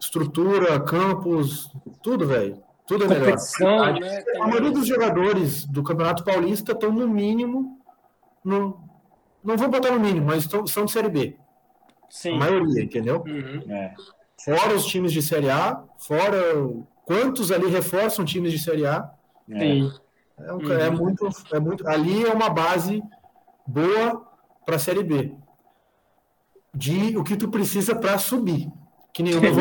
[0.00, 1.70] estrutura, campos,
[2.02, 2.62] tudo, velho.
[2.86, 3.24] Tudo é melhor.
[3.26, 4.24] Competição, né?
[4.40, 7.78] A maioria dos jogadores do Campeonato Paulista estão no mínimo,
[8.42, 8.80] no,
[9.44, 11.36] não vou botar no mínimo, mas tão, são de Série B.
[11.38, 12.38] A Sim.
[12.38, 13.22] maioria, entendeu?
[13.26, 13.70] Uhum.
[13.70, 13.92] É.
[14.44, 16.40] Fora os times de Série A, fora
[17.04, 19.10] quantos ali reforçam times de Série A.
[19.50, 19.58] É.
[19.58, 19.92] Sim.
[20.40, 20.72] É, um- Uhum.
[20.72, 21.88] é muito, é muito.
[21.88, 23.02] Ali é uma base
[23.66, 24.24] boa
[24.64, 25.34] para a Série B.
[26.74, 28.70] De o que tu precisa para subir.
[29.12, 29.60] Que nem o Novo,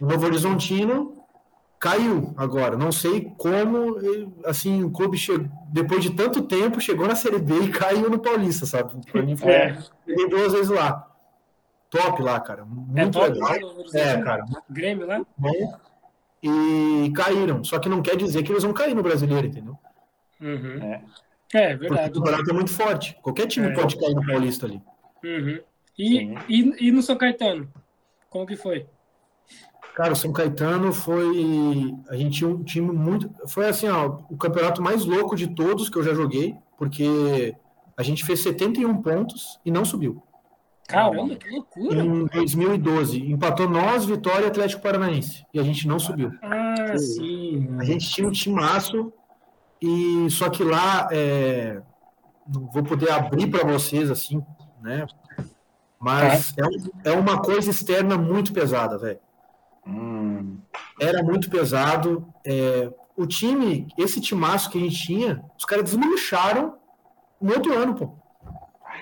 [0.00, 1.22] o Novo Horizontino
[1.78, 2.76] caiu agora.
[2.76, 3.96] Não sei como,
[4.44, 8.18] assim, o clube chegou, depois de tanto tempo chegou na Série B e caiu no
[8.18, 8.94] Paulista, sabe?
[9.12, 9.78] Para mim foi É.
[10.28, 11.05] Duas vezes lá.
[11.90, 12.62] Top lá, cara.
[12.62, 13.50] É Muito top, legal.
[13.50, 13.58] né?
[13.64, 14.44] O É, cara.
[14.68, 15.24] Grêmio lá?
[15.36, 15.78] bom.
[16.42, 17.64] E caíram.
[17.64, 19.78] Só que não quer dizer que eles vão cair no brasileiro, entendeu?
[20.40, 20.82] Uhum.
[20.82, 21.02] É.
[21.54, 22.10] É, Porque verdade.
[22.10, 23.16] o campeonato é muito forte.
[23.22, 23.72] Qualquer time É.
[23.74, 24.82] pode cair no Paulista ali.
[25.24, 25.60] Uhum.
[25.98, 27.68] E, e, e no São Caetano?
[28.28, 28.86] Como que foi?
[29.94, 31.94] Cara, o São Caetano foi.
[32.10, 33.30] A gente tinha um time muito.
[33.48, 37.54] Foi assim, ó, o campeonato mais louco de todos que eu já joguei, porque
[37.96, 40.22] a gente fez 71 pontos e não subiu.
[40.88, 42.02] Caramba, que loucura!
[42.04, 45.44] Em 2012, empatou nós, Vitória e Atlético Paranaense.
[45.52, 46.32] E a gente não subiu.
[46.42, 47.68] Ah, sim.
[47.78, 49.12] A gente tinha um timaço,
[49.82, 51.82] e só que lá é,
[52.46, 54.42] não vou poder abrir para vocês assim,
[54.80, 55.06] né?
[55.98, 59.18] Mas é, um- é uma coisa externa muito pesada, velho.
[59.86, 60.58] Hum.
[61.00, 62.26] Era muito pesado.
[62.44, 66.76] é, o time, esse timaço que a gente tinha, os caras desmancharam
[67.40, 68.12] no outro ano, pô.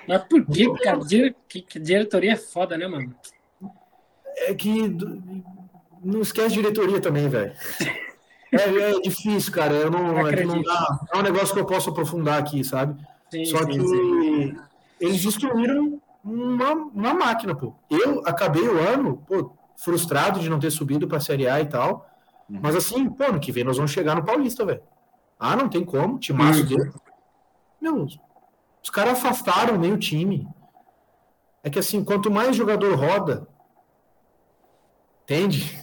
[0.09, 0.99] Mas por que, cara?
[0.99, 1.35] Dire...
[1.49, 3.15] Que, que diretoria é foda, né, mano?
[4.37, 5.23] É que do-
[6.03, 7.53] não esquece diretoria também, velho.
[8.53, 9.73] É, é difícil, cara.
[9.75, 13.01] Eu não, é, não dá, é um negócio que eu posso aprofundar aqui, sabe?
[13.31, 14.57] Sim, Só sim, que sim.
[15.01, 17.75] eles destruíram uma, uma máquina, pô.
[17.91, 22.09] Eu acabei o ano, pô, frustrado de não ter subido pra Série A e tal.
[22.49, 22.61] Uhum.
[22.63, 24.83] Mas assim, pô, ano que vem nós vamos chegar no Paulista, velho.
[25.39, 26.67] Ah, não tem como, timaço Uhum.
[26.67, 26.93] dele.
[27.81, 28.07] Meu,
[28.85, 30.47] os caras afastaram meio time.
[31.63, 33.49] É que assim, quanto mais jogador roda,
[35.23, 35.83] entende?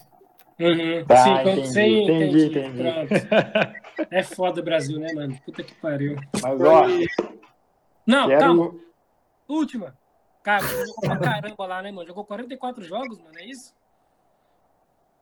[0.60, 1.04] Uhum.
[1.08, 2.78] Tá, sim, entendi, sim, entendi, entendi.
[2.78, 4.12] Pronto.
[4.12, 5.36] É foda o Brasil, né, mano?
[5.44, 6.16] Puta que pariu.
[6.34, 6.86] Mas, ó,
[8.06, 8.70] Não, calma.
[8.70, 8.86] quero.
[9.48, 9.98] Última.
[10.44, 12.08] Cara, jogou pra caramba lá, né, mano?
[12.08, 13.74] Jogou 44 jogos, mano, é isso?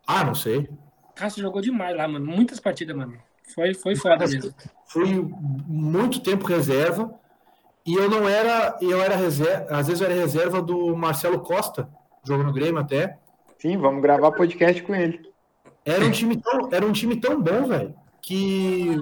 [0.05, 0.69] Ah, não sei.
[1.15, 2.25] Cara, você jogou demais lá, mano.
[2.25, 3.17] Muitas partidas, mano.
[3.55, 4.53] Foi, foi foda mesmo.
[4.85, 5.05] Fui
[5.67, 7.17] muito tempo reserva
[7.85, 11.89] e eu não era, eu era reserva, às vezes eu era reserva do Marcelo Costa,
[12.23, 13.17] jogando no Grêmio até.
[13.57, 15.21] Sim, vamos gravar podcast com ele.
[15.85, 18.97] Era um time tão, era um time tão bom, velho, que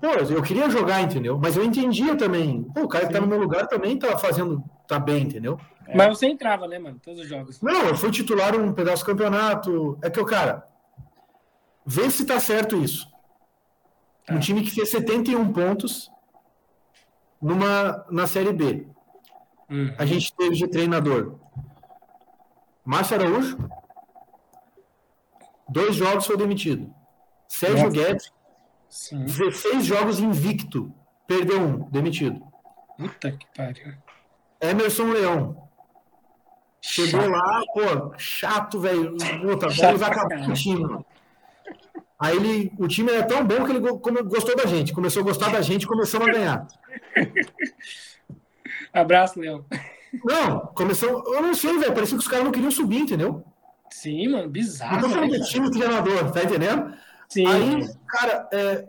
[0.00, 1.38] pô, eu queria jogar, entendeu?
[1.38, 2.62] Mas eu entendia também.
[2.74, 5.58] Pô, o cara que tá no meu lugar também tá fazendo, tá bem, entendeu?
[5.86, 5.96] É.
[5.96, 6.98] Mas você entrava, né, mano?
[7.02, 7.60] Todos os jogos.
[7.60, 9.98] Não, eu fui titular um pedaço do campeonato.
[10.02, 10.66] É que o cara,
[11.84, 13.08] vê se tá certo isso.
[14.30, 14.40] Um tá.
[14.40, 16.10] time que fez 71 pontos
[17.40, 18.86] numa, na Série B.
[19.68, 19.94] Uhum.
[19.96, 21.38] A gente teve de treinador
[22.84, 23.56] Márcio Araújo,
[25.68, 26.92] dois jogos foi demitido.
[27.46, 27.90] Sérgio Nossa.
[27.90, 28.32] Guedes,
[28.88, 29.24] Sim.
[29.24, 30.92] 16 jogos invicto,
[31.26, 32.40] perdeu um, demitido.
[32.96, 33.94] Puta que pariu.
[34.60, 35.68] Emerson Leão.
[36.82, 37.30] Chegou chato.
[37.30, 39.16] lá, pô, chato, velho.
[39.16, 41.04] Puta, vamos acabar com o time.
[42.18, 43.80] Aí ele, o time era tão bom que ele
[44.24, 44.92] gostou da gente.
[44.92, 46.66] Começou a gostar da gente e começamos a ganhar.
[48.92, 49.64] Abraço, Leão.
[50.24, 51.34] Não, começou.
[51.34, 51.94] Eu não sei, velho.
[51.94, 53.44] Parecia que os caras não queriam subir, entendeu?
[53.90, 55.08] Sim, mano, bizarro.
[55.08, 56.94] Não tô time treinador, tá entendendo?
[57.28, 57.46] Sim.
[57.46, 58.88] Aí, cara, é,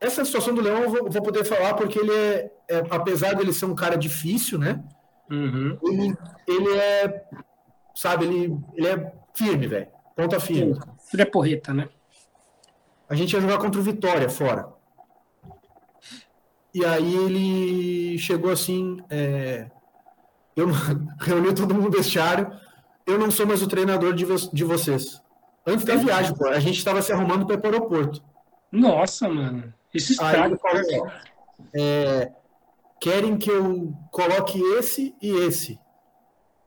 [0.00, 3.52] essa situação do Leão eu vou, vou, poder falar porque ele é, é, apesar dele
[3.52, 4.82] ser um cara difícil, né?
[5.30, 5.78] Uhum.
[5.82, 6.16] Ele,
[6.46, 7.24] ele é,
[7.94, 9.88] sabe, ele, ele é firme, velho.
[10.14, 10.78] Ponta firme.
[11.12, 11.88] Ele é porreta, né?
[13.08, 14.68] a gente ia jogar contra o Vitória fora.
[16.74, 19.70] E aí ele chegou assim, é,
[20.56, 20.66] eu
[21.20, 22.50] reuni todo mundo no vestiário,
[23.06, 25.22] eu não sou mais o treinador de, vo de vocês.
[25.66, 28.22] Antes da viagem, pô, a gente estava se arrumando para ir para o aeroporto.
[28.72, 29.72] Nossa, mano.
[29.94, 30.58] Isso estraga.
[31.72, 32.32] É,
[33.00, 35.78] querem que eu coloque esse e esse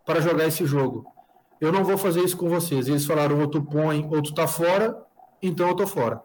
[0.06, 1.06] para jogar esse jogo.
[1.60, 2.88] Eu não vou fazer isso com vocês.
[2.88, 4.98] Eles falaram, ou tu põe, ou tu tá fora,
[5.42, 6.22] então eu tô fora.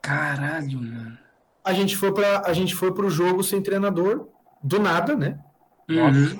[0.00, 1.23] Caralho, mano.
[1.64, 4.28] A gente foi para a gente foi pro jogo sem treinador,
[4.62, 5.38] do nada, né?
[5.88, 6.38] Uhum.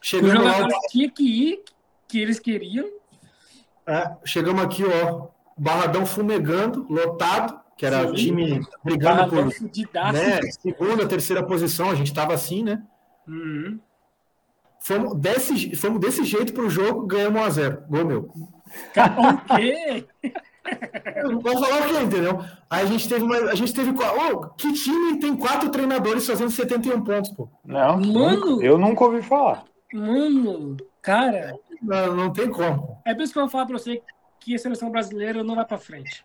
[0.00, 0.68] Chegamos o lá.
[0.88, 1.62] Tinha que ir,
[2.06, 2.88] que eles queriam.
[3.86, 10.40] É, chegamos aqui, ó, Barradão fumegando, lotado, que era o time brigando Barradão por né,
[10.52, 12.82] segunda, terceira posição, a gente estava assim, né?
[13.26, 13.80] Uhum.
[14.80, 18.20] Fomos, desse, fomos desse jeito pro jogo, ganhamos 1 a 0 Gol meu.
[18.20, 20.06] O quê?
[21.22, 22.44] Vamos falar o quê, entendeu?
[22.68, 23.36] Aí a gente teve uma.
[23.36, 23.90] A gente teve.
[23.90, 27.48] Oh, que time tem quatro treinadores fazendo 71 pontos, pô?
[27.64, 28.62] Não, mano.
[28.62, 29.64] Eu nunca ouvi falar.
[29.92, 31.56] Mano, cara.
[31.80, 33.00] Não, não tem como.
[33.04, 34.02] É por isso que eu vou falar pra você
[34.40, 36.24] que a seleção brasileira não vai pra frente.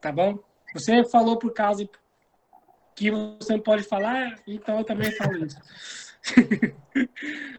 [0.00, 0.38] Tá bom?
[0.72, 1.88] Você falou por causa
[2.94, 5.58] que você não pode falar, então eu também falo isso.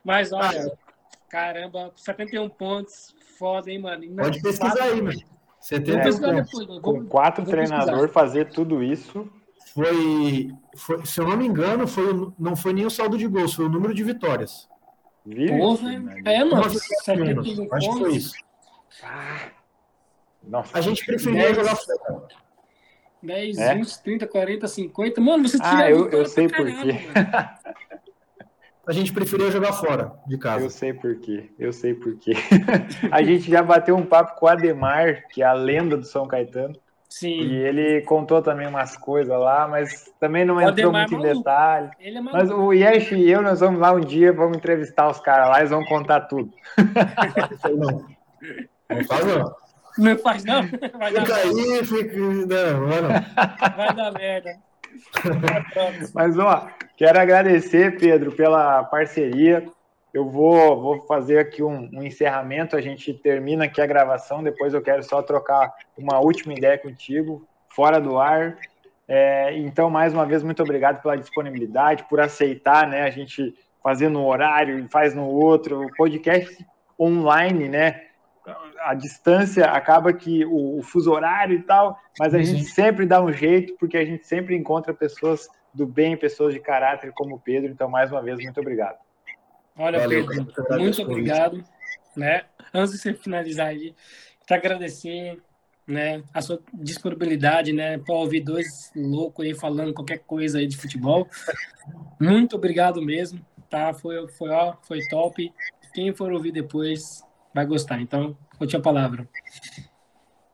[0.03, 0.93] Mas olha, ah,
[1.30, 4.03] caramba, 71 pontos, foda, hein, mano?
[4.15, 5.19] Pode pesquisar aí, mano.
[5.61, 9.29] 70 é, com, com quatro treinadores fazer tudo isso.
[9.73, 13.53] Foi, foi, se eu não me engano, foi, não foi nem o saldo de gols,
[13.53, 14.67] foi o número de vitórias.
[15.25, 15.57] Viu?
[15.57, 15.93] Porra,
[16.25, 16.65] é, mano.
[16.65, 16.79] Acho
[17.91, 18.33] que foi isso.
[19.03, 19.49] Ah,
[20.43, 22.27] nossa, a gente preferia 10, jogar fora.
[23.21, 23.75] 10, é?
[23.75, 25.21] 20, 30, 40, 50.
[25.21, 27.07] Mano, você tira Ah, eu, eu sei por quê.
[28.91, 30.65] a gente preferia jogar fora de casa.
[30.65, 32.34] Eu sei por quê, eu sei por quê.
[33.09, 36.27] a gente já bateu um papo com o Ademar, que é a lenda do São
[36.27, 36.76] Caetano.
[37.07, 37.39] Sim.
[37.39, 41.31] E ele contou também umas coisas lá, mas também não o entrou Ademar muito é
[41.31, 41.89] em detalhe.
[42.01, 45.47] É mas o Yesh e eu, nós vamos lá um dia, vamos entrevistar os caras
[45.47, 46.51] lá, eles vão contar tudo.
[47.63, 48.05] não.
[48.89, 49.55] Não faz não.
[49.97, 50.63] Não faz não?
[50.99, 52.18] Vai fica aí, fica...
[52.18, 53.09] Não, vai não.
[53.77, 54.51] Vai dar merda.
[56.13, 56.68] Mas, ó,
[57.02, 59.65] quero agradecer, Pedro, pela parceria.
[60.14, 64.72] Eu vou, vou fazer aqui um, um, encerramento, a gente termina aqui a gravação, depois
[64.72, 68.56] eu quero só trocar uma última ideia contigo, fora do ar.
[69.07, 73.02] É, então, mais uma vez, muito obrigado pela disponibilidade, por aceitar, né?
[73.02, 73.52] A gente
[73.82, 76.56] fazer no horário e faz no outro, o podcast
[76.99, 77.99] online, né?
[78.84, 82.44] a distância acaba que o, o, fuso horário e tal, mas a Sim.
[82.44, 86.60] gente sempre dá um jeito, porque a gente sempre encontra pessoas do bem, pessoas de
[86.60, 87.72] caráter como o Pedro.
[87.72, 88.98] Então, mais uma vez, muito obrigado.
[89.77, 91.64] Olha, Valeu, Pedro, muito obrigado.
[92.15, 92.43] Né?
[92.73, 93.95] Antes de você finalizar aí,
[94.45, 95.41] te agradecer
[95.88, 100.77] né, a sua disponibilidade, né, para ouvir dois loucos aí falando qualquer coisa aí de
[100.77, 101.27] futebol.
[102.19, 103.93] Muito obrigado mesmo, tá?
[103.93, 105.52] Foi, foi, ó, foi top.
[105.93, 107.23] Quem for ouvir depois,
[107.53, 107.99] vai gostar.
[107.99, 109.27] Então, vou a palavra.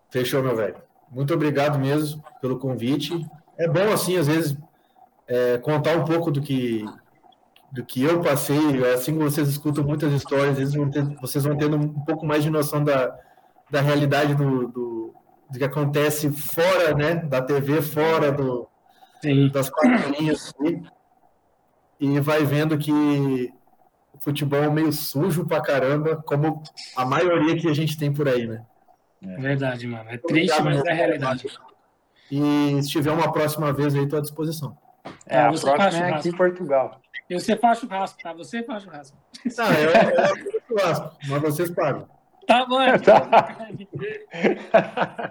[0.10, 0.82] Fechou, meu velho.
[1.12, 3.14] Muito obrigado mesmo pelo convite.
[3.58, 4.58] É bom, assim, às vezes,
[5.28, 6.86] é, contar um pouco do que,
[7.72, 8.58] do que eu passei,
[8.94, 12.44] assim que vocês escutam muitas histórias, eles vão ter, vocês vão tendo um pouco mais
[12.44, 13.14] de noção da,
[13.70, 15.14] da realidade do, do,
[15.50, 18.68] do que acontece fora né, da TV, fora do,
[19.22, 19.50] Sim.
[19.50, 20.54] das quatro linhas.
[22.00, 23.52] E vai vendo que
[24.14, 26.64] o futebol é meio sujo pra caramba, como
[26.96, 28.64] a maioria que a gente tem por aí, né?
[29.22, 29.38] É.
[29.38, 30.10] Verdade, mano.
[30.10, 31.48] É triste, mas é realidade.
[32.32, 34.78] E se tiver uma próxima vez aí, estou à disposição.
[35.28, 37.02] É, a próxima é aqui em Portugal.
[37.30, 38.32] E você faz churrasco, tá?
[38.34, 39.18] Você faz churrasco.
[39.58, 42.08] Não, eu, eu churrasco, mas vocês pagam.
[42.48, 42.80] Tá bom.
[43.04, 43.58] Tá.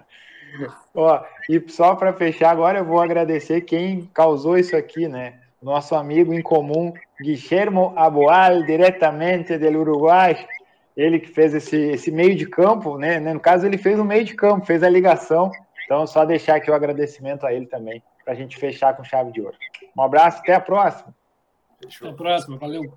[0.94, 5.35] Ó, e só para fechar agora, eu vou agradecer quem causou isso aqui, né?
[5.62, 10.47] Nosso amigo em comum, Guillermo Aboal, diretamente do Uruguai.
[10.97, 13.18] Ele que fez esse, esse meio de campo, né?
[13.18, 15.51] No caso, ele fez o meio de campo, fez a ligação.
[15.85, 19.30] Então, só deixar aqui o agradecimento a ele também, para a gente fechar com chave
[19.30, 19.56] de ouro.
[19.96, 21.14] Um abraço, até a próxima.
[21.80, 22.92] Até a próxima, valeu.